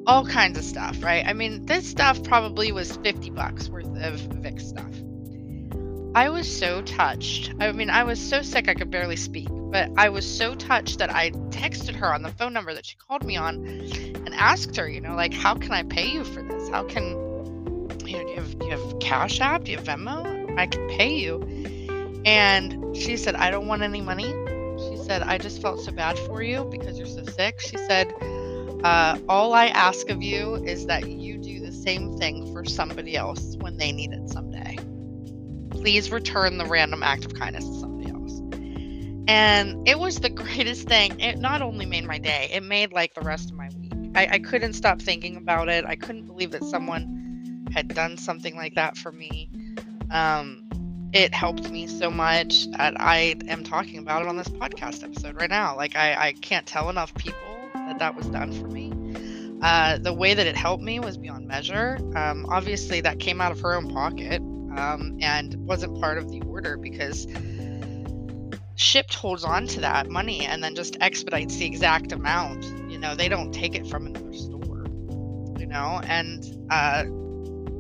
All 0.08 0.26
kinds 0.26 0.58
of 0.58 0.64
stuff, 0.64 1.04
right? 1.04 1.24
I 1.24 1.34
mean, 1.34 1.68
this 1.68 1.88
stuff 1.88 2.24
probably 2.24 2.72
was 2.72 2.98
50 2.98 3.30
bucks 3.30 3.70
worth 3.70 3.86
of 3.86 4.20
Vicks 4.42 4.62
stuff. 4.62 4.92
I 6.16 6.30
was 6.30 6.52
so 6.52 6.82
touched. 6.82 7.54
I 7.60 7.72
mean, 7.74 7.92
I 7.92 8.06
was 8.06 8.20
so 8.20 8.42
sick 8.42 8.68
I 8.68 8.74
could 8.74 8.90
barely 8.90 9.18
speak, 9.18 9.50
but 9.52 9.92
I 9.96 10.10
was 10.10 10.26
so 10.26 10.56
touched 10.56 10.98
that 10.98 11.14
I 11.14 11.30
texted 11.52 11.94
her 11.96 12.12
on 12.12 12.24
the 12.24 12.32
phone 12.32 12.54
number 12.54 12.74
that 12.74 12.88
she 12.88 12.96
called 12.96 13.24
me 13.24 13.38
on 13.38 13.64
and 13.66 14.34
asked 14.34 14.76
her, 14.78 14.90
you 14.90 15.00
know, 15.00 15.14
like, 15.14 15.34
how 15.34 15.54
can 15.54 15.74
I 15.74 15.84
pay 15.84 16.08
you 16.08 16.24
for 16.24 16.42
this? 16.42 16.70
How 16.70 16.84
can, 16.86 17.04
you 18.08 18.18
know, 18.18 18.24
do 18.24 18.30
you 18.30 18.36
have, 18.36 18.58
do 18.58 18.66
you 18.66 18.72
have 18.72 19.00
Cash 19.00 19.42
App? 19.42 19.64
Do 19.64 19.72
you 19.72 19.78
have 19.78 19.86
Venmo? 19.86 20.58
I 20.58 20.66
can 20.66 20.88
pay 20.90 21.16
you 21.18 21.73
and 22.26 22.96
she 22.96 23.18
said, 23.18 23.36
I 23.36 23.52
don't 23.52 23.68
want 23.68 23.82
any 23.82 24.02
money. 24.02 24.34
She 24.90 24.98
said, 24.98 25.22
I 25.22 25.38
just 25.38 25.62
felt 25.62 25.80
so 25.82 25.92
bad 25.92 26.18
for 26.20 26.42
you 26.42 26.64
because 26.66 26.98
you're 26.98 27.08
so 27.08 27.24
sick. 27.26 27.60
She 27.60 27.78
said, 27.78 28.14
uh, 28.84 29.18
All 29.30 29.54
I 29.54 29.68
ask 29.68 30.10
of 30.10 30.22
you 30.22 30.56
is 30.56 30.86
that 30.88 31.10
you 31.10 31.38
do 31.38 31.60
the 31.60 31.72
same 31.72 32.18
thing 32.18 32.52
for 32.54 32.66
somebody 32.66 33.16
else 33.16 33.56
when 33.58 33.78
they 33.78 33.92
need 33.92 34.12
it 34.12 34.30
someday. 34.30 34.78
Please 35.70 36.12
return 36.12 36.58
the 36.58 36.66
random 36.66 37.04
act 37.04 37.26
of 37.26 37.34
kindness 37.34 37.66
to 37.66 37.80
somebody 37.80 38.12
else. 38.12 38.40
And 39.28 39.88
it 39.88 40.00
was 40.00 40.18
the 40.18 40.30
greatest 40.44 40.88
thing. 40.88 41.20
It 41.20 41.40
not 41.40 41.62
only 41.62 41.86
made 41.86 42.06
my 42.06 42.18
day, 42.18 42.50
it 42.54 42.64
made 42.64 42.94
like 42.94 43.14
the 43.14 43.22
rest 43.22 43.52
of 43.52 43.58
my 43.58 43.70
week. 43.80 43.92
I, 44.16 44.28
I 44.34 44.40
couldn't 44.40 44.74
stop 44.74 45.02
thinking 45.02 45.36
about 45.38 45.70
it. 45.70 45.86
I 45.86 45.96
couldn't 45.96 46.26
believe 46.26 46.52
that 46.52 46.64
someone 46.64 47.68
had 47.74 47.88
done 47.88 48.18
something 48.18 48.56
like 48.56 48.76
that 48.76 48.98
for 48.98 49.12
me. 49.12 49.50
Um, 50.12 50.63
it 51.14 51.34
helped 51.34 51.70
me 51.70 51.88
so 51.88 52.10
much 52.10 52.68
that 52.72 53.00
I 53.00 53.36
am 53.48 53.64
talking 53.64 54.00
about 54.00 54.24
it 54.24 54.28
on 54.28 54.38
this 54.38 54.48
podcast 54.48 55.04
episode 55.04 55.36
right 55.36 55.50
now. 55.50 55.76
Like, 55.76 55.96
I, 55.96 56.28
I 56.30 56.34
can't 56.34 56.66
tell 56.66 56.90
enough 56.90 57.14
people 57.16 57.72
that 57.88 58.00
that 58.00 58.16
was 58.16 58.28
done 58.28 58.52
for 58.52 58.68
me. 58.68 58.92
Uh, 59.62 59.98
the 60.00 60.14
way 60.14 60.34
that 60.34 60.48
it 60.48 60.58
helped 60.58 60.84
me 60.84 61.00
was 61.00 61.18
beyond 61.18 61.48
measure. 61.48 61.98
Um, 62.16 62.46
obviously, 62.50 63.02
that 63.02 63.20
came 63.20 63.42
out 63.42 63.52
of 63.52 63.60
her 63.62 63.74
own 63.76 63.90
pocket. 63.90 64.42
um, 64.78 65.18
and 65.22 65.56
wasn't 65.68 66.00
part 66.02 66.18
of 66.18 66.30
the 66.32 66.42
order 66.42 66.78
because 66.78 67.28
Shipt 68.76 69.14
holds 69.14 69.44
on 69.44 69.68
to 69.68 69.82
that 69.82 70.10
money 70.10 70.46
and 70.46 70.64
then 70.64 70.76
just 70.76 70.98
expedites 71.00 71.56
the 71.58 71.66
exact 71.66 72.12
amount 72.12 72.66
you 72.90 72.98
know 72.98 73.16
they 73.16 73.30
don't 73.30 73.52
take 73.52 73.76
it 73.76 73.86
from 73.88 74.08
another 74.08 74.34
store 74.34 74.86
you 75.60 75.68
know 75.68 76.02
and 76.06 76.44
uh 76.72 77.04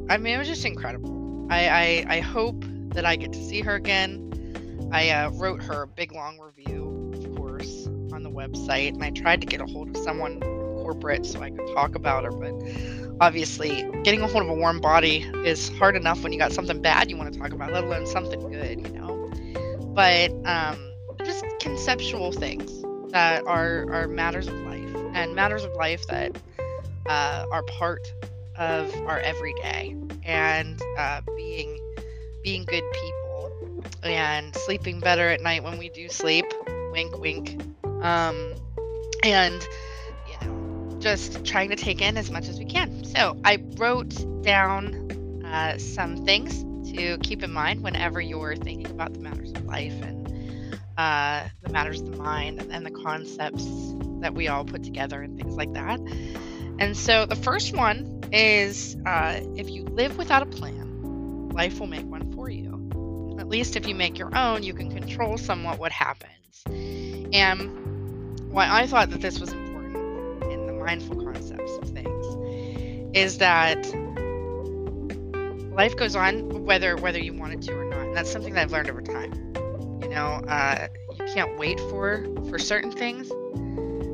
i 0.10 0.18
mean 0.18 0.36
it 0.36 0.38
was 0.38 0.48
just 0.48 0.66
incredible 0.66 1.48
i 1.50 1.68
i, 1.68 2.06
I 2.18 2.20
hope 2.20 2.64
that 2.94 3.06
i 3.06 3.16
get 3.16 3.34
to 3.34 3.44
see 3.44 3.62
her 3.62 3.76
again. 3.76 4.30
I 4.92 5.10
uh, 5.10 5.30
wrote 5.32 5.64
her 5.64 5.84
a 5.84 5.88
big 5.88 6.12
long 6.12 6.40
review 6.40 7.12
of 7.16 7.36
course 7.36 7.88
on 8.14 8.24
the 8.24 8.30
website 8.30 8.90
and 8.90 9.04
i 9.04 9.10
tried 9.12 9.42
to 9.42 9.48
get 9.48 9.62
a 9.62 9.66
hold 9.66 9.96
of 9.96 9.98
someone 10.04 10.40
from 10.40 10.76
corporate 10.84 11.26
so 11.26 11.42
i 11.42 11.50
could 11.50 11.68
talk 11.74 11.96
about 11.96 12.24
her 12.24 12.32
but 12.32 12.54
obviously 13.20 13.90
getting 14.04 14.22
a 14.22 14.28
hold 14.28 14.44
of 14.44 14.50
a 14.50 14.54
warm 14.54 14.80
body 14.80 15.20
is 15.46 15.70
hard 15.78 15.96
enough 15.96 16.22
when 16.24 16.32
you 16.34 16.40
got 16.40 16.52
something 16.52 16.82
bad 16.82 17.10
you 17.10 17.18
want 17.18 17.32
to 17.34 17.40
talk 17.40 17.52
about 17.52 17.72
let 17.72 17.84
alone 17.84 18.06
something 18.06 18.40
good 18.52 18.80
you 18.86 18.94
know? 18.94 19.04
But 19.94 20.32
um, 20.46 20.92
just 21.24 21.46
conceptual 21.60 22.32
things 22.32 22.84
that 23.12 23.46
are 23.46 23.86
are 23.92 24.08
matters 24.08 24.48
of 24.48 24.56
life 24.56 24.96
and 25.14 25.36
matters 25.36 25.64
of 25.64 25.74
life 25.74 26.06
that 26.08 26.36
uh, 27.08 27.46
are 27.52 27.64
part 27.64 28.12
of 28.58 28.94
our 29.08 29.20
everyday 29.20 29.96
and 30.24 30.82
uh, 30.98 31.22
being 31.36 31.78
being 32.44 32.66
good 32.66 32.84
people 32.94 33.84
and 34.04 34.56
sleeping 34.56 35.00
better 35.00 35.30
at 35.30 35.42
night 35.42 35.64
when 35.64 35.78
we 35.78 35.90
do 35.90 36.10
sleep. 36.10 36.46
Wink 36.92 37.18
wink. 37.20 37.62
Um, 38.02 38.54
and 39.24 39.66
you 40.28 40.48
know 40.48 40.98
just 41.00 41.46
trying 41.46 41.70
to 41.70 41.76
take 41.76 42.02
in 42.02 42.18
as 42.18 42.30
much 42.30 42.48
as 42.48 42.60
we 42.60 42.66
can. 42.66 43.04
So 43.06 43.38
i 43.44 43.64
wrote 43.78 44.16
down 44.44 45.42
uh, 45.46 45.78
some 45.78 46.26
things 46.26 46.64
to 46.94 47.18
keep 47.20 47.44
in 47.44 47.52
mind 47.52 47.82
whenever 47.82 48.20
you're 48.20 48.56
thinking 48.56 48.92
about 48.92 49.14
the 49.14 49.20
matters 49.20 49.52
of 49.52 49.66
life 49.66 49.94
and 50.02 50.24
uh, 50.98 51.48
the 51.62 51.70
matters 51.72 52.02
of 52.02 52.12
the 52.12 52.18
mind 52.18 52.68
and 52.72 52.86
the 52.86 52.92
concepts 52.92 53.66
that 54.20 54.34
we 54.34 54.48
all 54.48 54.64
put 54.64 54.84
together 54.84 55.22
and 55.22 55.38
things 55.38 55.56
like 55.56 55.74
that. 55.74 56.00
And 56.80 56.96
so 56.98 57.26
the 57.26 57.36
first 57.36 57.76
one 57.76 58.22
is 58.32 58.96
uh, 59.06 59.40
if 59.56 59.70
you 59.70 59.84
live 59.86 60.18
without 60.18 60.42
a 60.42 60.46
plan, 60.46 60.83
life 61.54 61.80
will 61.80 61.88
make 61.88 62.06
one 62.06 62.32
for 62.34 62.50
you. 62.50 63.38
At 63.40 63.48
least 63.48 63.76
if 63.76 63.88
you 63.88 63.96
make 63.96 64.18
your 64.18 64.36
own, 64.36 64.64
you 64.64 64.74
can 64.74 64.92
control 64.92 65.38
somewhat 65.38 65.80
what 65.80 65.92
happens. 65.92 66.64
And 66.66 68.50
why 68.52 68.68
I 68.70 68.88
thought 68.88 69.10
that 69.12 69.22
this 69.22 69.40
was 69.40 69.52
important 69.52 70.44
in 70.52 70.68
the 70.68 70.74
mindful 70.74 71.24
concepts 71.24 71.72
of 71.78 71.90
things 71.90 72.26
is 73.16 73.38
that 73.40 73.78
life 75.74 75.96
goes 75.96 76.16
on 76.16 76.66
whether 76.66 76.96
whether 76.98 77.20
you 77.20 77.34
want 77.34 77.54
it 77.54 77.62
to 77.64 77.74
or 77.74 77.86
not 77.86 78.00
and 78.00 78.16
that's 78.16 78.32
something 78.32 78.54
that 78.54 78.62
i've 78.62 78.72
learned 78.72 78.90
over 78.90 79.02
time 79.02 79.34
you 80.04 80.10
know 80.10 80.40
uh, 80.48 80.88
you 81.18 81.26
can't 81.34 81.58
wait 81.58 81.80
for 81.80 82.26
for 82.48 82.60
certain 82.60 82.92
things 82.92 83.32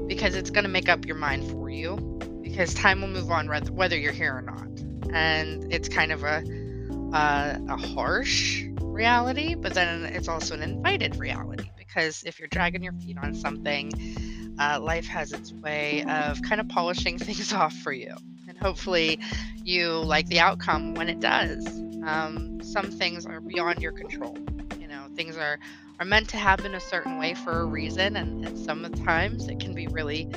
because 0.08 0.36
it's 0.36 0.50
going 0.50 0.64
to 0.64 0.70
make 0.70 0.88
up 0.88 1.06
your 1.06 1.18
mind 1.18 1.50
for 1.52 1.70
you 1.70 1.98
because 2.42 2.74
time 2.74 3.02
will 3.02 3.10
move 3.10 3.30
on 3.30 3.48
whether 3.76 3.98
you're 3.98 4.14
here 4.14 4.34
or 4.34 4.42
not 4.42 4.68
and 5.14 5.72
it's 5.74 5.90
kind 5.90 6.12
of 6.12 6.24
a 6.24 6.42
uh, 7.14 7.58
a 7.70 7.78
harsh 7.78 8.66
reality 8.82 9.56
but 9.56 9.74
then 9.74 10.06
it's 10.06 10.28
also 10.28 10.54
an 10.56 10.62
invited 10.62 11.16
reality 11.16 11.72
because 11.78 12.24
if 12.24 12.40
you're 12.40 12.48
dragging 12.50 12.84
your 12.84 12.94
feet 12.94 13.18
on 13.18 13.34
something 13.34 13.92
uh, 14.60 14.80
life 14.80 15.08
has 15.08 15.32
its 15.32 15.54
way 15.54 16.04
of 16.04 16.42
kind 16.42 16.60
of 16.62 16.68
polishing 16.68 17.18
things 17.20 17.54
off 17.54 17.74
for 17.74 17.92
you 17.92 18.16
And 18.48 18.58
hopefully 18.58 19.20
you 19.64 19.92
like 20.00 20.28
the 20.28 20.40
outcome 20.40 20.94
when 20.96 21.10
it 21.10 21.20
does. 21.20 21.66
Um, 22.04 22.60
some 22.62 22.92
things 22.92 23.26
are 23.26 23.42
beyond 23.42 23.82
your 23.82 23.92
control. 23.92 24.46
You 24.80 24.88
know, 24.88 25.08
things 25.16 25.38
are 25.38 25.60
are 26.00 26.06
meant 26.06 26.30
to 26.30 26.38
happen 26.38 26.74
a 26.76 26.80
certain 26.80 27.18
way 27.18 27.34
for 27.34 27.60
a 27.62 27.66
reason, 27.66 28.16
and, 28.16 28.46
and 28.46 28.58
sometimes 28.58 29.48
it 29.48 29.60
can 29.60 29.74
be 29.74 29.88
really, 29.88 30.30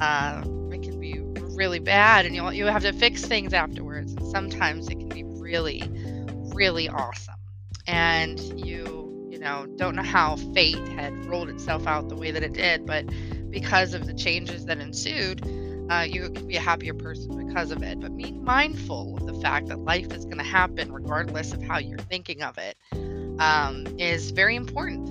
uh, 0.00 0.42
it 0.70 0.82
can 0.82 0.98
be 0.98 1.20
really 1.56 1.78
bad, 1.78 2.26
and 2.26 2.34
you 2.34 2.48
you 2.50 2.66
have 2.66 2.82
to 2.82 2.92
fix 2.92 3.24
things 3.24 3.52
afterwards. 3.52 4.12
And 4.14 4.26
sometimes 4.26 4.88
it 4.88 4.98
can 4.98 5.08
be 5.08 5.24
really, 5.24 5.90
really 6.54 6.88
awesome, 6.88 7.34
and 7.86 8.40
you 8.56 9.28
you 9.30 9.38
know 9.38 9.66
don't 9.76 9.96
know 9.96 10.02
how 10.02 10.36
fate 10.36 10.88
had 10.88 11.24
rolled 11.26 11.50
itself 11.50 11.86
out 11.86 12.08
the 12.08 12.16
way 12.16 12.30
that 12.32 12.42
it 12.42 12.54
did, 12.54 12.86
but 12.86 13.06
because 13.50 13.94
of 13.94 14.06
the 14.06 14.14
changes 14.14 14.66
that 14.66 14.78
ensued 14.78 15.42
uh, 15.90 16.06
you 16.08 16.30
can 16.30 16.46
be 16.46 16.56
a 16.56 16.60
happier 16.60 16.94
person 16.94 17.36
because 17.36 17.70
of 17.70 17.82
it. 17.82 18.00
But 18.00 18.16
being 18.16 18.42
mindful 18.44 19.16
of 19.18 19.26
the 19.26 19.34
fact 19.34 19.68
that 19.68 19.78
life 19.80 20.12
is 20.12 20.24
going 20.24 20.38
to 20.38 20.44
happen 20.44 20.92
regardless 20.92 21.52
of 21.52 21.62
how 21.62 21.78
you're 21.78 21.98
thinking 21.98 22.42
of 22.42 22.58
it 22.58 22.78
um, 23.38 23.86
is 23.98 24.30
very 24.30 24.56
important 24.56 25.10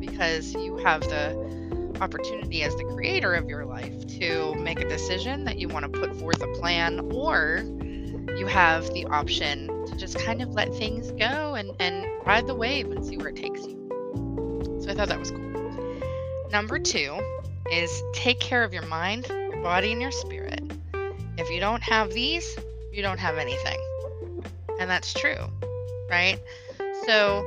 because 0.00 0.54
you 0.54 0.76
have 0.78 1.06
the 1.08 1.36
opportunity 2.00 2.62
as 2.62 2.76
the 2.76 2.84
creator 2.84 3.34
of 3.34 3.48
your 3.48 3.64
life 3.64 4.06
to 4.06 4.54
make 4.56 4.80
a 4.80 4.84
decision 4.84 5.44
that 5.44 5.58
you 5.58 5.68
want 5.68 5.84
to 5.84 5.90
put 5.90 6.14
forth 6.14 6.42
a 6.42 6.48
plan 6.48 7.00
or 7.10 7.66
you 8.36 8.46
have 8.46 8.92
the 8.92 9.06
option 9.06 9.68
to 9.86 9.96
just 9.96 10.18
kind 10.18 10.42
of 10.42 10.50
let 10.50 10.74
things 10.74 11.10
go 11.12 11.54
and, 11.54 11.70
and 11.80 12.06
ride 12.26 12.46
the 12.46 12.54
wave 12.54 12.90
and 12.90 13.04
see 13.04 13.16
where 13.16 13.28
it 13.28 13.36
takes 13.36 13.60
you. 13.60 14.78
So 14.80 14.90
I 14.90 14.94
thought 14.94 15.08
that 15.08 15.18
was 15.18 15.30
cool. 15.30 16.00
Number 16.50 16.78
two 16.78 17.18
is 17.70 18.02
take 18.12 18.40
care 18.40 18.64
of 18.64 18.72
your 18.72 18.86
mind 18.86 19.30
your 19.58 19.64
body 19.64 19.90
and 19.90 20.00
your 20.00 20.12
spirit. 20.12 20.62
If 21.36 21.50
you 21.50 21.58
don't 21.58 21.82
have 21.82 22.12
these, 22.12 22.56
you 22.92 23.02
don't 23.02 23.18
have 23.18 23.38
anything. 23.38 23.78
And 24.78 24.88
that's 24.88 25.12
true, 25.12 25.50
right? 26.08 26.38
So, 27.06 27.44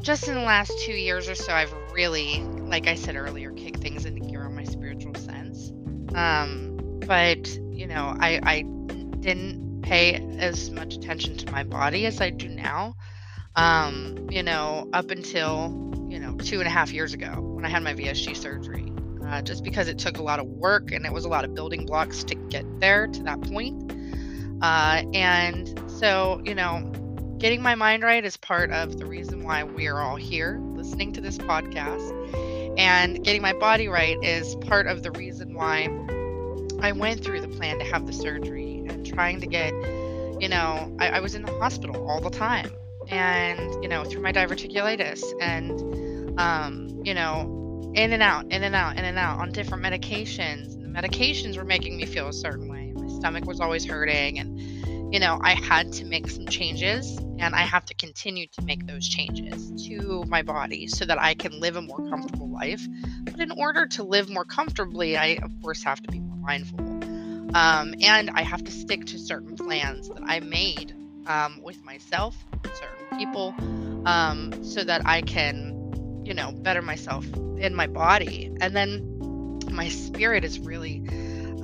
just 0.00 0.26
in 0.26 0.34
the 0.34 0.40
last 0.40 0.72
two 0.80 0.92
years 0.92 1.28
or 1.28 1.36
so, 1.36 1.52
I've 1.52 1.72
really, 1.92 2.40
like 2.40 2.88
I 2.88 2.96
said 2.96 3.14
earlier, 3.14 3.52
kicked 3.52 3.80
things 3.80 4.04
into 4.04 4.20
gear 4.20 4.42
on 4.44 4.56
my 4.56 4.64
spiritual 4.64 5.14
sense. 5.14 5.70
Um, 6.14 7.00
but, 7.06 7.48
you 7.70 7.86
know, 7.86 8.16
I, 8.18 8.40
I 8.42 8.64
didn't 9.20 9.82
pay 9.82 10.14
as 10.38 10.70
much 10.70 10.94
attention 10.94 11.36
to 11.38 11.52
my 11.52 11.64
body 11.64 12.06
as 12.06 12.20
I 12.20 12.30
do 12.30 12.48
now. 12.48 12.94
Um, 13.56 14.28
you 14.30 14.42
know, 14.42 14.88
up 14.92 15.10
until, 15.10 16.06
you 16.08 16.20
know, 16.20 16.36
two 16.36 16.60
and 16.60 16.66
a 16.66 16.70
half 16.70 16.92
years 16.92 17.14
ago 17.14 17.40
when 17.40 17.64
I 17.64 17.68
had 17.68 17.82
my 17.82 17.94
VSG 17.94 18.36
surgery 18.36 18.90
uh, 19.30 19.42
just 19.42 19.62
because 19.62 19.88
it 19.88 19.98
took 19.98 20.18
a 20.18 20.22
lot 20.22 20.40
of 20.40 20.46
work 20.46 20.92
and 20.92 21.06
it 21.06 21.12
was 21.12 21.24
a 21.24 21.28
lot 21.28 21.44
of 21.44 21.54
building 21.54 21.86
blocks 21.86 22.24
to 22.24 22.34
get 22.34 22.64
there 22.80 23.06
to 23.06 23.22
that 23.22 23.40
point. 23.42 23.92
Uh, 24.62 25.02
and 25.14 25.80
so, 25.88 26.40
you 26.44 26.54
know, 26.54 26.80
getting 27.38 27.62
my 27.62 27.74
mind 27.74 28.02
right 28.02 28.24
is 28.24 28.36
part 28.36 28.70
of 28.70 28.98
the 28.98 29.06
reason 29.06 29.44
why 29.44 29.64
we 29.64 29.86
are 29.86 30.00
all 30.00 30.16
here 30.16 30.60
listening 30.74 31.12
to 31.12 31.20
this 31.20 31.38
podcast. 31.38 32.16
And 32.78 33.22
getting 33.24 33.42
my 33.42 33.52
body 33.52 33.88
right 33.88 34.16
is 34.22 34.56
part 34.56 34.86
of 34.86 35.02
the 35.02 35.10
reason 35.12 35.54
why 35.54 35.88
I 36.80 36.92
went 36.92 37.22
through 37.22 37.40
the 37.40 37.48
plan 37.48 37.78
to 37.78 37.84
have 37.84 38.06
the 38.06 38.12
surgery 38.12 38.79
trying 39.04 39.40
to 39.40 39.46
get, 39.46 39.72
you 40.40 40.48
know, 40.48 40.94
I, 40.98 41.08
I 41.08 41.20
was 41.20 41.34
in 41.34 41.42
the 41.42 41.52
hospital 41.58 42.08
all 42.08 42.20
the 42.20 42.30
time 42.30 42.70
and, 43.08 43.82
you 43.82 43.88
know, 43.88 44.04
through 44.04 44.22
my 44.22 44.32
diverticulitis 44.32 45.22
and, 45.40 46.38
um, 46.38 47.00
you 47.04 47.14
know, 47.14 47.92
in 47.94 48.12
and 48.12 48.22
out, 48.22 48.50
in 48.52 48.62
and 48.62 48.74
out, 48.74 48.96
in 48.96 49.04
and 49.04 49.18
out 49.18 49.40
on 49.40 49.52
different 49.52 49.82
medications. 49.82 50.74
And 50.74 50.84
the 50.84 51.00
medications 51.00 51.56
were 51.56 51.64
making 51.64 51.96
me 51.96 52.06
feel 52.06 52.28
a 52.28 52.32
certain 52.32 52.68
way. 52.68 52.92
My 52.94 53.08
stomach 53.08 53.44
was 53.44 53.60
always 53.60 53.84
hurting. 53.84 54.38
And, 54.38 54.60
you 55.12 55.18
know, 55.18 55.38
I 55.42 55.54
had 55.54 55.92
to 55.94 56.04
make 56.04 56.30
some 56.30 56.46
changes 56.46 57.18
and 57.40 57.54
I 57.54 57.62
have 57.62 57.86
to 57.86 57.94
continue 57.94 58.46
to 58.48 58.62
make 58.62 58.86
those 58.86 59.08
changes 59.08 59.72
to 59.88 60.24
my 60.28 60.42
body 60.42 60.86
so 60.86 61.04
that 61.06 61.20
I 61.20 61.34
can 61.34 61.58
live 61.58 61.76
a 61.76 61.82
more 61.82 62.08
comfortable 62.08 62.50
life. 62.50 62.86
But 63.22 63.40
in 63.40 63.50
order 63.52 63.86
to 63.86 64.04
live 64.04 64.28
more 64.28 64.44
comfortably, 64.44 65.16
I, 65.16 65.38
of 65.42 65.50
course, 65.62 65.82
have 65.82 66.02
to 66.02 66.10
be 66.12 66.20
more 66.20 66.36
mindful. 66.36 66.78
Um, 67.54 67.94
and 68.00 68.30
I 68.30 68.42
have 68.42 68.64
to 68.64 68.70
stick 68.70 69.06
to 69.06 69.18
certain 69.18 69.56
plans 69.56 70.08
that 70.08 70.22
I 70.22 70.40
made 70.40 70.94
um, 71.26 71.60
with 71.62 71.82
myself, 71.84 72.36
certain 72.64 73.18
people, 73.18 73.54
um, 74.06 74.64
so 74.64 74.84
that 74.84 75.02
I 75.06 75.22
can 75.22 75.70
you 76.30 76.34
know, 76.34 76.52
better 76.52 76.80
myself 76.80 77.26
in 77.58 77.74
my 77.74 77.88
body. 77.88 78.52
And 78.60 78.76
then 78.76 79.58
my 79.70 79.88
spirit 79.88 80.44
is 80.44 80.60
really, 80.60 81.02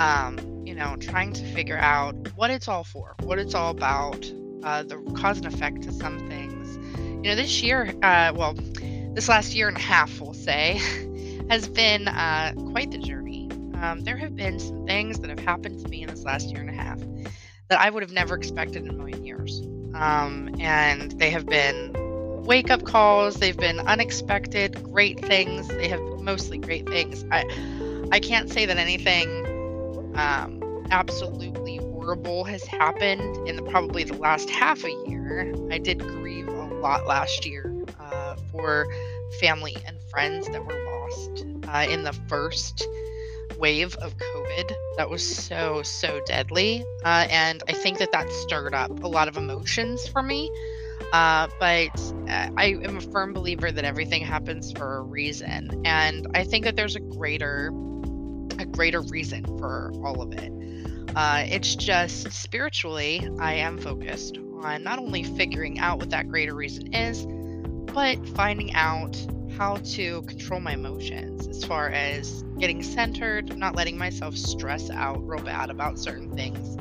um, 0.01 0.65
you 0.67 0.75
know, 0.75 0.97
trying 0.97 1.33
to 1.35 1.45
figure 1.55 1.79
out 1.79 2.15
what 2.35 2.51
it's 2.51 2.67
all 2.67 2.83
for, 2.83 3.15
what 3.23 3.39
it's 3.39 3.55
all 3.55 3.71
about, 3.71 4.29
uh, 4.65 4.83
the 4.83 4.97
cause 5.17 5.39
and 5.39 5.47
effect 5.47 5.83
to 5.83 5.93
some 5.93 6.29
things. 6.29 6.77
You 6.99 7.31
know, 7.31 7.37
this 7.37 7.63
year, 7.63 7.95
uh, 8.03 8.33
well, 8.35 8.55
this 9.15 9.29
last 9.29 9.55
year 9.55 9.69
and 9.69 9.77
a 9.77 9.81
half, 9.81 10.21
we'll 10.21 10.35
say, 10.35 10.81
has 11.49 11.69
been 11.69 12.09
uh, 12.09 12.53
quite 12.73 12.91
the 12.91 12.99
journey. 12.99 13.26
Um, 13.81 14.05
there 14.05 14.17
have 14.17 14.35
been 14.35 14.59
some 14.59 14.87
things 14.87 15.19
that 15.21 15.31
have 15.31 15.39
happened 15.39 15.81
to 15.81 15.89
me 15.89 16.03
in 16.03 16.09
this 16.09 16.25
last 16.25 16.51
year 16.51 16.61
and 16.61 16.71
a 16.71 16.73
half 16.73 16.99
that 17.69 17.81
I 17.81 17.91
would 17.91 18.03
have 18.03 18.13
never 18.13 18.35
expected 18.35 18.83
in 18.85 18.91
a 18.91 18.93
million 18.93 19.25
years. 19.25 19.61
Um, 19.95 20.55
and 20.59 21.13
they 21.13 21.31
have 21.31 21.47
been 21.47 21.93
wake 22.45 22.71
up 22.71 22.85
calls. 22.85 23.37
They've 23.37 23.57
been 23.57 23.81
unexpected, 23.81 24.83
great 24.83 25.21
things. 25.21 25.69
They 25.69 25.89
have 25.89 26.01
mostly 26.21 26.59
great 26.59 26.89
things. 26.89 27.25
I 27.31 27.45
I 28.13 28.21
can't 28.21 28.49
say 28.51 28.67
that 28.67 28.77
anything 28.77 29.45
um, 30.17 30.87
absolutely 30.91 31.79
horrible 31.79 32.45
has 32.45 32.65
happened 32.65 33.49
in 33.49 33.57
the, 33.57 33.63
probably 33.63 34.05
the 34.05 34.15
last 34.15 34.49
half 34.49 34.85
a 34.85 34.91
year. 35.09 35.53
I 35.71 35.79
did 35.79 35.99
grieve 35.99 36.47
a 36.49 36.53
lot 36.77 37.07
last 37.07 37.45
year 37.45 37.75
uh, 37.99 38.37
for 38.53 38.87
family 39.41 39.77
and 39.87 39.99
friends 40.11 40.49
that 40.49 40.65
were 40.65 40.79
lost 40.85 41.45
uh, 41.69 41.87
in 41.91 42.05
the 42.05 42.13
first 42.29 42.87
wave 43.59 43.95
of 43.97 44.17
COVID 44.17 44.73
that 44.97 45.09
was 45.09 45.27
so, 45.27 45.83
so 45.83 46.21
deadly. 46.27 46.85
Uh, 47.05 47.27
and 47.31 47.63
I 47.69 47.73
think 47.73 47.99
that 47.99 48.13
that 48.13 48.31
stirred 48.31 48.75
up 48.75 49.03
a 49.03 49.09
lot 49.09 49.29
of 49.29 49.37
emotions 49.37 50.07
for 50.09 50.23
me. 50.23 50.51
Uh, 51.13 51.49
but 51.61 52.01
uh, 52.29 52.51
I 52.57 52.77
am 52.83 52.97
a 52.97 53.01
firm 53.01 53.33
believer 53.33 53.71
that 53.71 53.85
everything 53.85 54.23
happens 54.23 54.73
for 54.73 54.99
a 54.99 55.03
reason. 55.03 55.83
And 55.85 56.27
I 56.35 56.45
think 56.45 56.65
that 56.65 56.77
there's 56.77 56.97
a 56.97 57.01
greater, 57.01 57.69
a 58.59 58.65
greater 58.65 59.03
reason 59.03 59.45
for 59.59 59.93
all 60.05 60.23
of 60.23 60.33
it. 60.33 60.53
Uh, 61.15 61.45
it's 61.47 61.77
just 61.77 62.31
spiritually, 62.33 63.29
I 63.39 63.55
am 63.55 63.79
focused 63.79 64.39
on 64.63 64.83
not 64.83 64.99
only 64.99 65.23
figuring 65.23 65.79
out 65.79 65.99
what 65.99 66.11
that 66.11 66.29
greater 66.29 66.55
reason 66.55 66.93
is, 66.93 67.27
but 67.93 68.27
finding 68.31 68.75
out 68.75 69.17
how 69.57 69.77
to 69.77 70.23
control 70.23 70.61
my 70.61 70.75
emotions 70.75 71.47
as 71.49 71.65
far 71.65 71.89
as 71.89 72.43
getting 72.59 72.83
centered, 72.83 73.57
not 73.57 73.75
letting 73.75 73.97
myself 73.97 74.37
stress 74.37 74.91
out 74.91 75.27
real 75.27 75.43
bad 75.43 75.71
about 75.71 75.99
certain 75.99 76.31
things, 76.35 76.77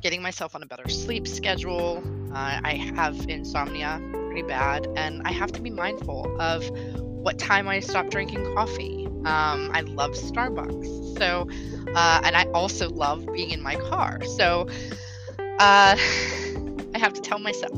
getting 0.00 0.22
myself 0.22 0.54
on 0.54 0.62
a 0.62 0.66
better 0.66 0.88
sleep 0.88 1.26
schedule. 1.26 2.02
Uh, 2.32 2.60
I 2.62 2.74
have 2.96 3.28
insomnia 3.28 4.00
pretty 4.26 4.42
bad, 4.42 4.86
and 4.96 5.22
I 5.24 5.32
have 5.32 5.52
to 5.52 5.60
be 5.60 5.70
mindful 5.70 6.40
of 6.40 6.64
what 7.00 7.38
time 7.38 7.68
I 7.68 7.80
stop 7.80 8.08
drinking 8.08 8.44
coffee. 8.54 9.06
Um, 9.24 9.70
I 9.72 9.82
love 9.82 10.12
Starbucks. 10.12 11.18
So, 11.18 11.48
uh, 11.94 12.20
and 12.24 12.36
I 12.36 12.44
also 12.54 12.88
love 12.88 13.26
being 13.32 13.50
in 13.50 13.62
my 13.62 13.76
car. 13.76 14.22
So, 14.24 14.68
uh, 15.38 15.96
I 16.94 16.98
have 16.98 17.14
to 17.14 17.20
tell 17.20 17.38
myself 17.38 17.72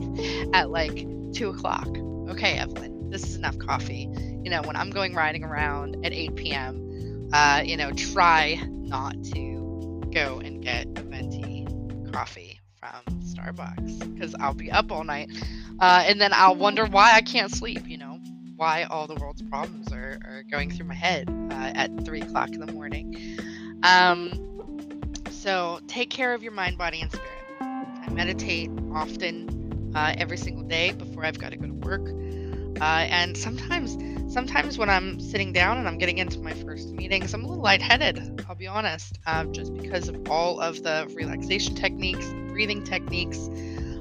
at 0.52 0.70
like 0.70 1.06
two 1.32 1.50
o'clock, 1.50 1.88
okay, 2.28 2.58
Evelyn, 2.58 3.10
this 3.10 3.24
is 3.24 3.36
enough 3.36 3.58
coffee. 3.58 4.08
You 4.44 4.50
know, 4.50 4.62
when 4.62 4.76
I'm 4.76 4.90
going 4.90 5.14
riding 5.14 5.42
around 5.42 6.04
at 6.04 6.12
8 6.12 6.36
p.m., 6.36 7.30
uh, 7.32 7.62
you 7.64 7.76
know, 7.76 7.90
try 7.92 8.60
not 8.68 9.14
to 9.24 10.02
go 10.12 10.38
and 10.38 10.62
get 10.62 10.86
a 10.96 11.02
venti 11.02 11.66
coffee 12.12 12.60
from 12.78 13.20
Starbucks 13.20 14.14
because 14.14 14.34
I'll 14.38 14.54
be 14.54 14.70
up 14.70 14.92
all 14.92 15.02
night. 15.02 15.30
Uh, 15.80 16.04
and 16.06 16.20
then 16.20 16.32
I'll 16.32 16.54
wonder 16.54 16.86
why 16.86 17.12
I 17.14 17.22
can't 17.22 17.50
sleep, 17.50 17.88
you 17.88 17.98
know, 17.98 18.20
why 18.56 18.84
all 18.84 19.06
the 19.06 19.14
world's 19.16 19.42
problems 19.42 19.92
are, 19.92 20.18
are 20.24 20.42
going 20.50 20.70
through 20.70 20.86
my 20.86 20.94
head 20.94 21.28
uh, 21.50 21.72
at 21.74 22.04
3 22.04 22.20
o'clock 22.20 22.50
in 22.50 22.60
the 22.60 22.72
morning. 22.72 23.38
Um, 23.82 24.44
so 25.30 25.80
take 25.88 26.10
care 26.10 26.34
of 26.34 26.42
your 26.42 26.52
mind, 26.52 26.78
body, 26.78 27.00
and 27.00 27.10
spirit. 27.10 27.44
I 27.60 28.08
meditate 28.10 28.70
often 28.92 29.92
uh, 29.94 30.14
every 30.16 30.36
single 30.36 30.64
day 30.64 30.92
before 30.92 31.24
I've 31.24 31.38
got 31.38 31.50
to 31.50 31.56
go 31.56 31.66
to 31.66 31.74
work. 31.74 32.06
Uh, 32.80 32.84
and 32.84 33.36
sometimes, 33.36 33.96
sometimes 34.34 34.76
when 34.76 34.90
I'm 34.90 35.20
sitting 35.20 35.52
down 35.52 35.78
and 35.78 35.86
I'm 35.86 35.96
getting 35.96 36.18
into 36.18 36.40
my 36.40 36.52
first 36.52 36.90
meetings, 36.90 37.32
I'm 37.32 37.44
a 37.44 37.46
little 37.46 37.62
lightheaded. 37.62 38.44
I'll 38.48 38.56
be 38.56 38.66
honest, 38.66 39.20
uh, 39.26 39.44
just 39.44 39.72
because 39.72 40.08
of 40.08 40.28
all 40.28 40.58
of 40.60 40.82
the 40.82 41.08
relaxation 41.14 41.76
techniques, 41.76 42.26
breathing 42.48 42.82
techniques, 42.82 43.48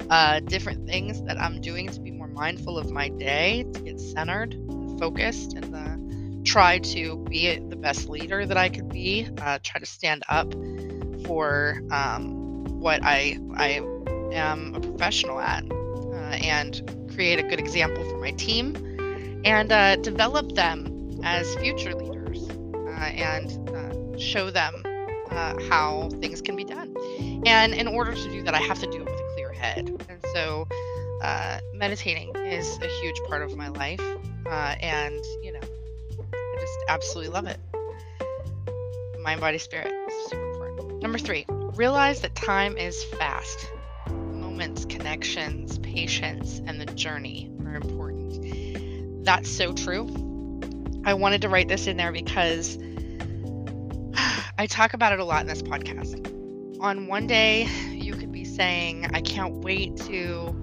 uh, 0.10 0.39
different 0.39 0.89
things 0.89 1.22
that 1.22 1.39
I'm 1.39 1.62
doing 1.62 1.88
to 1.89 2.02
be 2.02 2.10
more 2.10 2.28
mindful 2.28 2.80
of 2.80 2.89
my 2.89 3.10
day, 3.10 3.63
to 3.74 3.80
get 3.82 4.00
centered 4.00 4.56
and 4.56 5.00
focused, 5.00 5.54
and 5.54 5.76
uh, 5.76 6.43
try 6.43 6.80
to 6.80 7.17
be 7.30 7.56
the 7.60 7.76
best 7.76 8.10
leader 8.10 8.43
that 8.43 8.58
I 8.58 8.69
could 8.69 8.89
be. 8.89 9.28
Uh, 9.39 9.60
try 9.62 9.80
to 9.80 9.86
stand 9.86 10.24
up 10.30 10.52
for 11.26 11.80
um, 11.91 12.80
what 12.80 13.02
I 13.04 13.38
I 13.56 13.84
am 14.34 14.74
a 14.74 14.80
professional 14.80 15.39
at, 15.39 15.63
uh, 15.72 16.15
and 16.41 17.12
create 17.13 17.38
a 17.38 17.43
good 17.43 17.60
example 17.60 18.04
for 18.10 18.17
my 18.17 18.32
team, 18.32 18.92
and 19.43 19.71
uh, 19.71 19.95
develop 19.97 20.53
them 20.53 21.19
as 21.23 21.56
future 21.56 21.93
leaders, 21.93 22.49
uh, 22.49 22.89
and 22.89 23.69
uh, 23.69 24.17
show 24.17 24.49
them 24.49 24.84
uh, 25.32 25.60
how 25.69 26.10
things 26.21 26.41
can 26.41 26.56
be 26.56 26.63
done. 26.63 26.95
And 27.45 27.73
in 27.73 27.88
order 27.88 28.13
to 28.13 28.29
do 28.29 28.43
that, 28.43 28.53
I 28.53 28.60
have 28.60 28.79
to 28.79 28.88
do 28.88 29.01
it 29.01 29.06
with 29.06 29.19
a 29.19 29.34
clear 29.34 29.51
head. 29.51 29.89
And 30.10 30.19
so, 30.34 30.67
meditating 31.73 32.36
is 32.36 32.77
a 32.82 32.88
huge 33.01 33.19
part 33.27 33.41
of 33.41 33.56
my 33.56 33.67
life, 33.69 34.01
and 34.49 35.23
you 35.41 35.51
know 35.51 35.60
I 36.34 36.58
just 36.60 36.79
absolutely 36.88 37.34
love 37.34 37.47
it. 37.47 37.60
Mind, 39.21 39.39
body, 39.39 39.58
spirit. 39.58 39.93
Super 40.27 40.51
important. 40.51 41.01
Number 41.01 41.17
three, 41.17 41.45
realize 41.75 42.21
that 42.21 42.36
time 42.36 42.77
is 42.77 43.03
fast. 43.03 43.71
Moments, 44.10 44.86
connections, 44.86 45.79
patience, 45.79 46.62
and 46.65 46.79
the 46.79 46.86
journey 46.86 47.49
are 47.65 47.75
important. 47.75 48.23
That's 49.24 49.50
so 49.50 49.74
true. 49.74 50.08
I 51.06 51.14
wanted 51.14 51.42
to 51.42 51.50
write 51.50 51.68
this 51.68 51.88
in 51.88 51.98
there 51.98 52.12
because 52.12 52.78
I 54.58 54.68
talk 54.68 54.94
about 54.94 55.14
it 55.14 55.20
a 55.20 55.26
lot 55.26 55.42
in 55.42 55.48
this 55.48 55.62
podcast. 55.62 56.20
On 56.80 57.08
one 57.08 57.28
day, 57.28 57.64
you 57.92 58.14
could 58.14 58.32
be 58.32 58.46
saying, 58.46 59.08
I 59.14 59.22
can't 59.22 59.56
wait 59.64 59.96
to 59.98 60.54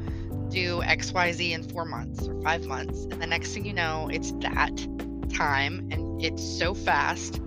do 0.50 0.80
XYZ 0.82 1.52
in 1.52 1.62
four 1.62 1.84
months 1.84 2.26
or 2.26 2.40
five 2.42 2.66
months. 2.66 3.04
And 3.04 3.22
the 3.22 3.26
next 3.26 3.54
thing 3.54 3.64
you 3.64 3.72
know, 3.72 4.08
it's 4.12 4.32
that 4.40 4.76
time 5.32 5.88
and 5.90 6.22
it's 6.22 6.42
so 6.42 6.74
fast. 6.74 7.40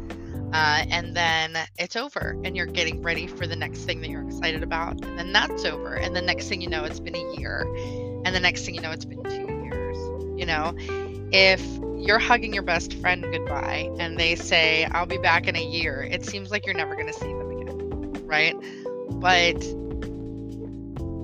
Uh, 0.54 0.86
and 0.90 1.16
then 1.16 1.58
it's 1.80 1.96
over 1.96 2.40
and 2.44 2.56
you're 2.56 2.68
getting 2.68 3.02
ready 3.02 3.26
for 3.26 3.48
the 3.48 3.56
next 3.56 3.86
thing 3.86 4.02
that 4.02 4.10
you're 4.10 4.26
excited 4.28 4.62
about 4.62 5.04
and 5.04 5.18
then 5.18 5.34
that's 5.34 5.66
over 5.66 5.96
and 5.96 6.16
the 6.16 6.22
next 6.22 6.48
thing 6.48 6.62
you 6.62 6.70
know 6.70 6.84
it's 6.84 7.00
been 7.00 7.16
a 7.16 7.40
year 7.40 7.64
and 8.24 8.36
the 8.36 8.40
next 8.40 8.64
thing 8.64 8.76
you 8.76 8.82
know 8.82 8.92
it's 8.92 9.04
been 9.04 9.24
two 9.24 9.52
years 9.64 9.98
you 10.40 10.46
know 10.46 10.76
if 11.34 11.62
you're 11.98 12.20
hugging 12.20 12.54
your 12.54 12.64
best 12.64 12.94
friend 12.96 13.24
goodbye 13.32 13.90
and 14.00 14.20
they 14.20 14.36
say 14.36 14.86
i'll 14.92 15.06
be 15.06 15.18
back 15.18 15.48
in 15.48 15.56
a 15.56 15.64
year 15.64 16.08
it 16.10 16.26
seems 16.26 16.52
like 16.52 16.66
you're 16.66 16.76
never 16.76 16.96
going 16.96 17.08
to 17.08 17.14
see 17.14 17.34
them 17.34 17.52
again 17.52 18.26
right 18.26 18.56
but 19.20 19.56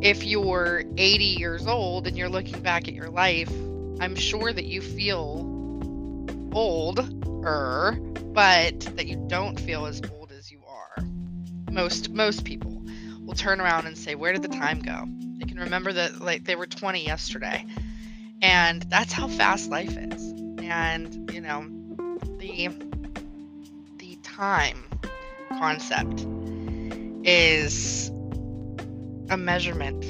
if 0.02 0.24
you're 0.24 0.84
80 0.98 1.24
years 1.24 1.68
old 1.68 2.08
and 2.08 2.18
you're 2.18 2.30
looking 2.30 2.60
back 2.62 2.88
at 2.88 2.94
your 2.94 3.10
life 3.10 3.52
i'm 4.02 4.16
sure 4.16 4.52
that 4.52 4.66
you 4.66 4.82
feel 4.82 5.50
older, 6.54 7.92
but 8.34 8.80
that 8.96 9.08
you 9.08 9.24
don't 9.28 9.60
feel 9.60 9.86
as 9.86 10.02
old 10.12 10.32
as 10.32 10.52
you 10.52 10.62
are. 10.68 11.04
Most 11.72 12.10
most 12.12 12.44
people 12.44 12.84
will 13.22 13.36
turn 13.36 13.62
around 13.62 13.88
and 13.88 13.98
say, 13.98 14.16
"Where 14.16 14.34
did 14.34 14.42
the 14.42 14.50
time 14.50 14.80
go?" 14.80 15.06
They 15.38 15.46
can 15.46 15.60
remember 15.60 15.94
that 15.94 16.20
like 16.22 16.46
they 16.46 16.56
were 16.56 16.66
20 16.66 17.06
yesterday, 17.06 17.66
and 18.42 18.82
that's 18.84 19.14
how 19.14 19.28
fast 19.28 19.70
life 19.70 19.96
is. 19.98 20.32
And 20.60 21.32
you 21.34 21.42
know, 21.42 21.66
the 22.38 22.70
the 23.98 24.16
time 24.24 24.84
concept 25.58 26.26
is 27.24 28.10
a 29.30 29.38
measurement 29.38 30.04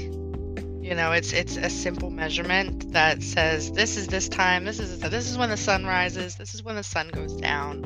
you 0.90 0.96
know, 0.96 1.12
it's 1.12 1.32
it's 1.32 1.56
a 1.56 1.70
simple 1.70 2.10
measurement 2.10 2.92
that 2.92 3.22
says 3.22 3.70
this 3.70 3.96
is 3.96 4.08
this 4.08 4.28
time, 4.28 4.64
this 4.64 4.80
is 4.80 4.98
this 4.98 5.30
is 5.30 5.38
when 5.38 5.48
the 5.48 5.56
sun 5.56 5.84
rises, 5.84 6.34
this 6.34 6.52
is 6.52 6.64
when 6.64 6.74
the 6.74 6.82
sun 6.82 7.10
goes 7.10 7.32
down. 7.36 7.84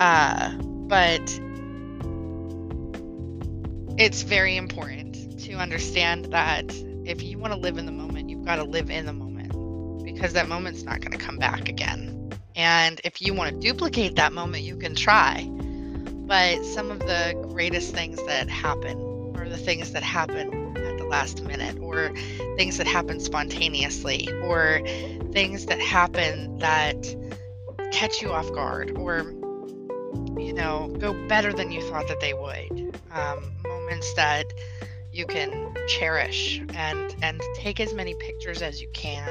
Uh, 0.00 0.56
but 0.58 1.20
it's 3.98 4.22
very 4.22 4.56
important 4.56 5.38
to 5.40 5.52
understand 5.54 6.24
that 6.32 6.74
if 7.04 7.22
you 7.22 7.38
want 7.38 7.52
to 7.52 7.58
live 7.58 7.78
in 7.78 7.86
the 7.86 7.92
moment, 7.92 8.30
you've 8.30 8.44
got 8.44 8.56
to 8.56 8.64
live 8.64 8.90
in 8.90 9.06
the 9.06 9.12
moment 9.12 9.31
because 10.22 10.34
that 10.34 10.48
moment's 10.48 10.84
not 10.84 11.00
going 11.00 11.10
to 11.10 11.18
come 11.18 11.36
back 11.36 11.68
again. 11.68 12.30
And 12.54 13.00
if 13.02 13.20
you 13.20 13.34
want 13.34 13.52
to 13.52 13.58
duplicate 13.58 14.14
that 14.14 14.32
moment, 14.32 14.62
you 14.62 14.76
can 14.76 14.94
try. 14.94 15.48
But 15.50 16.64
some 16.64 16.92
of 16.92 17.00
the 17.00 17.34
greatest 17.50 17.92
things 17.92 18.24
that 18.28 18.48
happen 18.48 19.34
are 19.36 19.48
the 19.48 19.56
things 19.56 19.90
that 19.90 20.04
happen 20.04 20.76
at 20.76 20.98
the 20.98 21.06
last 21.06 21.42
minute 21.42 21.76
or 21.80 22.12
things 22.56 22.76
that 22.76 22.86
happen 22.86 23.18
spontaneously 23.18 24.28
or 24.44 24.80
things 25.32 25.66
that 25.66 25.80
happen 25.80 26.56
that 26.58 27.04
catch 27.90 28.22
you 28.22 28.30
off 28.30 28.48
guard 28.52 28.92
or 28.96 29.34
you 30.38 30.52
know 30.52 30.94
go 31.00 31.14
better 31.26 31.52
than 31.52 31.72
you 31.72 31.82
thought 31.88 32.06
that 32.06 32.20
they 32.20 32.32
would 32.32 32.96
um, 33.10 33.52
moments 33.64 34.14
that 34.14 34.46
you 35.10 35.26
can 35.26 35.74
cherish 35.88 36.62
and 36.74 37.16
and 37.22 37.40
take 37.56 37.80
as 37.80 37.92
many 37.92 38.14
pictures 38.14 38.62
as 38.62 38.80
you 38.80 38.88
can 38.94 39.28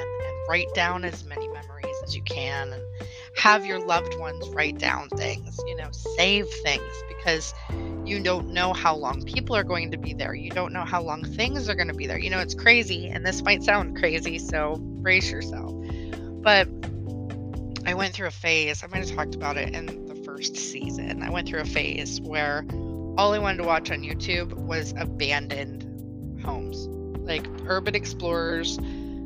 write 0.47 0.73
down 0.73 1.03
as 1.05 1.23
many 1.25 1.47
memories 1.47 1.95
as 2.03 2.15
you 2.15 2.21
can 2.23 2.73
and 2.73 2.83
have 3.35 3.65
your 3.65 3.79
loved 3.79 4.17
ones 4.19 4.47
write 4.49 4.77
down 4.77 5.07
things 5.09 5.59
you 5.65 5.75
know 5.75 5.89
save 5.91 6.47
things 6.63 7.03
because 7.07 7.53
you 8.05 8.21
don't 8.21 8.49
know 8.49 8.73
how 8.73 8.95
long 8.95 9.23
people 9.23 9.55
are 9.55 9.63
going 9.63 9.91
to 9.91 9.97
be 9.97 10.13
there. 10.13 10.33
You 10.33 10.49
don't 10.51 10.73
know 10.73 10.83
how 10.83 11.01
long 11.01 11.23
things 11.23 11.69
are 11.69 11.75
going 11.75 11.87
to 11.87 11.93
be 11.93 12.07
there. 12.07 12.17
You 12.17 12.29
know, 12.29 12.39
it's 12.39 12.55
crazy, 12.55 13.07
and 13.07 13.25
this 13.25 13.41
might 13.43 13.63
sound 13.63 13.97
crazy, 13.97 14.39
so 14.39 14.77
brace 14.77 15.31
yourself. 15.31 15.73
But 16.41 16.67
I 17.85 17.93
went 17.93 18.13
through 18.13 18.27
a 18.27 18.31
phase, 18.31 18.83
I 18.83 18.87
might 18.87 19.07
have 19.07 19.15
talked 19.15 19.35
about 19.35 19.57
it 19.57 19.73
in 19.73 20.07
the 20.07 20.15
first 20.23 20.55
season. 20.55 21.23
I 21.23 21.29
went 21.29 21.47
through 21.47 21.61
a 21.61 21.65
phase 21.65 22.19
where 22.21 22.65
all 23.17 23.33
I 23.33 23.39
wanted 23.39 23.57
to 23.59 23.63
watch 23.63 23.91
on 23.91 24.01
YouTube 24.01 24.53
was 24.53 24.93
abandoned 24.97 26.41
homes, 26.43 26.87
like 27.19 27.47
urban 27.65 27.95
explorers 27.95 28.77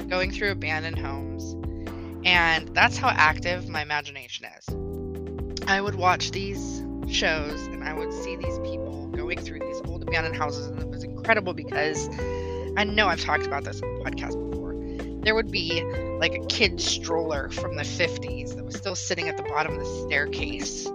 going 0.07 0.31
through 0.31 0.51
abandoned 0.51 0.97
homes. 0.97 1.55
And 2.25 2.67
that's 2.69 2.97
how 2.97 3.09
active 3.09 3.69
my 3.69 3.81
imagination 3.81 4.47
is. 4.57 5.65
I 5.67 5.81
would 5.81 5.95
watch 5.95 6.31
these 6.31 6.83
shows 7.07 7.67
and 7.67 7.83
I 7.83 7.93
would 7.93 8.11
see 8.13 8.35
these 8.35 8.57
people 8.59 9.07
going 9.07 9.39
through 9.39 9.59
these 9.59 9.81
old 9.85 10.03
abandoned 10.03 10.35
houses, 10.35 10.67
and 10.67 10.79
it 10.79 10.89
was 10.89 11.03
incredible 11.03 11.53
because 11.53 12.09
I 12.77 12.83
know 12.83 13.07
I've 13.07 13.21
talked 13.21 13.45
about 13.45 13.63
this 13.63 13.81
on 13.81 13.95
the 13.95 14.01
podcast 14.01 14.49
before. 14.49 14.75
There 15.23 15.33
would 15.33 15.51
be 15.51 15.83
like 16.19 16.35
a 16.35 16.45
kid 16.47 16.81
stroller 16.81 17.49
from 17.49 17.75
the 17.75 17.83
50s 17.83 18.55
that 18.55 18.65
was 18.65 18.75
still 18.75 18.95
sitting 18.95 19.27
at 19.27 19.37
the 19.37 19.43
bottom 19.43 19.73
of 19.73 19.79
the 19.79 20.05
staircase 20.07 20.87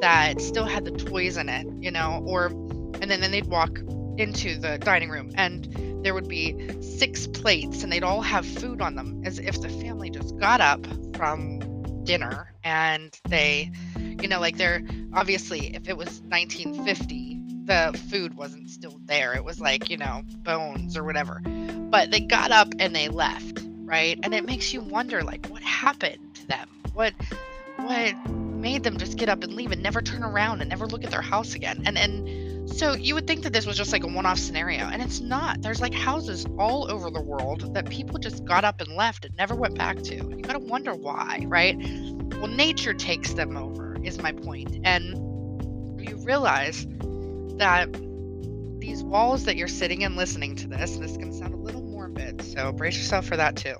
that 0.00 0.40
still 0.40 0.64
had 0.64 0.84
the 0.84 0.90
toys 0.90 1.36
in 1.36 1.48
it, 1.48 1.66
you 1.80 1.90
know, 1.90 2.22
or 2.26 2.46
and 2.46 3.10
then, 3.10 3.20
then 3.20 3.30
they'd 3.32 3.46
walk 3.46 3.78
into 4.22 4.58
the 4.58 4.78
dining 4.78 5.10
room 5.10 5.30
and 5.34 6.04
there 6.04 6.14
would 6.14 6.28
be 6.28 6.80
six 6.80 7.26
plates 7.26 7.82
and 7.82 7.92
they'd 7.92 8.02
all 8.02 8.22
have 8.22 8.46
food 8.46 8.80
on 8.80 8.94
them 8.94 9.22
as 9.24 9.38
if 9.38 9.60
the 9.60 9.68
family 9.68 10.10
just 10.10 10.36
got 10.38 10.60
up 10.60 10.86
from 11.16 11.58
dinner 12.04 12.52
and 12.64 13.20
they 13.28 13.70
you 13.96 14.28
know 14.28 14.40
like 14.40 14.56
they're 14.56 14.82
obviously 15.12 15.74
if 15.74 15.88
it 15.88 15.96
was 15.96 16.20
1950 16.28 17.40
the 17.64 17.96
food 18.10 18.34
wasn't 18.34 18.68
still 18.68 18.98
there. 19.04 19.34
It 19.34 19.44
was 19.44 19.60
like 19.60 19.88
you 19.88 19.96
know 19.96 20.22
bones 20.38 20.96
or 20.96 21.04
whatever. 21.04 21.40
But 21.44 22.10
they 22.10 22.18
got 22.18 22.50
up 22.50 22.74
and 22.80 22.92
they 22.92 23.08
left 23.08 23.62
right? 23.92 24.18
And 24.22 24.32
it 24.32 24.46
makes 24.46 24.72
you 24.72 24.80
wonder 24.80 25.22
like 25.22 25.46
what 25.48 25.62
happened 25.62 26.34
to 26.34 26.46
them? 26.46 26.68
What 26.94 27.12
what 27.76 28.30
made 28.30 28.84
them 28.84 28.96
just 28.96 29.18
get 29.18 29.28
up 29.28 29.44
and 29.44 29.52
leave 29.52 29.70
and 29.70 29.82
never 29.82 30.00
turn 30.00 30.22
around 30.22 30.62
and 30.62 30.70
never 30.70 30.86
look 30.86 31.04
at 31.04 31.10
their 31.10 31.20
house 31.20 31.54
again. 31.54 31.82
And 31.84 31.98
and 31.98 32.41
so 32.72 32.94
you 32.94 33.14
would 33.14 33.26
think 33.26 33.42
that 33.42 33.52
this 33.52 33.66
was 33.66 33.76
just 33.76 33.92
like 33.92 34.04
a 34.04 34.06
one-off 34.06 34.38
scenario, 34.38 34.84
and 34.84 35.02
it's 35.02 35.20
not. 35.20 35.62
There's 35.62 35.80
like 35.80 35.94
houses 35.94 36.46
all 36.58 36.90
over 36.90 37.10
the 37.10 37.20
world 37.20 37.74
that 37.74 37.88
people 37.88 38.18
just 38.18 38.44
got 38.44 38.64
up 38.64 38.80
and 38.80 38.94
left 38.94 39.24
and 39.24 39.34
never 39.36 39.54
went 39.54 39.76
back 39.76 40.02
to. 40.02 40.14
You 40.14 40.42
gotta 40.42 40.58
wonder 40.58 40.94
why, 40.94 41.44
right? 41.46 41.76
Well, 41.76 42.48
nature 42.48 42.94
takes 42.94 43.34
them 43.34 43.56
over, 43.56 43.96
is 44.02 44.18
my 44.20 44.32
point. 44.32 44.80
And 44.84 46.00
you 46.00 46.16
realize 46.18 46.86
that 47.58 47.92
these 48.80 49.02
walls 49.02 49.44
that 49.44 49.56
you're 49.56 49.68
sitting 49.68 50.04
and 50.04 50.16
listening 50.16 50.56
to 50.56 50.68
this, 50.68 50.94
and 50.94 51.04
this 51.04 51.12
is 51.12 51.18
gonna 51.18 51.32
sound 51.32 51.54
a 51.54 51.58
little 51.58 51.82
morbid, 51.82 52.42
so 52.42 52.72
brace 52.72 52.96
yourself 52.96 53.26
for 53.26 53.36
that 53.36 53.56
too. 53.56 53.76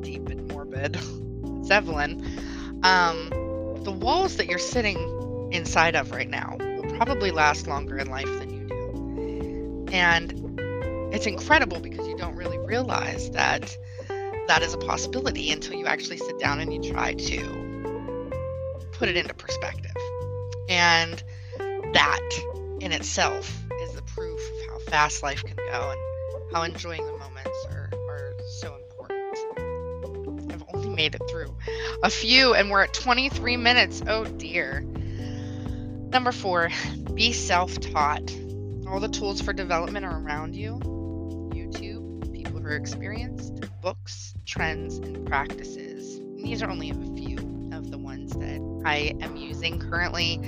Deep 0.00 0.28
and 0.28 0.46
morbid. 0.48 0.96
it's 1.60 1.70
Evelyn. 1.70 2.80
Um, 2.82 3.30
the 3.82 3.92
walls 3.92 4.36
that 4.36 4.46
you're 4.46 4.58
sitting 4.58 5.50
inside 5.52 5.96
of 5.96 6.10
right 6.10 6.28
now 6.28 6.58
probably 6.98 7.30
last 7.30 7.68
longer 7.68 7.96
in 7.96 8.08
life 8.08 8.26
than 8.26 8.50
you 8.50 8.66
do. 8.66 9.86
And 9.92 10.58
it's 11.14 11.26
incredible 11.26 11.78
because 11.78 12.08
you 12.08 12.16
don't 12.16 12.34
really 12.34 12.58
realize 12.58 13.30
that 13.30 13.76
that 14.48 14.62
is 14.62 14.74
a 14.74 14.78
possibility 14.78 15.52
until 15.52 15.74
you 15.74 15.86
actually 15.86 16.16
sit 16.16 16.40
down 16.40 16.58
and 16.58 16.74
you 16.74 16.92
try 16.92 17.14
to 17.14 18.28
put 18.92 19.08
it 19.08 19.16
into 19.16 19.32
perspective. 19.32 19.94
And 20.68 21.22
that 21.92 22.20
in 22.80 22.90
itself 22.90 23.56
is 23.80 23.92
the 23.92 24.02
proof 24.02 24.40
of 24.40 24.66
how 24.68 24.78
fast 24.90 25.22
life 25.22 25.44
can 25.44 25.54
go 25.54 25.92
and 25.92 26.52
how 26.52 26.62
enjoying 26.62 27.06
the 27.06 27.12
moments 27.12 27.66
are, 27.70 27.90
are 28.08 28.34
so 28.60 28.74
important. 28.74 30.52
I've 30.52 30.64
only 30.74 30.88
made 30.88 31.14
it 31.14 31.22
through 31.30 31.54
a 32.02 32.10
few, 32.10 32.54
and 32.54 32.70
we're 32.70 32.82
at 32.82 32.92
23 32.92 33.56
minutes. 33.56 34.02
Oh 34.04 34.24
dear. 34.24 34.84
Number 36.10 36.32
four, 36.32 36.70
be 37.14 37.32
self 37.32 37.78
taught. 37.80 38.34
All 38.88 38.98
the 38.98 39.08
tools 39.08 39.42
for 39.42 39.52
development 39.52 40.06
are 40.06 40.18
around 40.18 40.56
you 40.56 40.80
YouTube, 41.52 42.32
people 42.32 42.60
who 42.60 42.66
are 42.66 42.76
experienced, 42.76 43.60
books, 43.82 44.34
trends, 44.46 44.96
and 44.98 45.26
practices. 45.26 46.16
And 46.16 46.42
these 46.42 46.62
are 46.62 46.70
only 46.70 46.90
a 46.90 46.94
few 46.94 47.36
of 47.72 47.90
the 47.90 47.98
ones 47.98 48.32
that 48.32 48.82
I 48.86 49.14
am 49.20 49.36
using 49.36 49.78
currently. 49.78 50.40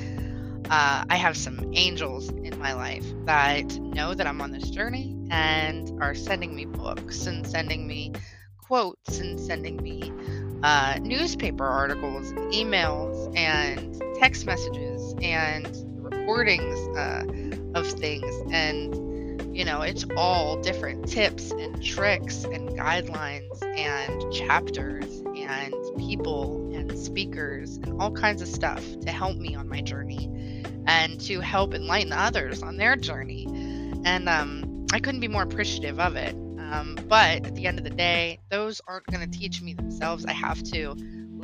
Uh, 0.70 1.04
I 1.10 1.16
have 1.16 1.36
some 1.36 1.72
angels 1.74 2.30
in 2.30 2.58
my 2.58 2.72
life 2.72 3.04
that 3.26 3.66
know 3.80 4.14
that 4.14 4.26
I'm 4.26 4.40
on 4.40 4.52
this 4.52 4.70
journey 4.70 5.14
and 5.30 5.90
are 6.00 6.14
sending 6.14 6.54
me 6.56 6.64
books 6.64 7.26
and 7.26 7.46
sending 7.46 7.86
me 7.86 8.12
quotes 8.56 9.18
and 9.18 9.38
sending 9.38 9.76
me 9.82 10.10
uh, 10.62 10.98
newspaper 11.00 11.64
articles 11.64 12.32
emails 12.52 13.36
and 13.36 14.00
text 14.20 14.46
messages 14.46 14.89
and 15.22 15.68
recordings 16.02 16.78
uh, 16.96 17.24
of 17.78 17.86
things. 17.86 18.34
And 18.52 19.10
you 19.56 19.64
know 19.64 19.82
it's 19.82 20.04
all 20.16 20.60
different 20.62 21.08
tips 21.08 21.50
and 21.50 21.82
tricks 21.84 22.44
and 22.44 22.70
guidelines 22.70 23.62
and 23.76 24.32
chapters 24.32 25.22
and 25.36 25.74
people 25.98 26.72
and 26.74 26.96
speakers 26.98 27.76
and 27.78 28.00
all 28.00 28.12
kinds 28.12 28.42
of 28.42 28.48
stuff 28.48 28.84
to 29.00 29.10
help 29.10 29.36
me 29.36 29.54
on 29.54 29.68
my 29.68 29.80
journey 29.80 30.64
and 30.86 31.20
to 31.20 31.40
help 31.40 31.74
enlighten 31.74 32.12
others 32.12 32.62
on 32.62 32.76
their 32.76 32.96
journey. 32.96 33.46
And 34.04 34.28
um, 34.28 34.86
i 34.92 34.98
couldn't 34.98 35.20
be 35.20 35.28
more 35.28 35.42
appreciative 35.42 36.00
of 36.00 36.16
it. 36.16 36.34
Um, 36.34 36.96
but 37.08 37.46
at 37.46 37.54
the 37.54 37.66
end 37.66 37.78
of 37.78 37.84
the 37.84 37.90
day, 37.90 38.38
those 38.50 38.80
aren't 38.86 39.06
going 39.06 39.28
to 39.28 39.38
teach 39.38 39.60
me 39.60 39.74
themselves. 39.74 40.24
I 40.24 40.32
have 40.32 40.62
to 40.64 40.96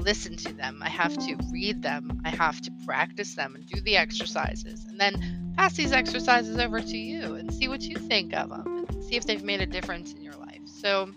listen 0.07 0.37
to 0.37 0.53
them. 0.53 0.81
I 0.83 0.89
have 0.89 1.19
to 1.19 1.37
read 1.51 1.83
them. 1.83 2.23
I 2.25 2.31
have 2.31 2.61
to 2.63 2.71
practice 2.87 3.35
them 3.35 3.57
and 3.57 3.67
do 3.67 3.81
the 3.81 3.97
exercises 3.97 4.85
and 4.85 5.01
then 5.01 5.53
pass 5.57 5.75
these 5.75 5.91
exercises 5.91 6.59
over 6.59 6.81
to 6.81 6.97
you 6.97 7.35
and 7.35 7.53
see 7.53 7.67
what 7.67 7.83
you 7.83 7.97
think 7.97 8.33
of 8.33 8.51
them 8.51 8.87
and 8.89 9.05
see 9.05 9.17
if 9.17 9.27
they've 9.27 9.43
made 9.43 9.61
a 9.61 9.67
difference 9.67 10.13
in 10.13 10.23
your 10.23 10.35
life. 10.35 10.61
So 10.67 11.11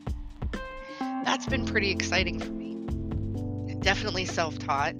that's 0.99 1.45
been 1.45 1.67
pretty 1.67 1.91
exciting 1.91 2.39
for 2.39 2.51
me. 2.51 3.75
Definitely 3.81 4.25
self 4.25 4.57
taught. 4.57 4.95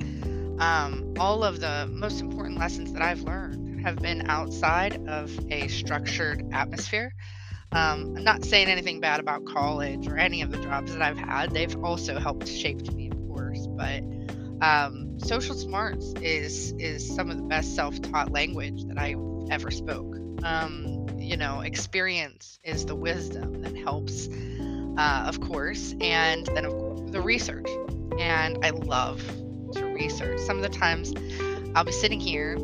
Um, 0.60 1.16
all 1.18 1.44
of 1.44 1.60
the 1.60 1.90
most 1.92 2.22
important 2.22 2.60
lessons 2.60 2.94
that 2.94 3.02
I've 3.02 3.22
learned 3.22 3.82
have 3.82 3.96
been 3.96 4.30
outside 4.30 5.08
of 5.08 5.32
a 5.50 5.68
structured 5.68 6.48
atmosphere. 6.54 7.12
Um, 7.72 8.16
I'm 8.18 8.24
not 8.24 8.46
saying 8.46 8.68
anything 8.68 9.00
bad 9.00 9.20
about 9.20 9.46
college 9.46 10.08
or 10.08 10.18
any 10.18 10.42
of 10.44 10.52
the 10.52 10.58
jobs 10.58 10.94
that 10.94 11.02
I've 11.02 11.18
had. 11.18 11.52
They've 11.52 11.84
also 11.84 12.20
helped 12.20 12.48
shape 12.48 12.82
me. 12.94 12.99
But 13.80 14.04
um, 14.62 15.18
social 15.20 15.56
smarts 15.56 16.14
is 16.22 16.74
is 16.74 17.16
some 17.16 17.32
of 17.32 17.38
the 17.38 17.44
best 17.44 17.76
self-taught 17.76 18.32
language 18.32 18.84
that 18.86 18.98
I 18.98 19.16
ever 19.50 19.72
spoke. 19.72 20.18
Um, 20.44 21.08
you 21.18 21.38
know, 21.38 21.62
experience 21.62 22.60
is 22.64 22.86
the 22.86 22.96
wisdom 22.96 23.62
that 23.62 23.76
helps, 23.78 24.28
uh, 24.98 25.24
of 25.28 25.40
course, 25.40 25.96
and 26.02 26.46
then 26.48 26.66
of 26.66 26.74
course, 26.74 27.12
the 27.12 27.22
research. 27.22 27.70
And 28.20 28.58
I 28.66 28.72
love 28.72 29.22
to 29.74 29.86
research. 29.86 30.40
Some 30.42 30.58
of 30.58 30.64
the 30.64 30.78
times 30.78 31.14
I'll 31.74 31.86
be 31.86 31.94
sitting 31.94 32.20
here 32.20 32.58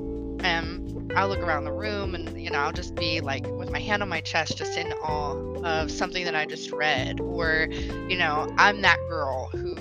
and 0.44 1.14
I'll 1.16 1.30
look 1.30 1.40
around 1.40 1.64
the 1.64 1.72
room 1.72 2.14
and, 2.14 2.40
you 2.42 2.50
know, 2.50 2.60
I'll 2.60 2.74
just 2.74 2.96
be 2.96 3.22
like 3.22 3.48
with 3.48 3.72
my 3.72 3.80
hand 3.80 4.04
on 4.04 4.10
my 4.10 4.20
chest, 4.22 4.58
just 4.58 4.78
in 4.78 4.92
awe 4.94 5.36
of 5.64 5.90
something 5.90 6.26
that 6.26 6.36
I 6.36 6.46
just 6.46 6.72
read. 6.72 7.22
Or, 7.22 7.68
you 7.72 8.18
know, 8.18 8.54
I'm 8.58 8.82
that 8.82 9.00
girl 9.08 9.48
who 9.48 9.76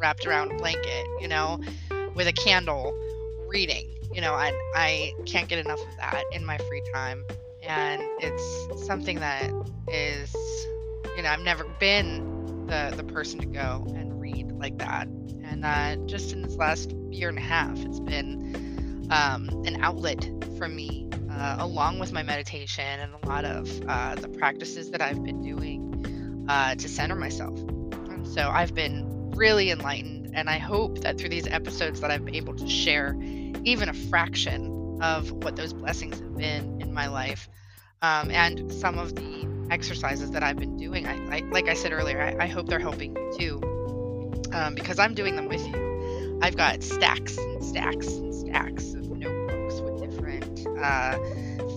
wrapped 0.00 0.26
around 0.26 0.52
a 0.52 0.56
blanket, 0.56 1.06
you 1.20 1.28
know, 1.28 1.60
with 2.14 2.26
a 2.26 2.32
candle, 2.32 2.98
reading. 3.46 3.96
You 4.12 4.20
know, 4.20 4.34
I, 4.34 4.52
I 4.74 5.12
can't 5.26 5.48
get 5.48 5.64
enough 5.64 5.80
of 5.80 5.96
that 5.98 6.24
in 6.32 6.44
my 6.44 6.58
free 6.58 6.82
time. 6.92 7.24
And 7.62 8.02
it's 8.18 8.86
something 8.86 9.20
that 9.20 9.52
is, 9.92 10.34
you 11.16 11.22
know, 11.22 11.28
I've 11.28 11.40
never 11.40 11.64
been 11.78 12.66
the, 12.66 12.92
the 12.96 13.04
person 13.04 13.38
to 13.40 13.46
go 13.46 13.84
and 13.94 14.20
read 14.20 14.50
like 14.52 14.78
that. 14.78 15.06
And 15.44 15.64
uh, 15.64 15.96
just 16.06 16.32
in 16.32 16.42
this 16.42 16.56
last 16.56 16.92
year 17.10 17.28
and 17.28 17.38
a 17.38 17.42
half, 17.42 17.78
it's 17.84 18.00
been 18.00 19.08
um, 19.10 19.48
an 19.66 19.82
outlet 19.82 20.28
for 20.56 20.68
me, 20.68 21.08
uh, 21.30 21.56
along 21.58 21.98
with 21.98 22.12
my 22.12 22.22
meditation 22.22 22.84
and 22.84 23.12
a 23.22 23.28
lot 23.28 23.44
of 23.44 23.68
uh, 23.88 24.14
the 24.14 24.28
practices 24.28 24.90
that 24.90 25.02
I've 25.02 25.22
been 25.22 25.42
doing 25.42 26.46
uh, 26.48 26.74
to 26.76 26.88
center 26.88 27.14
myself. 27.14 27.58
And 27.58 28.26
so 28.26 28.48
I've 28.48 28.74
been 28.74 29.19
really 29.40 29.70
enlightened, 29.70 30.30
and 30.34 30.50
I 30.50 30.58
hope 30.58 31.00
that 31.00 31.18
through 31.18 31.30
these 31.30 31.46
episodes 31.46 32.02
that 32.02 32.10
I've 32.10 32.26
been 32.26 32.34
able 32.34 32.54
to 32.56 32.68
share 32.68 33.16
even 33.64 33.88
a 33.88 33.94
fraction 33.94 34.98
of 35.00 35.32
what 35.32 35.56
those 35.56 35.72
blessings 35.72 36.20
have 36.20 36.36
been 36.36 36.80
in 36.82 36.92
my 36.92 37.06
life, 37.06 37.48
um, 38.02 38.30
and 38.30 38.70
some 38.70 38.98
of 38.98 39.16
the 39.16 39.48
exercises 39.70 40.30
that 40.32 40.42
I've 40.42 40.58
been 40.58 40.76
doing. 40.76 41.06
I, 41.06 41.38
I 41.38 41.40
like 41.50 41.68
I 41.68 41.74
said 41.74 41.92
earlier, 41.92 42.20
I, 42.20 42.44
I, 42.44 42.46
hope 42.48 42.66
they're 42.66 42.78
helping 42.78 43.16
you 43.16 43.32
too, 43.38 44.52
um, 44.52 44.74
because 44.74 44.98
I'm 44.98 45.14
doing 45.14 45.36
them 45.36 45.48
with 45.48 45.66
you. 45.66 46.38
I've 46.42 46.56
got 46.56 46.82
stacks 46.82 47.38
and 47.38 47.64
stacks 47.64 48.08
and 48.08 48.34
stacks 48.34 48.92
of 48.92 49.08
notebooks 49.08 49.80
with 49.80 50.00
different. 50.00 50.66
uh, 50.78 51.18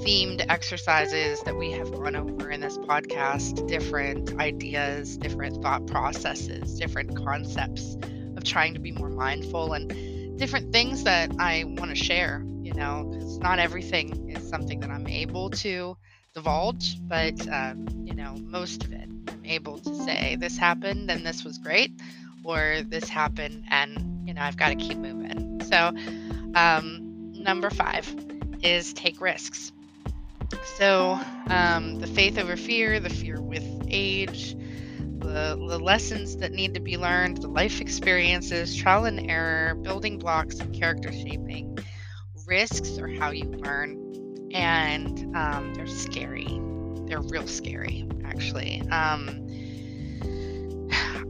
themed 0.04 0.46
exercises 0.50 1.42
that 1.44 1.56
we 1.56 1.72
have 1.72 1.92
gone 1.92 2.16
over 2.16 2.50
in 2.50 2.60
this 2.60 2.78
podcast, 2.80 3.66
different 3.68 4.38
ideas, 4.40 5.18
different 5.18 5.62
thought 5.64 5.88
processes, 5.88 6.78
different 6.78 7.16
concepts 7.16 7.96
of 8.36 8.44
trying 8.44 8.74
to 8.74 8.80
be 8.80 8.92
more 8.92 9.10
mindful 9.10 9.74
and 9.74 10.38
different 10.38 10.74
things 10.74 11.04
that 11.06 11.32
I 11.40 11.64
want 11.66 11.90
to 11.90 11.96
share, 11.96 12.44
you 12.62 12.74
know, 12.74 13.08
because 13.12 13.40
not 13.40 13.60
everything 13.60 14.30
is 14.30 14.48
something 14.48 14.82
that 14.82 14.90
I'm 14.90 15.08
able 15.08 15.50
to 15.52 15.98
divulge, 16.34 16.98
but 17.08 17.48
um, 17.48 17.88
you 18.04 18.14
know, 18.14 18.36
most 18.42 18.84
of 18.84 18.92
it 18.92 19.10
I'm 19.30 19.46
able 19.46 19.80
to 19.80 19.96
say 20.04 20.36
this 20.36 20.58
happened 20.58 21.10
and 21.10 21.26
this 21.26 21.46
was 21.46 21.58
great, 21.58 21.92
or 22.44 22.82
this 22.88 23.08
happened 23.08 23.64
and 23.70 24.28
you 24.28 24.34
know 24.34 24.42
I've 24.42 24.58
got 24.58 24.70
to 24.70 24.76
keep 24.76 24.98
moving. 24.98 25.62
So 25.64 25.94
um, 26.56 27.34
number 27.34 27.70
five 27.70 28.14
is 28.64 28.94
take 28.94 29.22
risks. 29.22 29.73
So 30.78 31.20
um, 31.48 32.00
the 32.00 32.08
faith 32.08 32.38
over 32.38 32.56
fear, 32.56 33.00
the 33.00 33.10
fear 33.10 33.42
with 33.42 33.64
age, 33.90 34.56
the, 35.20 35.56
the 35.56 35.80
lessons 35.80 36.38
that 36.38 36.52
need 36.52 36.74
to 36.74 36.80
be 36.80 36.98
learned, 36.98 37.38
the 37.38 37.48
life 37.48 37.80
experiences, 37.80 38.76
trial 38.76 39.06
and 39.06 39.30
error, 39.30 39.76
building 39.76 40.20
blocks 40.20 40.60
of 40.60 40.72
character 40.74 41.12
shaping. 41.12 41.78
Risks 42.46 42.98
are 42.98 43.08
how 43.08 43.32
you 43.32 43.46
learn, 43.46 44.50
and 44.54 45.36
um, 45.36 45.74
they're 45.74 45.88
scary. 45.88 46.60
They're 47.08 47.22
real 47.22 47.48
scary, 47.48 48.08
actually. 48.26 48.82
Um, 48.90 49.48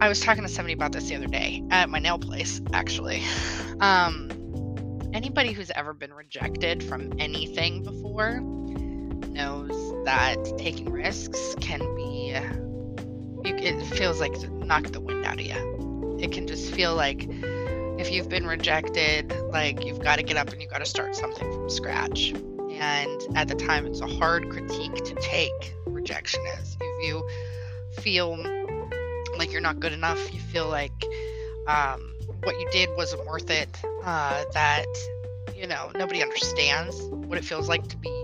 I 0.02 0.08
was 0.08 0.20
talking 0.20 0.44
to 0.44 0.50
somebody 0.50 0.74
about 0.74 0.92
this 0.92 1.08
the 1.08 1.16
other 1.16 1.28
day 1.28 1.64
at 1.70 1.90
my 1.90 2.00
nail 2.00 2.18
place, 2.18 2.62
actually. 2.74 3.24
Um, 3.80 4.30
anybody 5.14 5.52
who's 5.52 5.72
ever 5.72 5.94
been 5.94 6.14
rejected 6.14 6.84
from 6.84 7.14
anything 7.20 7.84
before 7.84 8.42
that 10.06 10.58
taking 10.58 10.92
risks 10.92 11.56
can 11.60 11.80
be 11.96 12.14
it 13.64 13.82
feels 13.96 14.20
like 14.20 14.38
knock 14.52 14.84
the 14.92 15.00
wind 15.00 15.26
out 15.26 15.40
of 15.40 15.46
you. 15.46 16.18
It 16.22 16.32
can 16.32 16.48
just 16.48 16.74
feel 16.74 16.96
like 16.96 17.28
if 17.98 18.12
you've 18.12 18.30
been 18.30 18.46
rejected, 18.46 19.34
like 19.52 19.86
you've 19.86 20.00
got 20.00 20.18
to 20.18 20.24
get 20.24 20.38
up 20.38 20.50
and 20.50 20.62
you've 20.62 20.72
got 20.72 20.80
to 20.80 20.86
start 20.86 21.16
something 21.16 21.52
from 21.52 21.70
scratch. 21.70 22.34
And 22.34 23.38
at 23.38 23.48
the 23.48 23.56
time, 23.56 23.86
it's 23.86 24.02
a 24.02 24.08
hard 24.08 24.50
critique 24.50 24.96
to 24.96 25.16
take. 25.16 25.76
Rejection 25.86 26.42
is 26.60 26.78
if 26.80 27.08
you 27.08 27.28
feel 28.02 28.38
like 29.38 29.52
you're 29.52 29.62
not 29.62 29.80
good 29.80 29.94
enough, 29.94 30.34
you 30.34 30.40
feel 30.40 30.68
like 30.68 30.92
um, 31.68 32.14
what 32.44 32.60
you 32.60 32.68
did 32.72 32.90
wasn't 32.98 33.26
worth 33.26 33.50
it, 33.50 33.70
uh, 34.04 34.44
that 34.54 34.86
you 35.56 35.68
know 35.68 35.92
nobody 35.96 36.22
understands 36.22 37.00
what 37.04 37.38
it 37.38 37.46
feels 37.46 37.70
like 37.70 37.88
to 37.88 37.98
be. 37.98 38.23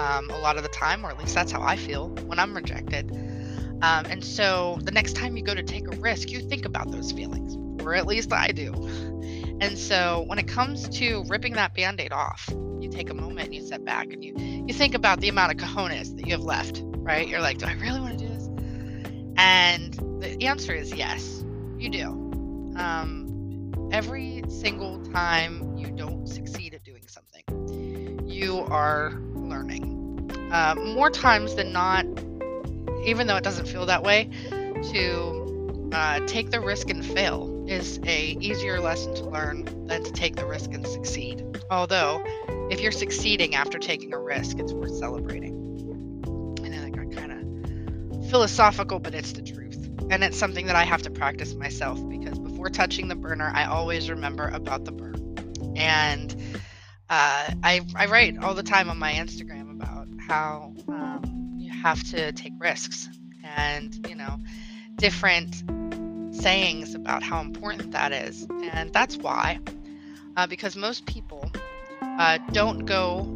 Um, 0.00 0.30
a 0.30 0.38
lot 0.38 0.56
of 0.56 0.62
the 0.62 0.70
time, 0.70 1.04
or 1.04 1.10
at 1.10 1.18
least 1.18 1.34
that's 1.34 1.52
how 1.52 1.60
I 1.60 1.76
feel 1.76 2.08
when 2.24 2.38
I'm 2.38 2.54
rejected. 2.54 3.10
Um, 3.82 4.06
and 4.06 4.24
so 4.24 4.78
the 4.82 4.92
next 4.92 5.14
time 5.14 5.36
you 5.36 5.42
go 5.42 5.54
to 5.54 5.62
take 5.62 5.86
a 5.92 5.96
risk, 5.96 6.30
you 6.30 6.40
think 6.40 6.64
about 6.64 6.90
those 6.90 7.12
feelings, 7.12 7.54
or 7.84 7.94
at 7.94 8.06
least 8.06 8.32
I 8.32 8.48
do. 8.48 8.72
And 9.60 9.78
so 9.78 10.24
when 10.26 10.38
it 10.38 10.48
comes 10.48 10.88
to 11.00 11.22
ripping 11.28 11.52
that 11.54 11.74
band 11.74 12.00
aid 12.00 12.12
off, 12.12 12.48
you 12.80 12.88
take 12.88 13.10
a 13.10 13.14
moment 13.14 13.46
and 13.48 13.54
you 13.54 13.60
step 13.60 13.84
back 13.84 14.10
and 14.10 14.24
you, 14.24 14.34
you 14.38 14.72
think 14.72 14.94
about 14.94 15.20
the 15.20 15.28
amount 15.28 15.52
of 15.52 15.58
cojones 15.58 16.16
that 16.16 16.26
you 16.26 16.32
have 16.32 16.44
left, 16.44 16.82
right? 16.84 17.28
You're 17.28 17.40
like, 17.42 17.58
do 17.58 17.66
I 17.66 17.74
really 17.74 18.00
want 18.00 18.18
to 18.18 18.26
do 18.26 18.32
this? 18.32 18.46
And 19.36 19.94
the 20.22 20.46
answer 20.46 20.72
is 20.72 20.94
yes, 20.94 21.44
you 21.78 21.90
do. 21.90 22.06
Um, 22.76 23.90
every 23.92 24.44
single 24.48 25.04
time 25.12 25.76
you 25.76 25.90
don't 25.90 26.26
succeed 26.26 26.72
at 26.72 26.84
doing 26.84 27.06
something, 27.06 28.26
you 28.26 28.60
are 28.70 29.12
learning. 29.34 29.89
Uh, 30.50 30.74
more 30.76 31.10
times 31.10 31.54
than 31.54 31.72
not, 31.72 32.04
even 33.04 33.26
though 33.26 33.36
it 33.36 33.44
doesn't 33.44 33.66
feel 33.66 33.86
that 33.86 34.02
way, 34.02 34.28
to 34.92 35.90
uh, 35.92 36.20
take 36.26 36.50
the 36.50 36.60
risk 36.60 36.90
and 36.90 37.04
fail 37.04 37.64
is 37.68 38.00
a 38.04 38.36
easier 38.40 38.80
lesson 38.80 39.14
to 39.14 39.24
learn 39.24 39.64
than 39.86 40.02
to 40.02 40.12
take 40.12 40.36
the 40.36 40.46
risk 40.46 40.72
and 40.72 40.86
succeed. 40.86 41.44
Although, 41.70 42.22
if 42.70 42.80
you're 42.80 42.92
succeeding 42.92 43.54
after 43.54 43.78
taking 43.78 44.12
a 44.12 44.18
risk, 44.18 44.58
it's 44.58 44.72
worth 44.72 44.94
celebrating. 44.96 45.54
And 46.64 46.74
I 46.74 46.90
got 46.90 47.14
kind 47.16 47.32
of 47.32 48.30
philosophical, 48.30 48.98
but 48.98 49.14
it's 49.14 49.32
the 49.32 49.42
truth. 49.42 49.76
And 50.10 50.24
it's 50.24 50.38
something 50.38 50.66
that 50.66 50.76
I 50.76 50.84
have 50.84 51.02
to 51.02 51.10
practice 51.10 51.54
myself 51.54 52.00
because 52.08 52.38
before 52.38 52.70
touching 52.70 53.08
the 53.08 53.14
burner, 53.14 53.52
I 53.54 53.64
always 53.64 54.10
remember 54.10 54.48
about 54.48 54.84
the 54.84 54.92
burn. 54.92 55.74
And 55.76 56.32
uh, 57.08 57.52
I, 57.62 57.80
I 57.94 58.06
write 58.06 58.38
all 58.42 58.54
the 58.54 58.62
time 58.62 58.90
on 58.90 58.98
my 58.98 59.12
Instagram 59.12 59.59
how 60.30 60.72
um, 60.86 61.56
you 61.58 61.68
have 61.72 62.00
to 62.04 62.30
take 62.30 62.52
risks 62.60 63.08
and, 63.42 64.06
you 64.08 64.14
know, 64.14 64.38
different 64.94 65.64
sayings 66.32 66.94
about 66.94 67.24
how 67.24 67.40
important 67.40 67.90
that 67.90 68.12
is. 68.12 68.46
And 68.72 68.92
that's 68.92 69.16
why, 69.16 69.58
uh, 70.36 70.46
because 70.46 70.76
most 70.76 71.04
people 71.04 71.50
uh, 72.02 72.38
don't 72.52 72.86
go 72.86 73.26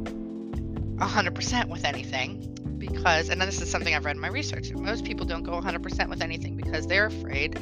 100% 1.04 1.68
with 1.68 1.84
anything 1.84 2.76
because, 2.78 3.28
and 3.28 3.40
this 3.40 3.60
is 3.60 3.68
something 3.68 3.92
I've 3.92 4.04
read 4.04 4.14
in 4.14 4.22
my 4.22 4.28
research, 4.28 4.70
most 4.70 5.04
people 5.04 5.26
don't 5.26 5.42
go 5.42 5.60
100% 5.60 6.08
with 6.08 6.22
anything 6.22 6.56
because 6.56 6.86
they're 6.86 7.06
afraid 7.06 7.58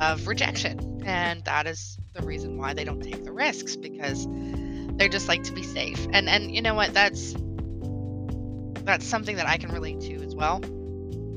of 0.00 0.28
rejection. 0.28 1.02
And 1.06 1.42
that 1.44 1.66
is 1.66 1.96
the 2.12 2.26
reason 2.26 2.58
why 2.58 2.74
they 2.74 2.84
don't 2.84 3.00
take 3.00 3.24
the 3.24 3.32
risks 3.32 3.74
because 3.74 4.28
they 4.96 5.08
just 5.08 5.28
like 5.28 5.44
to 5.44 5.52
be 5.54 5.62
safe. 5.62 6.06
And 6.12 6.28
and 6.28 6.54
you 6.54 6.60
know 6.60 6.74
what? 6.74 6.92
That's 6.92 7.34
that's 8.86 9.04
something 9.04 9.36
that 9.36 9.46
I 9.46 9.58
can 9.58 9.72
relate 9.72 10.00
to 10.02 10.14
as 10.22 10.34
well 10.34 10.60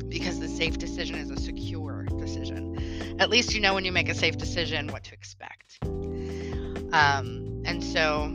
because 0.07 0.39
the 0.39 0.47
safe 0.47 0.77
decision 0.77 1.15
is 1.15 1.29
a 1.29 1.37
secure 1.37 2.05
decision. 2.17 3.17
At 3.19 3.29
least 3.29 3.53
you 3.53 3.61
know 3.61 3.73
when 3.73 3.85
you 3.85 3.91
make 3.91 4.09
a 4.09 4.15
safe 4.15 4.37
decision 4.37 4.87
what 4.87 5.03
to 5.05 5.13
expect. 5.13 5.79
Um, 5.83 7.63
and 7.65 7.83
so 7.83 8.25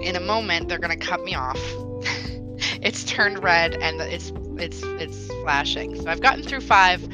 in 0.00 0.16
a 0.16 0.20
moment 0.20 0.68
they're 0.68 0.78
going 0.78 0.98
to 0.98 1.06
cut 1.06 1.22
me 1.22 1.34
off. 1.34 1.60
it's 2.82 3.04
turned 3.04 3.42
red 3.42 3.74
and 3.74 4.00
it's 4.00 4.32
it's 4.56 4.82
it's 4.82 5.26
flashing. 5.42 6.00
So 6.00 6.08
I've 6.08 6.20
gotten 6.20 6.42
through 6.42 6.60
5. 6.60 7.04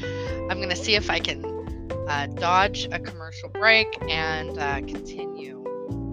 I'm 0.51 0.59
going 0.59 0.71
to 0.71 0.77
see 0.77 0.95
if 0.95 1.11
I 1.11 1.19
can 1.19 1.45
uh, 2.09 2.27
dodge 2.27 2.89
a 2.91 2.99
commercial 2.99 3.49
break 3.51 3.87
and 4.09 4.59
uh, 4.59 4.77
continue 4.77 5.65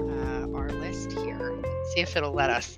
uh, 0.02 0.58
our 0.58 0.70
list 0.70 1.12
here. 1.14 1.62
See 1.94 2.02
if 2.02 2.16
it'll 2.16 2.34
let 2.34 2.50
us. 2.50 2.78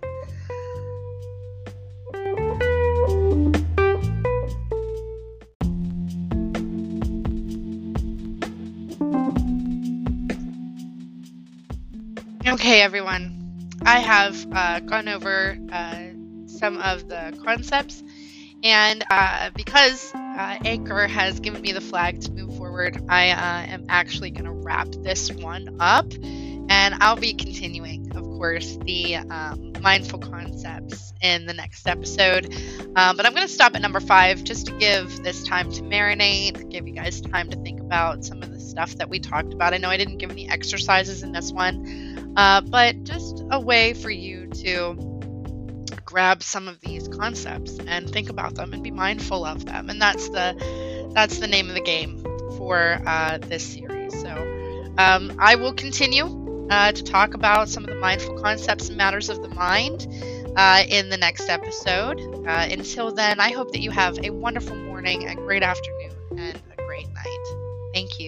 Okay, 12.77 12.83
everyone. 12.83 13.71
I 13.87 13.97
have 13.97 14.45
uh, 14.51 14.81
gone 14.81 15.07
over 15.07 15.57
uh, 15.71 16.09
some 16.45 16.77
of 16.77 17.09
the 17.09 17.35
concepts, 17.43 18.03
and 18.61 19.03
uh, 19.09 19.49
because 19.55 20.13
uh, 20.13 20.59
Anchor 20.63 21.07
has 21.07 21.39
given 21.39 21.63
me 21.63 21.71
the 21.71 21.81
flag 21.81 22.21
to 22.21 22.31
move 22.31 22.55
forward, 22.55 23.03
I 23.09 23.31
uh, 23.31 23.73
am 23.73 23.87
actually 23.89 24.29
going 24.29 24.45
to 24.45 24.51
wrap 24.51 24.89
this 24.91 25.31
one 25.31 25.77
up, 25.79 26.05
and 26.69 26.93
I'll 27.01 27.15
be 27.15 27.33
continuing, 27.33 28.15
of 28.15 28.21
course, 28.21 28.77
the 28.85 29.15
um, 29.15 29.73
mindful 29.81 30.19
concepts 30.19 31.13
in 31.19 31.47
the 31.47 31.55
next 31.55 31.87
episode. 31.87 32.53
Um, 32.95 33.17
but 33.17 33.25
I'm 33.25 33.33
going 33.33 33.47
to 33.47 33.51
stop 33.51 33.75
at 33.75 33.81
number 33.81 33.99
five 33.99 34.43
just 34.43 34.67
to 34.67 34.71
give 34.73 35.23
this 35.23 35.41
time 35.41 35.71
to 35.71 35.81
marinate, 35.81 36.69
give 36.69 36.87
you 36.87 36.93
guys 36.93 37.21
time 37.21 37.49
to 37.49 37.57
think 37.63 37.79
about 37.79 38.23
some 38.23 38.43
of 38.43 38.51
the 38.51 38.56
stuff 38.77 38.95
that 38.97 39.09
we 39.09 39.19
talked 39.19 39.53
about. 39.53 39.73
I 39.73 39.77
know 39.77 39.89
I 39.89 39.97
didn't 39.97 40.19
give 40.19 40.29
any 40.29 40.47
exercises 40.47 41.23
in 41.23 41.31
this 41.31 41.51
one. 41.51 42.33
Uh, 42.37 42.61
but 42.61 43.03
just 43.03 43.43
a 43.49 43.59
way 43.59 43.93
for 43.93 44.11
you 44.11 44.45
to 44.47 44.93
grab 46.05 46.43
some 46.43 46.67
of 46.67 46.79
these 46.81 47.07
concepts 47.07 47.79
and 47.87 48.07
think 48.07 48.29
about 48.29 48.53
them 48.53 48.73
and 48.73 48.83
be 48.83 48.91
mindful 48.91 49.43
of 49.45 49.65
them. 49.65 49.89
And 49.89 49.99
that's 49.99 50.29
the 50.29 51.09
that's 51.15 51.39
the 51.39 51.47
name 51.47 51.69
of 51.69 51.73
the 51.73 51.81
game 51.81 52.23
for 52.57 53.01
uh, 53.07 53.39
this 53.39 53.65
series. 53.65 54.13
So 54.21 54.93
um, 54.99 55.35
I 55.39 55.55
will 55.55 55.73
continue 55.73 56.67
uh, 56.69 56.91
to 56.91 57.03
talk 57.03 57.33
about 57.33 57.69
some 57.69 57.83
of 57.83 57.89
the 57.89 57.95
mindful 57.95 58.39
concepts 58.39 58.89
and 58.89 58.97
matters 58.97 59.29
of 59.29 59.41
the 59.41 59.49
mind 59.49 60.05
uh, 60.55 60.83
in 60.87 61.09
the 61.09 61.17
next 61.17 61.49
episode. 61.49 62.19
Uh, 62.45 62.67
until 62.69 63.11
then, 63.11 63.39
I 63.39 63.49
hope 63.51 63.71
that 63.71 63.81
you 63.81 63.89
have 63.89 64.19
a 64.23 64.29
wonderful 64.29 64.75
morning, 64.75 65.27
a 65.27 65.33
great 65.33 65.63
afternoon, 65.63 66.11
and 66.37 66.61
a 66.77 66.83
great 66.85 67.07
night. 67.15 67.45
Thank 67.95 68.19
you. 68.19 68.26